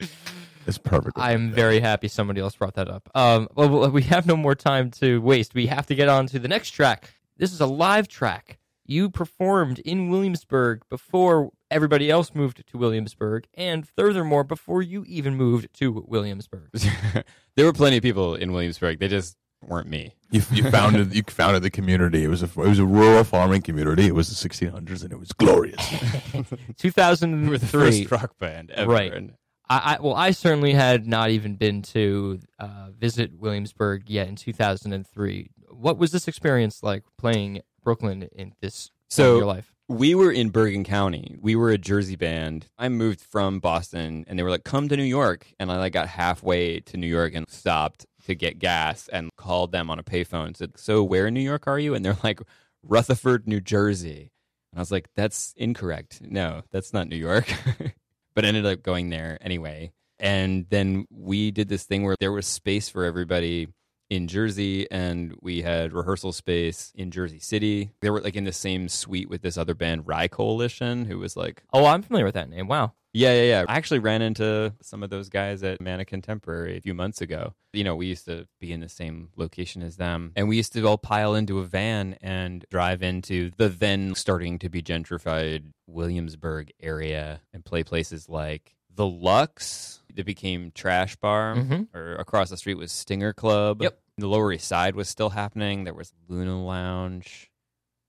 It's 0.66 0.78
perfect. 0.78 1.18
I'm 1.18 1.50
very 1.52 1.80
happy 1.80 2.08
somebody 2.08 2.40
else 2.40 2.56
brought 2.56 2.74
that 2.74 2.88
up. 2.88 3.08
Um, 3.14 3.48
well, 3.54 3.90
we 3.90 4.02
have 4.02 4.26
no 4.26 4.36
more 4.36 4.54
time 4.54 4.90
to 4.92 5.20
waste. 5.20 5.54
We 5.54 5.66
have 5.66 5.86
to 5.86 5.94
get 5.94 6.08
on 6.08 6.26
to 6.28 6.38
the 6.38 6.48
next 6.48 6.70
track. 6.70 7.14
This 7.36 7.52
is 7.52 7.60
a 7.60 7.66
live 7.66 8.08
track. 8.08 8.58
You 8.86 9.08
performed 9.08 9.78
in 9.78 10.10
Williamsburg 10.10 10.82
before 10.90 11.50
everybody 11.70 12.10
else 12.10 12.34
moved 12.34 12.62
to 12.66 12.78
Williamsburg, 12.78 13.46
and 13.54 13.88
furthermore, 13.88 14.44
before 14.44 14.82
you 14.82 15.04
even 15.06 15.36
moved 15.36 15.72
to 15.74 16.04
Williamsburg. 16.06 16.70
there 17.56 17.64
were 17.64 17.72
plenty 17.72 17.96
of 17.96 18.02
people 18.02 18.34
in 18.34 18.52
Williamsburg. 18.52 18.98
They 18.98 19.08
just 19.08 19.36
weren't 19.66 19.88
me. 19.88 20.14
You, 20.30 20.42
you 20.52 20.70
founded 20.70 21.14
you 21.14 21.22
founded 21.28 21.62
the 21.62 21.70
community. 21.70 22.24
It 22.24 22.28
was 22.28 22.42
a 22.42 22.46
it 22.46 22.56
was 22.56 22.78
a 22.78 22.84
rural 22.84 23.24
farming 23.24 23.62
community. 23.62 24.06
It 24.06 24.14
was 24.14 24.28
the 24.28 24.48
1600s, 24.48 25.02
and 25.02 25.12
it 25.12 25.18
was 25.18 25.32
glorious. 25.32 25.80
We 26.34 26.40
were 26.40 26.44
the 26.44 26.74
2003. 26.78 27.58
first 27.58 28.10
rock 28.10 28.38
band 28.38 28.70
ever. 28.72 28.92
Right. 28.92 29.12
And 29.12 29.34
I, 29.68 29.96
I 29.96 30.00
well, 30.00 30.14
I 30.14 30.30
certainly 30.32 30.72
had 30.74 31.06
not 31.06 31.30
even 31.30 31.54
been 31.56 31.82
to 31.82 32.40
uh, 32.58 32.88
visit 32.98 33.32
Williamsburg 33.38 34.08
yet 34.10 34.28
in 34.28 34.36
2003. 34.36 35.50
What 35.70 35.98
was 35.98 36.12
this 36.12 36.28
experience 36.28 36.82
like 36.82 37.02
playing 37.18 37.60
Brooklyn 37.82 38.28
in 38.32 38.52
this 38.60 38.90
So- 39.08 39.32
of 39.32 39.38
your 39.38 39.46
life? 39.46 39.70
we 39.86 40.14
were 40.14 40.32
in 40.32 40.48
Bergen 40.48 40.82
County. 40.82 41.36
We 41.42 41.54
were 41.56 41.68
a 41.68 41.76
Jersey 41.76 42.16
band. 42.16 42.68
I 42.78 42.88
moved 42.88 43.20
from 43.20 43.60
Boston 43.60 44.24
and 44.26 44.38
they 44.38 44.42
were 44.42 44.48
like, 44.48 44.64
come 44.64 44.88
to 44.88 44.96
New 44.96 45.02
York. 45.02 45.46
And 45.60 45.70
I 45.70 45.76
like 45.76 45.92
got 45.92 46.08
halfway 46.08 46.80
to 46.80 46.96
New 46.96 47.06
York 47.06 47.34
and 47.34 47.46
stopped 47.50 48.06
to 48.24 48.34
get 48.34 48.58
gas 48.58 49.08
and 49.08 49.28
called 49.36 49.72
them 49.72 49.90
on 49.90 49.98
a 49.98 50.02
payphone. 50.02 50.46
and 50.46 50.56
Said, 50.56 50.78
so 50.78 51.04
where 51.04 51.26
in 51.26 51.34
New 51.34 51.40
York 51.42 51.66
are 51.66 51.78
you? 51.78 51.94
And 51.94 52.02
they're 52.02 52.16
like, 52.24 52.40
Rutherford, 52.82 53.46
New 53.46 53.60
Jersey. 53.60 54.32
And 54.72 54.78
I 54.78 54.80
was 54.80 54.90
like, 54.90 55.08
that's 55.16 55.52
incorrect. 55.54 56.20
No, 56.22 56.62
that's 56.70 56.94
not 56.94 57.06
New 57.08 57.16
York. 57.16 57.52
but 58.34 58.44
ended 58.44 58.66
up 58.66 58.82
going 58.82 59.10
there 59.10 59.38
anyway. 59.40 59.92
And 60.18 60.66
then 60.70 61.06
we 61.10 61.50
did 61.50 61.68
this 61.68 61.84
thing 61.84 62.02
where 62.04 62.16
there 62.18 62.32
was 62.32 62.46
space 62.46 62.88
for 62.88 63.04
everybody 63.04 63.68
in 64.14 64.28
Jersey, 64.28 64.90
and 64.90 65.34
we 65.42 65.62
had 65.62 65.92
rehearsal 65.92 66.32
space 66.32 66.92
in 66.94 67.10
Jersey 67.10 67.38
City. 67.40 67.90
They 68.00 68.10
were 68.10 68.20
like 68.20 68.36
in 68.36 68.44
the 68.44 68.52
same 68.52 68.88
suite 68.88 69.28
with 69.28 69.42
this 69.42 69.56
other 69.58 69.74
band, 69.74 70.06
Rye 70.06 70.28
Coalition, 70.28 71.04
who 71.06 71.18
was 71.18 71.36
like, 71.36 71.62
Oh, 71.72 71.86
I'm 71.86 72.02
familiar 72.02 72.24
with 72.24 72.34
that 72.34 72.48
name. 72.48 72.68
Wow. 72.68 72.92
yeah, 73.12 73.32
yeah, 73.34 73.42
yeah. 73.42 73.64
I 73.68 73.76
actually 73.76 74.00
ran 74.00 74.22
into 74.22 74.72
some 74.82 75.02
of 75.02 75.10
those 75.10 75.28
guys 75.28 75.62
at 75.62 75.80
Mana 75.80 76.04
Contemporary 76.04 76.76
a 76.76 76.80
few 76.80 76.94
months 76.94 77.20
ago. 77.20 77.54
You 77.72 77.84
know, 77.84 77.94
we 77.96 78.06
used 78.06 78.24
to 78.26 78.46
be 78.60 78.72
in 78.72 78.80
the 78.80 78.88
same 78.88 79.28
location 79.36 79.82
as 79.82 79.96
them, 79.96 80.32
and 80.36 80.48
we 80.48 80.56
used 80.56 80.72
to 80.74 80.84
all 80.86 80.98
pile 80.98 81.34
into 81.34 81.58
a 81.60 81.64
van 81.64 82.16
and 82.20 82.64
drive 82.70 83.02
into 83.02 83.50
the 83.56 83.68
then 83.68 84.14
starting 84.14 84.58
to 84.60 84.68
be 84.68 84.82
gentrified 84.82 85.62
Williamsburg 85.86 86.72
area 86.80 87.40
and 87.52 87.64
play 87.64 87.82
places 87.82 88.28
like 88.28 88.74
the 88.94 89.06
Lux 89.06 90.00
that 90.14 90.24
became 90.26 90.70
Trash 90.72 91.16
Bar, 91.16 91.56
Mhm. 91.56 91.88
or 91.94 92.14
across 92.16 92.50
the 92.50 92.56
street 92.56 92.74
was 92.76 92.92
Stinger 92.92 93.32
Club. 93.32 93.82
Yep. 93.82 93.98
The 94.16 94.28
Lower 94.28 94.52
East 94.52 94.68
Side 94.68 94.94
was 94.94 95.08
still 95.08 95.30
happening. 95.30 95.84
There 95.84 95.94
was 95.94 96.12
Luna 96.28 96.64
Lounge 96.64 97.50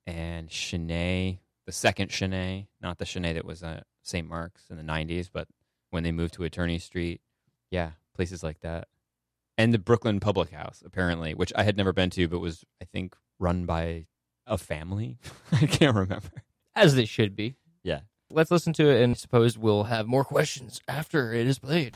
and 0.05 0.49
Sin-é, 0.49 1.39
the 1.65 1.71
second 1.71 2.11
Sin-é, 2.11 2.67
not 2.81 2.99
the 2.99 3.05
Sin-é 3.05 3.33
that 3.33 3.45
was 3.45 3.63
at 3.63 3.85
St. 4.03 4.27
Mark's 4.27 4.65
in 4.69 4.77
the 4.77 4.83
90s, 4.83 5.29
but 5.33 5.47
when 5.89 6.03
they 6.03 6.11
moved 6.11 6.35
to 6.35 6.43
Attorney 6.43 6.77
Street. 6.77 7.21
Yeah, 7.71 7.91
places 8.13 8.43
like 8.43 8.59
that. 8.61 8.87
And 9.57 9.73
the 9.73 9.79
Brooklyn 9.79 10.19
Public 10.19 10.51
House, 10.51 10.83
apparently, 10.85 11.33
which 11.33 11.53
I 11.55 11.63
had 11.63 11.77
never 11.77 11.93
been 11.93 12.09
to, 12.11 12.27
but 12.27 12.39
was, 12.39 12.63
I 12.81 12.85
think, 12.85 13.15
run 13.39 13.65
by 13.65 14.05
a 14.45 14.57
family. 14.57 15.17
I 15.51 15.65
can't 15.65 15.95
remember. 15.95 16.43
As 16.75 16.95
they 16.95 17.05
should 17.05 17.35
be. 17.35 17.55
Yeah. 17.83 18.01
Let's 18.29 18.51
listen 18.51 18.73
to 18.73 18.89
it 18.89 19.01
and 19.01 19.17
suppose 19.17 19.57
we'll 19.57 19.85
have 19.85 20.07
more 20.07 20.25
questions 20.25 20.81
after 20.87 21.33
it 21.33 21.47
is 21.47 21.59
played. 21.59 21.95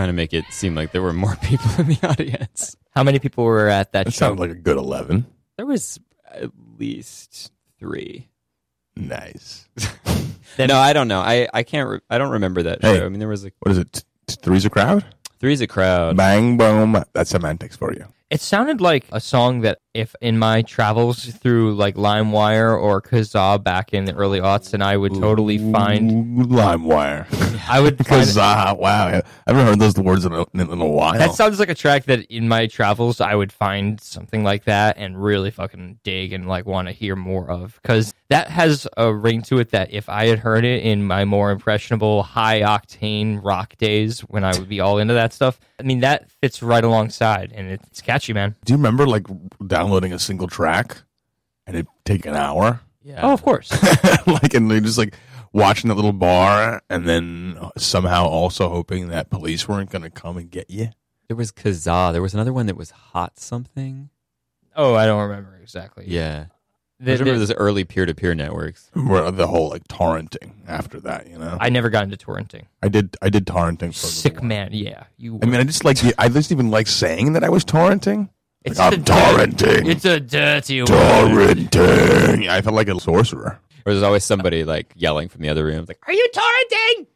Trying 0.00 0.08
to 0.08 0.12
make 0.14 0.32
it 0.32 0.44
seem 0.50 0.74
like 0.74 0.92
there 0.92 1.02
were 1.02 1.12
more 1.12 1.36
people 1.42 1.70
in 1.78 1.86
the 1.88 1.98
audience. 2.08 2.74
How 2.92 3.02
many 3.02 3.18
people 3.18 3.44
were 3.44 3.68
at 3.68 3.92
that 3.92 4.06
That 4.06 4.12
show? 4.14 4.28
sounds 4.28 4.40
like 4.40 4.50
a 4.50 4.54
good 4.54 4.78
11. 4.78 5.26
There 5.58 5.66
was 5.66 6.00
at 6.32 6.50
least 6.78 7.52
three. 7.78 8.28
Nice. 8.96 9.68
no, 10.58 10.76
I 10.76 10.92
don't 10.94 11.06
know. 11.08 11.20
I, 11.20 11.48
I 11.52 11.62
can't. 11.64 11.88
Re- 11.88 12.00
I 12.08 12.16
don't 12.18 12.30
remember 12.32 12.62
that 12.64 12.80
Hey. 12.82 12.96
show. 12.98 13.04
I 13.06 13.08
mean, 13.10 13.18
there 13.18 13.28
was 13.28 13.44
like 13.44 13.54
What 13.60 13.72
is 13.72 13.78
it? 13.78 13.92
T- 13.92 14.00
t- 14.26 14.36
Three's 14.42 14.64
a 14.64 14.70
crowd? 14.70 15.04
three's 15.38 15.60
a 15.62 15.66
crowd. 15.66 16.16
Bang, 16.16 16.56
boom. 16.58 17.02
That's 17.14 17.30
semantics 17.30 17.76
for 17.76 17.92
you. 17.94 18.04
It 18.30 18.40
sounded 18.40 18.80
like 18.80 19.06
a 19.10 19.20
song 19.20 19.62
that 19.62 19.80
if 19.92 20.14
in 20.20 20.38
my 20.38 20.62
travels 20.62 21.24
through 21.26 21.74
like 21.74 21.96
LimeWire 21.96 22.80
or 22.80 23.02
Kazaa 23.02 23.62
back 23.62 23.92
in 23.92 24.04
the 24.04 24.14
early 24.14 24.40
aughts, 24.40 24.72
and 24.72 24.84
I 24.84 24.96
would 24.96 25.14
totally 25.14 25.58
find 25.72 26.46
LimeWire. 26.46 27.26
I 27.68 27.80
would 27.80 28.06
find 28.06 28.28
uh, 28.36 28.76
wow, 28.78 29.08
I 29.08 29.22
haven't 29.48 29.66
heard 29.66 29.78
those 29.80 29.96
words 29.96 30.24
in 30.24 30.32
a, 30.32 30.44
in 30.54 30.80
a 30.80 30.86
while. 30.86 31.14
that 31.14 31.34
sounds 31.34 31.58
like 31.58 31.70
a 31.70 31.74
track 31.74 32.04
that 32.04 32.24
in 32.26 32.48
my 32.48 32.68
travels 32.68 33.20
I 33.20 33.34
would 33.34 33.52
find 33.52 34.00
something 34.00 34.44
like 34.44 34.64
that 34.64 34.96
and 34.96 35.20
really 35.20 35.50
fucking 35.50 35.98
dig 36.04 36.32
and 36.32 36.46
like 36.46 36.66
want 36.66 36.86
to 36.86 36.92
hear 36.92 37.16
more 37.16 37.50
of 37.50 37.80
because 37.82 38.14
that 38.28 38.48
has 38.48 38.86
a 38.96 39.12
ring 39.12 39.42
to 39.42 39.58
it 39.58 39.70
that 39.70 39.92
if 39.92 40.08
I 40.08 40.26
had 40.26 40.38
heard 40.38 40.64
it 40.64 40.84
in 40.84 41.04
my 41.04 41.24
more 41.24 41.50
impressionable 41.50 42.22
high 42.22 42.60
octane 42.60 43.40
rock 43.42 43.76
days 43.78 44.20
when 44.20 44.44
I 44.44 44.56
would 44.56 44.68
be 44.68 44.78
all 44.78 44.98
into 44.98 45.14
that 45.14 45.32
stuff, 45.32 45.58
I 45.80 45.82
mean 45.82 45.98
that 46.00 46.30
fits 46.30 46.62
right 46.62 46.84
alongside 46.84 47.52
and 47.52 47.68
it's 47.68 48.00
catchy, 48.00 48.19
man. 48.28 48.56
Do 48.64 48.72
you 48.72 48.76
remember 48.76 49.06
like 49.06 49.26
downloading 49.66 50.12
a 50.12 50.18
single 50.18 50.48
track 50.48 51.02
and 51.66 51.76
it 51.76 51.86
take 52.04 52.26
an 52.26 52.34
hour? 52.36 52.80
Yeah. 53.02 53.20
Oh, 53.22 53.32
of 53.32 53.42
course. 53.42 53.70
like 54.26 54.54
and 54.54 54.70
they 54.70 54.80
just 54.80 54.98
like 54.98 55.14
watching 55.52 55.88
the 55.88 55.94
little 55.94 56.12
bar 56.12 56.82
and 56.90 57.08
then 57.08 57.58
somehow 57.76 58.26
also 58.26 58.68
hoping 58.68 59.08
that 59.08 59.30
police 59.30 59.66
weren't 59.66 59.90
going 59.90 60.02
to 60.02 60.10
come 60.10 60.36
and 60.36 60.50
get 60.50 60.70
you. 60.70 60.88
There 61.28 61.36
was 61.36 61.52
Kazaa. 61.52 62.12
There 62.12 62.22
was 62.22 62.34
another 62.34 62.52
one 62.52 62.66
that 62.66 62.76
was 62.76 62.90
Hot 62.90 63.38
Something. 63.38 64.10
oh, 64.76 64.94
I 64.94 65.06
don't 65.06 65.22
remember 65.28 65.58
exactly. 65.62 66.04
Yeah. 66.08 66.46
The- 67.02 67.12
I 67.12 67.14
remember 67.14 67.32
the- 67.40 67.46
those 67.46 67.52
early 67.56 67.84
peer 67.84 68.04
to 68.06 68.14
peer 68.14 68.34
networks. 68.34 68.90
Where 68.92 69.30
the 69.30 69.46
whole 69.46 69.70
like 69.70 69.88
torrenting 69.88 70.52
after 70.68 71.00
that, 71.00 71.28
you 71.28 71.38
know. 71.38 71.56
I, 71.58 71.66
I 71.66 71.68
never 71.70 71.88
got 71.88 72.04
into 72.04 72.16
torrenting. 72.18 72.64
I 72.82 72.88
did 72.88 73.16
I 73.22 73.30
did 73.30 73.46
torrenting 73.46 73.78
for 73.78 73.84
a 73.84 73.84
little 74.06 74.10
Sick 74.10 74.34
while. 74.36 74.44
man, 74.44 74.68
yeah. 74.72 75.04
You. 75.16 75.38
I 75.42 75.46
mean, 75.46 75.60
I 75.60 75.64
just 75.64 75.84
like 75.84 75.98
I 76.18 76.28
just 76.28 76.52
even 76.52 76.70
like 76.70 76.86
saying 76.86 77.32
that 77.32 77.42
I 77.42 77.48
was 77.48 77.64
torrenting. 77.64 78.28
it's 78.64 78.78
like, 78.78 78.92
a 78.92 78.96
I'm 78.96 79.04
torrenting. 79.04 79.88
It's 79.88 80.04
a 80.04 80.20
dirty 80.20 80.82
word. 80.82 80.88
Torrenting. 80.88 82.48
I 82.48 82.60
felt 82.60 82.74
like 82.76 82.88
a 82.88 83.00
sorcerer. 83.00 83.58
Or 83.86 83.92
there's 83.92 84.02
always 84.02 84.24
somebody 84.24 84.64
like 84.64 84.92
yelling 84.94 85.28
from 85.30 85.40
the 85.40 85.48
other 85.48 85.64
room, 85.64 85.86
like, 85.88 85.98
Are 86.06 86.12
you 86.12 86.28
torrenting? 86.34 87.06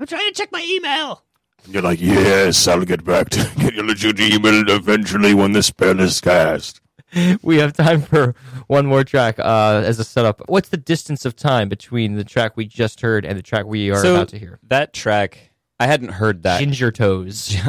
I'm 0.00 0.06
trying 0.06 0.26
to 0.26 0.32
check 0.32 0.50
my 0.52 0.64
email. 0.66 1.22
You're 1.66 1.82
like, 1.82 2.00
yes, 2.00 2.66
I'll 2.66 2.84
get 2.86 3.04
back 3.04 3.28
to 3.30 3.50
get 3.58 3.74
your 3.74 3.84
legit 3.84 4.18
email 4.20 4.70
eventually 4.70 5.34
when 5.34 5.52
the 5.52 5.62
spell 5.62 6.00
is 6.00 6.18
cast. 6.20 6.80
We 7.42 7.56
have 7.58 7.72
time 7.72 8.02
for 8.02 8.34
one 8.66 8.86
more 8.86 9.04
track 9.04 9.38
uh, 9.38 9.82
as 9.84 9.98
a 9.98 10.04
setup. 10.04 10.42
What's 10.48 10.68
the 10.68 10.76
distance 10.76 11.24
of 11.24 11.34
time 11.36 11.68
between 11.68 12.14
the 12.14 12.24
track 12.24 12.56
we 12.56 12.66
just 12.66 13.00
heard 13.00 13.24
and 13.24 13.38
the 13.38 13.42
track 13.42 13.64
we 13.66 13.90
are 13.90 14.00
So- 14.02 14.14
about 14.16 14.28
to 14.28 14.38
hear? 14.38 14.58
that 14.68 14.92
track, 14.92 15.52
I 15.80 15.86
hadn't 15.86 16.10
heard 16.10 16.42
that. 16.42 16.58
Ginger 16.60 16.90
Toes. 16.92 17.56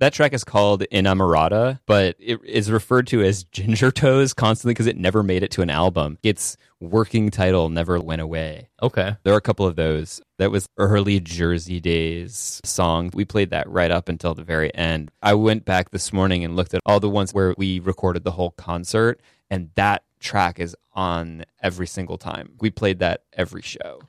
that 0.00 0.12
track 0.12 0.32
is 0.32 0.44
called 0.44 0.82
Inamorata, 0.90 1.78
but 1.86 2.16
it 2.18 2.42
is 2.44 2.70
referred 2.70 3.06
to 3.08 3.22
as 3.22 3.44
Ginger 3.44 3.90
Toes 3.90 4.34
constantly 4.34 4.72
because 4.72 4.86
it 4.86 4.96
never 4.96 5.22
made 5.22 5.42
it 5.42 5.50
to 5.52 5.62
an 5.62 5.70
album. 5.70 6.18
Its 6.22 6.56
working 6.80 7.30
title 7.30 7.68
never 7.68 8.00
went 8.00 8.22
away. 8.22 8.70
Okay. 8.82 9.16
There 9.22 9.34
are 9.34 9.38
a 9.38 9.42
couple 9.42 9.66
of 9.66 9.76
those. 9.76 10.20
That 10.38 10.50
was 10.50 10.68
early 10.78 11.20
Jersey 11.20 11.80
Days 11.80 12.60
song. 12.64 13.10
We 13.12 13.26
played 13.26 13.50
that 13.50 13.68
right 13.68 13.90
up 13.90 14.08
until 14.08 14.34
the 14.34 14.42
very 14.42 14.74
end. 14.74 15.10
I 15.22 15.34
went 15.34 15.66
back 15.66 15.90
this 15.90 16.12
morning 16.12 16.44
and 16.44 16.56
looked 16.56 16.72
at 16.72 16.80
all 16.86 16.98
the 16.98 17.10
ones 17.10 17.34
where 17.34 17.54
we 17.58 17.78
recorded 17.78 18.24
the 18.24 18.30
whole 18.30 18.52
concert, 18.52 19.20
and 19.50 19.70
that 19.74 20.04
track 20.18 20.58
is 20.58 20.74
on 20.94 21.44
every 21.62 21.86
single 21.86 22.16
time. 22.16 22.52
We 22.60 22.70
played 22.70 23.00
that 23.00 23.24
every 23.34 23.62
show, 23.62 24.00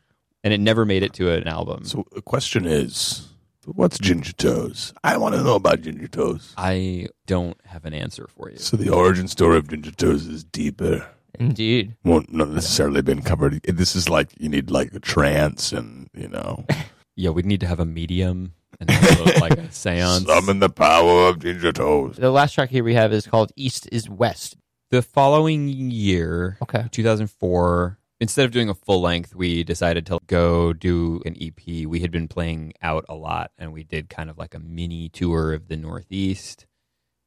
and 0.42 0.54
it 0.54 0.60
never 0.60 0.86
made 0.86 1.04
it 1.04 1.12
to 1.14 1.32
an 1.32 1.50
album. 1.50 1.84
So 1.84 2.06
the 2.14 2.22
question 2.22 2.66
is, 2.66 3.28
what's 3.66 3.98
Ginger 4.00 4.34
Toes? 4.34 4.94
I 5.04 5.18
want 5.18 5.36
to 5.36 5.44
know 5.44 5.56
about 5.56 5.82
Ginger 5.82 6.08
Toes. 6.08 6.54
I 6.58 7.08
don't 7.28 7.58
have 7.66 7.86
an 7.86 7.94
answer 7.94 8.28
for 8.28 8.50
you. 8.50 8.58
So 8.58 8.78
the 8.78 8.90
origin 8.90 9.28
story 9.28 9.58
of 9.58 9.68
Ginger 9.70 9.92
Toes 9.92 10.26
is 10.28 10.44
deeper. 10.44 11.08
Indeed. 11.40 11.96
Won't 12.04 12.34
not 12.34 12.50
necessarily 12.50 13.02
been 13.02 13.22
covered. 13.22 13.62
This 13.64 13.96
is 13.96 14.10
like 14.10 14.30
you 14.40 14.50
need 14.50 14.70
like 14.70 14.94
a 14.94 15.00
trance 15.00 15.72
and 15.72 16.10
you 16.14 16.28
know 16.28 16.66
Yeah, 17.16 17.30
we'd 17.32 17.46
need 17.46 17.60
to 17.62 17.68
have 17.68 17.80
a 17.80 17.86
medium 17.86 18.54
and 18.80 18.90
also 18.90 19.26
like 19.40 19.58
a 19.58 19.72
seance. 19.72 20.26
summon 20.26 20.60
the 20.60 20.70
power 20.70 21.28
of 21.30 21.40
Ginger 21.40 21.72
Toes. 21.72 22.18
The 22.18 22.32
last 22.32 22.54
track 22.54 22.70
here 22.70 22.84
we 22.84 22.96
have 22.96 23.14
is 23.14 23.28
called 23.28 23.52
East 23.56 23.88
is 23.92 24.10
West. 24.10 24.56
The 24.90 25.02
following 25.02 25.70
year, 25.70 26.58
Okay. 26.64 26.86
2004, 26.92 27.98
instead 28.22 28.46
of 28.46 28.52
doing 28.52 28.70
a 28.70 28.76
full 28.76 29.02
length, 29.02 29.36
we 29.36 29.64
decided 29.64 30.06
to 30.06 30.20
go 30.28 30.72
do 30.74 31.22
an 31.26 31.36
EP. 31.42 31.88
We 31.88 32.00
had 32.02 32.12
been 32.12 32.28
playing 32.28 32.74
out 32.82 33.04
a 33.10 33.16
lot 33.16 33.52
and 33.58 33.74
we 33.74 33.84
did 33.84 34.10
kind 34.10 34.30
of 34.30 34.38
like 34.38 34.54
a 34.54 34.60
mini 34.60 35.10
tour 35.10 35.54
of 35.54 35.68
the 35.68 35.76
Northeast. 35.76 36.68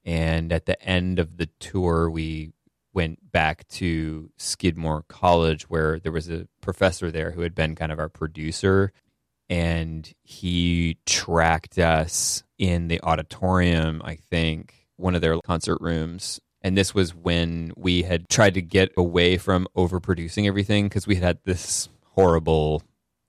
And 0.04 0.52
at 0.52 0.66
the 0.66 0.80
end 0.80 1.18
of 1.18 1.36
the 1.36 1.48
tour, 1.58 2.08
we 2.08 2.52
went 2.92 3.32
back 3.32 3.66
to 3.66 4.30
Skidmore 4.38 5.04
College 5.08 5.68
where 5.68 5.98
there 5.98 6.12
was 6.12 6.30
a 6.30 6.46
professor 6.60 7.10
there 7.10 7.32
who 7.32 7.40
had 7.40 7.56
been 7.56 7.74
kind 7.74 7.90
of 7.90 7.98
our 7.98 8.08
producer 8.08 8.92
and 9.50 10.10
he 10.22 10.98
tracked 11.06 11.76
us 11.76 12.44
in 12.56 12.86
the 12.86 13.00
auditorium, 13.02 14.00
I 14.04 14.14
think, 14.14 14.86
one 14.96 15.16
of 15.16 15.22
their 15.22 15.38
concert 15.44 15.78
rooms. 15.80 16.40
And 16.64 16.78
this 16.78 16.94
was 16.94 17.14
when 17.14 17.72
we 17.76 18.02
had 18.02 18.26
tried 18.30 18.54
to 18.54 18.62
get 18.62 18.90
away 18.96 19.36
from 19.36 19.68
overproducing 19.76 20.46
everything 20.46 20.86
because 20.86 21.06
we 21.06 21.14
had 21.14 21.22
had 21.22 21.38
this 21.44 21.90
horrible 22.14 22.82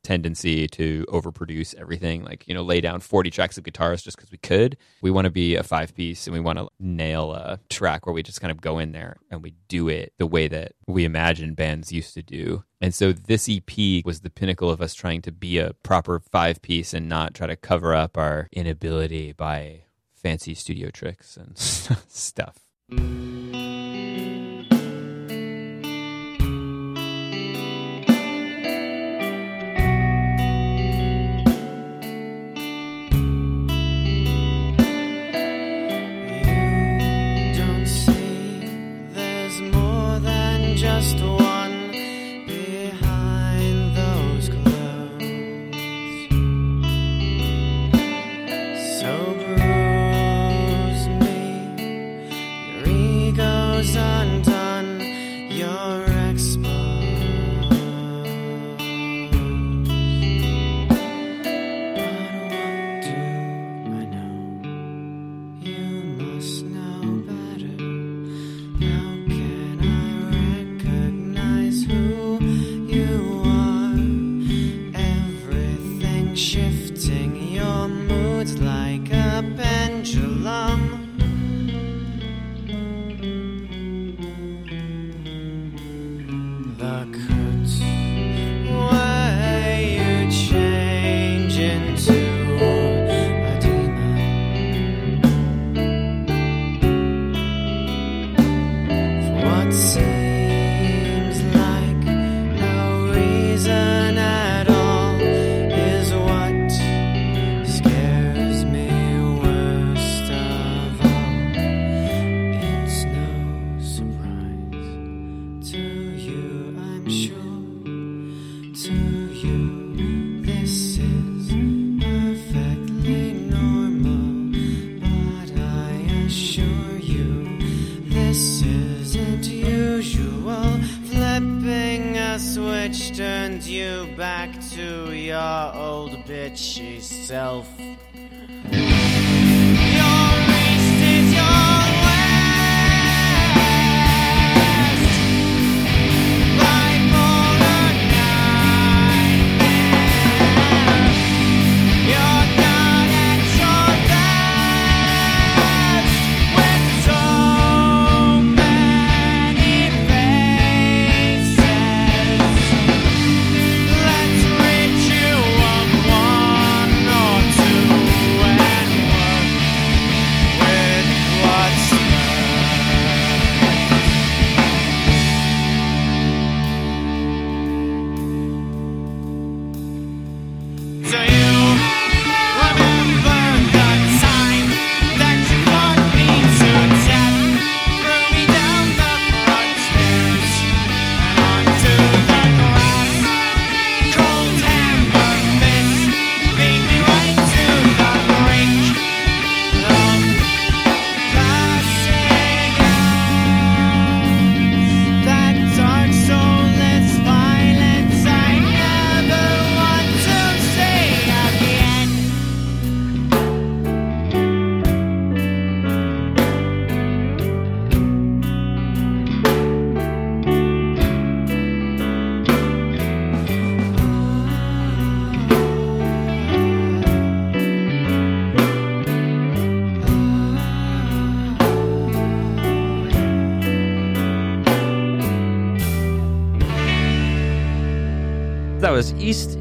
tendency 0.05 0.67
to 0.67 1.03
overproduce 1.09 1.73
everything 1.75 2.23
like 2.23 2.47
you 2.47 2.53
know 2.53 2.61
lay 2.61 2.79
down 2.79 2.99
40 2.99 3.31
tracks 3.31 3.57
of 3.57 3.63
guitars 3.63 4.03
just 4.03 4.15
because 4.15 4.31
we 4.31 4.37
could. 4.37 4.77
We 5.01 5.11
want 5.11 5.25
to 5.25 5.31
be 5.31 5.55
a 5.55 5.63
five 5.63 5.93
piece 5.93 6.27
and 6.27 6.33
we 6.33 6.39
want 6.39 6.59
to 6.59 6.69
nail 6.79 7.33
a 7.33 7.59
track 7.69 8.05
where 8.05 8.13
we 8.13 8.23
just 8.23 8.39
kind 8.39 8.51
of 8.51 8.61
go 8.61 8.79
in 8.79 8.93
there 8.93 9.17
and 9.29 9.43
we 9.43 9.55
do 9.67 9.89
it 9.89 10.13
the 10.17 10.27
way 10.27 10.47
that 10.47 10.71
we 10.87 11.03
imagine 11.03 11.55
bands 11.55 11.91
used 11.91 12.13
to 12.13 12.21
do. 12.21 12.63
And 12.79 12.95
so 12.95 13.11
this 13.11 13.49
ep 13.49 14.05
was 14.05 14.21
the 14.21 14.29
pinnacle 14.29 14.69
of 14.69 14.79
us 14.79 14.93
trying 14.93 15.21
to 15.23 15.31
be 15.33 15.57
a 15.57 15.73
proper 15.83 16.19
five 16.19 16.61
piece 16.61 16.93
and 16.93 17.09
not 17.09 17.33
try 17.33 17.47
to 17.47 17.57
cover 17.57 17.93
up 17.93 18.17
our 18.17 18.47
inability 18.53 19.33
by 19.33 19.81
fancy 20.13 20.53
studio 20.53 20.89
tricks 20.89 21.35
and 21.35 21.57
stuff 21.57 22.64
don't 22.89 23.44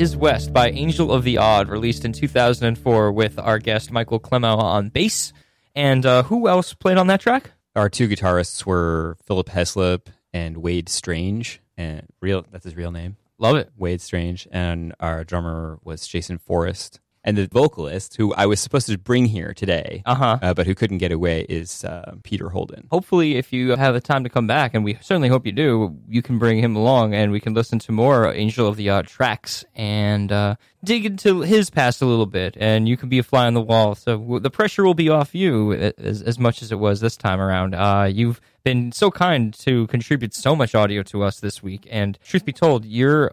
is 0.05 0.19
West 0.19 0.53
by 0.53 0.69
Angel 0.69 1.11
of 1.11 1.25
the 1.25 1.39
Odd, 1.39 1.71
released 1.71 2.05
in 2.05 2.13
2004 2.13 3.11
with 3.11 3.39
our 3.39 3.59
guest 3.59 3.91
Michael 3.91 4.21
Clemow 4.21 4.59
on 4.59 4.91
bass. 4.91 5.33
And 5.75 6.05
uh, 6.05 6.25
who 6.25 6.47
else 6.47 6.75
played 6.75 6.99
on 6.99 7.07
that 7.07 7.23
track? 7.23 7.53
Our 7.75 7.89
two 7.89 8.07
guitarists 8.07 8.67
were 8.67 9.17
Philip 9.25 9.49
Heslop 9.49 10.09
and 10.31 10.59
Wade 10.59 10.91
Strange, 10.91 11.63
and 11.79 12.07
real 12.21 12.45
that's 12.51 12.65
his 12.65 12.77
real 12.77 12.91
name, 12.93 13.17
Love 13.39 13.57
it. 13.57 13.71
Wade 13.79 14.03
Strange, 14.03 14.47
and 14.53 14.93
our 15.01 15.25
drummer 15.25 15.79
was 15.83 16.07
Jason 16.07 16.37
Forrest. 16.37 17.01
And 17.27 17.39
the 17.39 17.49
vocalist, 17.51 18.17
who 18.17 18.35
I 18.35 18.45
was 18.45 18.61
supposed 18.61 18.87
to 18.89 18.99
bring 18.99 19.25
here 19.25 19.55
today, 19.55 20.03
Uh-huh. 20.05 20.39
uh, 20.43 20.53
but 20.53 20.67
who 20.67 20.75
couldn't 20.75 20.99
get 20.99 21.11
away, 21.11 21.47
is 21.49 21.83
uh, 21.85 22.17
Peter 22.23 22.51
Holden. 22.51 22.87
Hopefully, 22.91 23.37
if 23.37 23.51
you 23.51 23.71
have 23.77 23.95
the 23.95 24.01
time 24.01 24.25
to 24.25 24.31
come 24.31 24.47
back, 24.47 24.75
and 24.75 24.85
we 24.85 24.99
certainly 25.01 25.29
hope 25.29 25.47
you 25.47 25.53
do, 25.53 25.97
you 26.07 26.21
can 26.21 26.39
bring 26.39 26.59
him 26.59 26.77
along 26.77 27.15
and 27.15 27.33
we 27.33 27.41
can 27.41 27.55
listen 27.55 27.79
to 27.79 27.93
more 27.93 28.31
Angel 28.33 28.69
of 28.69 28.77
the 28.77 28.91
Odd 28.91 29.07
tracks 29.07 29.65
and 29.75 30.31
uh, 30.31 30.57
dig 30.85 31.07
into 31.07 31.41
his 31.41 31.71
past 31.71 32.03
a 32.03 32.07
little 32.07 32.27
bit. 32.27 32.57
And 32.61 32.87
you 32.89 32.97
can 32.99 33.09
be 33.09 33.19
a 33.19 33.23
fly 33.23 33.47
on 33.47 33.55
the 33.55 33.63
wall. 33.63 33.95
So 33.95 34.19
w- 34.19 34.41
the 34.41 34.51
pressure 34.51 34.85
will 34.85 34.93
be 34.95 35.09
off 35.09 35.35
you 35.35 35.73
as, 35.73 36.21
as 36.21 36.39
much 36.39 36.61
as 36.63 36.73
it 36.73 36.79
was 36.79 37.01
this 37.01 37.17
time 37.17 37.41
around. 37.41 37.75
Uh, 37.75 38.05
you've 38.13 38.39
been 38.65 38.93
so 38.93 39.11
kind 39.11 39.55
to 39.61 39.87
contribute 39.87 40.35
so 40.35 40.55
much 40.55 40.75
audio 40.75 41.03
to 41.05 41.23
us 41.23 41.41
this 41.41 41.63
week. 41.63 41.87
And 41.91 42.19
truth 42.23 42.45
be 42.45 42.53
told, 42.53 42.85
you're 42.85 43.33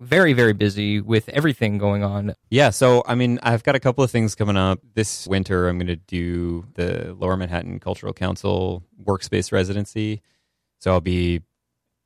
very, 0.00 0.32
very 0.32 0.52
busy 0.52 1.00
with 1.00 1.28
everything 1.28 1.78
going 1.78 2.02
on. 2.02 2.34
Yeah, 2.50 2.70
so 2.70 3.04
I 3.06 3.14
mean, 3.14 3.38
I've 3.42 3.62
got 3.62 3.74
a 3.74 3.80
couple 3.80 4.02
of 4.02 4.10
things 4.10 4.34
coming 4.34 4.56
up 4.56 4.80
this 4.94 5.26
winter. 5.26 5.68
I'm 5.68 5.78
going 5.78 5.86
to 5.86 5.96
do 5.96 6.66
the 6.74 7.14
Lower 7.18 7.36
Manhattan 7.36 7.78
Cultural 7.78 8.12
Council 8.12 8.82
workspace 9.04 9.52
residency. 9.52 10.22
So 10.78 10.92
I'll 10.92 11.00
be 11.00 11.42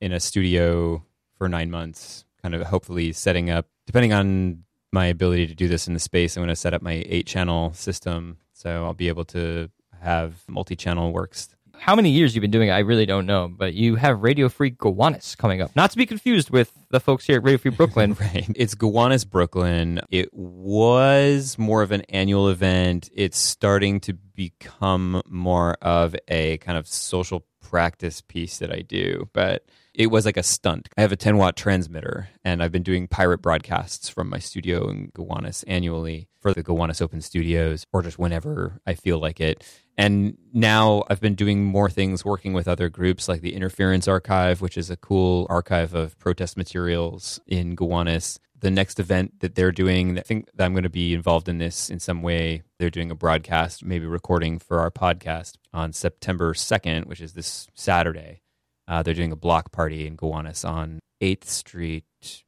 in 0.01 0.13
a 0.13 0.21
studio 0.21 1.05
for 1.39 1.49
nine 1.49 1.71
months, 1.71 2.25
kind 2.43 2.55
of 2.55 2.63
hopefully 2.67 3.13
setting 3.13 3.51
up, 3.51 3.67
depending 3.87 4.13
on 4.13 4.65
my 4.93 5.07
ability 5.07 5.47
to 5.47 5.55
do 5.55 5.69
this 5.69 5.87
in 5.87 5.95
the 5.95 6.01
space, 6.01 6.37
I'm 6.37 6.43
going 6.43 6.49
to 6.49 6.57
set 6.57 6.73
up 6.73 6.81
my 6.81 7.05
eight 7.07 7.27
channel 7.27 7.73
system. 7.73 8.39
So 8.53 8.85
I'll 8.85 8.95
be 8.95 9.09
able 9.09 9.25
to 9.27 9.71
have 10.01 10.45
multi 10.49 10.77
channel 10.77 11.13
works. 11.13 11.54
How 11.79 11.95
many 11.95 12.11
years 12.11 12.35
you've 12.35 12.43
been 12.43 12.51
doing 12.51 12.69
it, 12.69 12.73
I 12.73 12.81
really 12.81 13.07
don't 13.07 13.27
know, 13.27 13.49
but 13.49 13.75
you 13.75 13.97
have 13.97 14.23
Radio 14.23 14.49
Free 14.49 14.71
Gowanus 14.71 15.37
coming 15.37 15.61
up. 15.61 15.75
Not 15.77 15.91
to 15.91 15.97
be 15.97 16.07
confused 16.07 16.51
with 16.51 16.73
the 16.91 17.01
folks 17.01 17.27
here 17.27 17.37
at 17.37 17.45
Radio 17.45 17.59
Free 17.59 17.71
Brooklyn. 17.71 18.17
Right. 18.25 18.47
It's 18.55 18.75
Gowanus 18.75 19.25
Brooklyn. 19.25 20.01
It 20.11 20.33
was 20.33 21.59
more 21.59 21.83
of 21.83 21.91
an 21.93 22.03
annual 22.09 22.49
event. 22.49 23.11
It's 23.15 23.39
starting 23.39 24.01
to 24.01 24.15
become 24.15 25.21
more 25.27 25.75
of 25.83 26.17
a 26.29 26.59
kind 26.59 26.79
of 26.79 26.87
social 26.87 27.45
practice 27.61 28.21
piece 28.21 28.59
that 28.59 28.73
I 28.73 28.81
do, 28.81 29.29
but 29.33 29.65
it 29.95 30.09
was 30.09 30.27
like 30.27 30.37
a 30.37 30.43
stunt. 30.43 30.89
I 30.97 31.03
have 31.03 31.13
a 31.13 31.17
10 31.17 31.37
watt 31.37 31.57
transmitter 31.57 32.29
and 32.45 32.63
I've 32.63 32.73
been 32.73 32.83
doing 32.83 33.09
pirate 33.09 33.39
broadcasts 33.39 34.09
from 34.09 34.29
my 34.29 34.39
studio 34.39 34.89
in 34.89 35.11
Gowanus 35.15 35.63
annually 35.65 36.29
for 36.41 36.53
the 36.53 36.63
Gowanus 36.63 37.01
Open 37.01 37.21
Studios 37.21 37.87
or 37.93 38.03
just 38.03 38.19
whenever 38.19 38.81
I 38.87 38.95
feel 38.95 39.19
like 39.19 39.41
it. 39.41 39.65
And 39.97 40.37
now 40.53 41.05
I've 41.09 41.21
been 41.21 41.35
doing 41.35 41.65
more 41.65 41.89
things 41.89 42.25
working 42.25 42.53
with 42.53 42.67
other 42.67 42.89
groups 42.89 43.29
like 43.29 43.43
the 43.43 43.55
Interference 43.55 44.09
Archive, 44.09 44.61
which 44.61 44.77
is 44.77 44.91
a 44.91 44.97
cool 44.97 45.47
archive 45.49 45.95
of 45.95 46.19
protest 46.19 46.57
materials 46.57 47.41
in 47.47 47.77
Gowanus. 47.77 48.41
The 48.59 48.71
next 48.71 48.99
event 48.99 49.41
that 49.41 49.55
they're 49.55 49.73
doing, 49.73 50.19
I 50.19 50.23
think 50.23 50.49
that 50.55 50.65
I'm 50.65 50.73
going 50.73 50.85
to 50.85 50.89
be 50.89 51.15
involved 51.15 51.49
in 51.49 51.59
this 51.59 51.91
in 51.91 52.01
some 52.01 52.23
way. 52.23 52.63
They're 52.79 52.91
doing 52.91 53.11
a 53.11 53.15
broadcast, 53.15 53.85
maybe 53.85 54.07
recording 54.07 54.59
for 54.59 54.81
our 54.81 54.91
podcast 54.91 55.59
on 55.73 55.93
September 55.93 56.55
2nd, 56.55 57.07
which 57.07 57.21
is 57.21 57.35
this 57.35 57.69
Saturday. 57.75 58.41
Uh, 58.89 59.03
they're 59.03 59.15
doing 59.15 59.33
a 59.33 59.37
block 59.37 59.71
party 59.71 60.07
in 60.07 60.17
Gowanus 60.17 60.65
on 60.65 61.01
8th 61.21 61.45
Street 61.45 62.05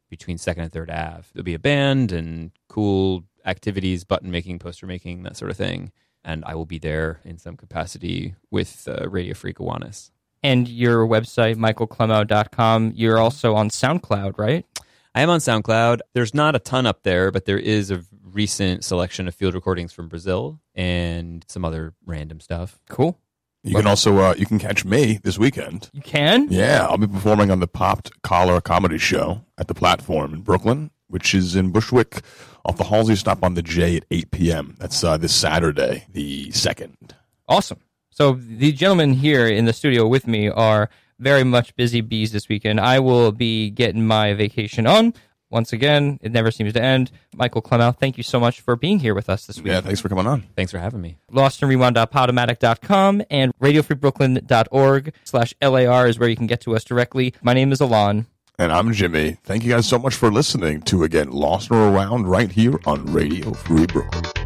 between 0.08 0.36
2nd 0.36 0.58
and 0.58 0.72
3rd 0.72 0.90
Ave. 0.90 1.28
There'll 1.32 1.44
be 1.44 1.54
a 1.54 1.58
band 1.58 2.12
and 2.12 2.50
cool 2.68 3.24
activities, 3.44 4.04
button 4.04 4.30
making, 4.30 4.58
poster 4.58 4.86
making, 4.86 5.22
that 5.22 5.36
sort 5.36 5.50
of 5.50 5.56
thing. 5.56 5.92
And 6.26 6.44
I 6.44 6.54
will 6.56 6.66
be 6.66 6.78
there 6.78 7.20
in 7.24 7.38
some 7.38 7.56
capacity 7.56 8.34
with 8.50 8.86
uh, 8.86 9.08
Radio 9.08 9.32
Free 9.32 9.52
Gowanus. 9.54 10.10
and 10.42 10.68
your 10.68 11.06
website, 11.06 11.56
michaelclemow.com. 11.56 12.92
You're 12.94 13.18
also 13.18 13.54
on 13.54 13.70
SoundCloud, 13.70 14.36
right? 14.38 14.66
I 15.14 15.22
am 15.22 15.30
on 15.30 15.40
SoundCloud. 15.40 16.00
There's 16.12 16.34
not 16.34 16.54
a 16.54 16.58
ton 16.58 16.84
up 16.84 17.02
there, 17.02 17.30
but 17.30 17.46
there 17.46 17.58
is 17.58 17.90
a 17.90 18.02
recent 18.22 18.84
selection 18.84 19.26
of 19.28 19.34
field 19.34 19.54
recordings 19.54 19.92
from 19.92 20.08
Brazil 20.08 20.60
and 20.74 21.44
some 21.48 21.64
other 21.64 21.94
random 22.04 22.40
stuff. 22.40 22.78
Cool. 22.90 23.18
You 23.62 23.74
can 23.74 23.86
also 23.86 24.18
uh, 24.18 24.34
you 24.38 24.46
can 24.46 24.58
catch 24.60 24.84
me 24.84 25.18
this 25.24 25.38
weekend. 25.38 25.90
You 25.92 26.00
can? 26.02 26.46
Yeah, 26.50 26.86
I'll 26.88 26.98
be 26.98 27.08
performing 27.08 27.50
on 27.50 27.58
the 27.58 27.66
Popped 27.66 28.10
Collar 28.22 28.60
Comedy 28.60 28.98
Show 28.98 29.44
at 29.58 29.66
the 29.66 29.74
Platform 29.74 30.32
in 30.34 30.42
Brooklyn, 30.42 30.90
which 31.08 31.34
is 31.34 31.56
in 31.56 31.70
Bushwick, 31.70 32.22
off 32.64 32.76
the 32.76 32.84
Halsey 32.84 33.16
stop 33.16 33.42
on 33.42 33.54
the 33.54 33.62
J 33.62 33.96
at 33.96 34.04
8 34.10 34.30
p.m. 34.30 34.76
That's 34.78 35.02
uh, 35.04 35.16
this 35.16 35.34
Saturday, 35.34 36.06
the 36.12 36.50
second. 36.50 37.14
Awesome. 37.48 37.78
So 38.10 38.32
the 38.32 38.72
gentlemen 38.72 39.12
here 39.14 39.46
in 39.46 39.66
the 39.66 39.72
studio 39.72 40.06
with 40.06 40.26
me 40.26 40.48
are 40.48 40.88
very 41.18 41.44
much 41.44 41.74
busy 41.76 42.00
bees 42.00 42.32
this 42.32 42.48
weekend. 42.48 42.80
I 42.80 42.98
will 42.98 43.32
be 43.32 43.70
getting 43.70 44.06
my 44.06 44.34
vacation 44.34 44.86
on. 44.86 45.14
Once 45.48 45.72
again, 45.72 46.18
it 46.22 46.32
never 46.32 46.50
seems 46.50 46.72
to 46.72 46.82
end. 46.82 47.10
Michael 47.34 47.62
Clemow, 47.62 47.96
thank 47.96 48.16
you 48.16 48.24
so 48.24 48.40
much 48.40 48.60
for 48.60 48.74
being 48.74 48.98
here 48.98 49.14
with 49.14 49.30
us 49.30 49.46
this 49.46 49.58
week. 49.58 49.68
Yeah, 49.68 49.80
thanks 49.80 50.00
for 50.00 50.08
coming 50.08 50.26
on. 50.26 50.42
Thanks 50.56 50.72
for 50.72 50.78
having 50.78 51.00
me. 51.00 51.18
lostandrewound.podomatic.com 51.32 53.22
and 53.30 53.56
radiofreebrooklyn.org 53.58 55.14
slash 55.24 55.54
LAR 55.62 56.08
is 56.08 56.18
where 56.18 56.28
you 56.28 56.36
can 56.36 56.48
get 56.48 56.60
to 56.62 56.74
us 56.74 56.82
directly. 56.82 57.32
My 57.42 57.54
name 57.54 57.70
is 57.70 57.80
Alon. 57.80 58.26
And 58.58 58.72
I'm 58.72 58.90
Jimmy. 58.94 59.36
Thank 59.44 59.64
you 59.64 59.72
guys 59.72 59.86
so 59.86 59.98
much 59.98 60.14
for 60.14 60.32
listening 60.32 60.80
to 60.82 61.04
again 61.04 61.30
Lost 61.30 61.70
and 61.70 61.78
Rewound 61.78 62.26
right 62.26 62.50
here 62.50 62.80
on 62.86 63.04
Radio 63.04 63.52
Free 63.52 63.84
Brooklyn. 63.84 64.45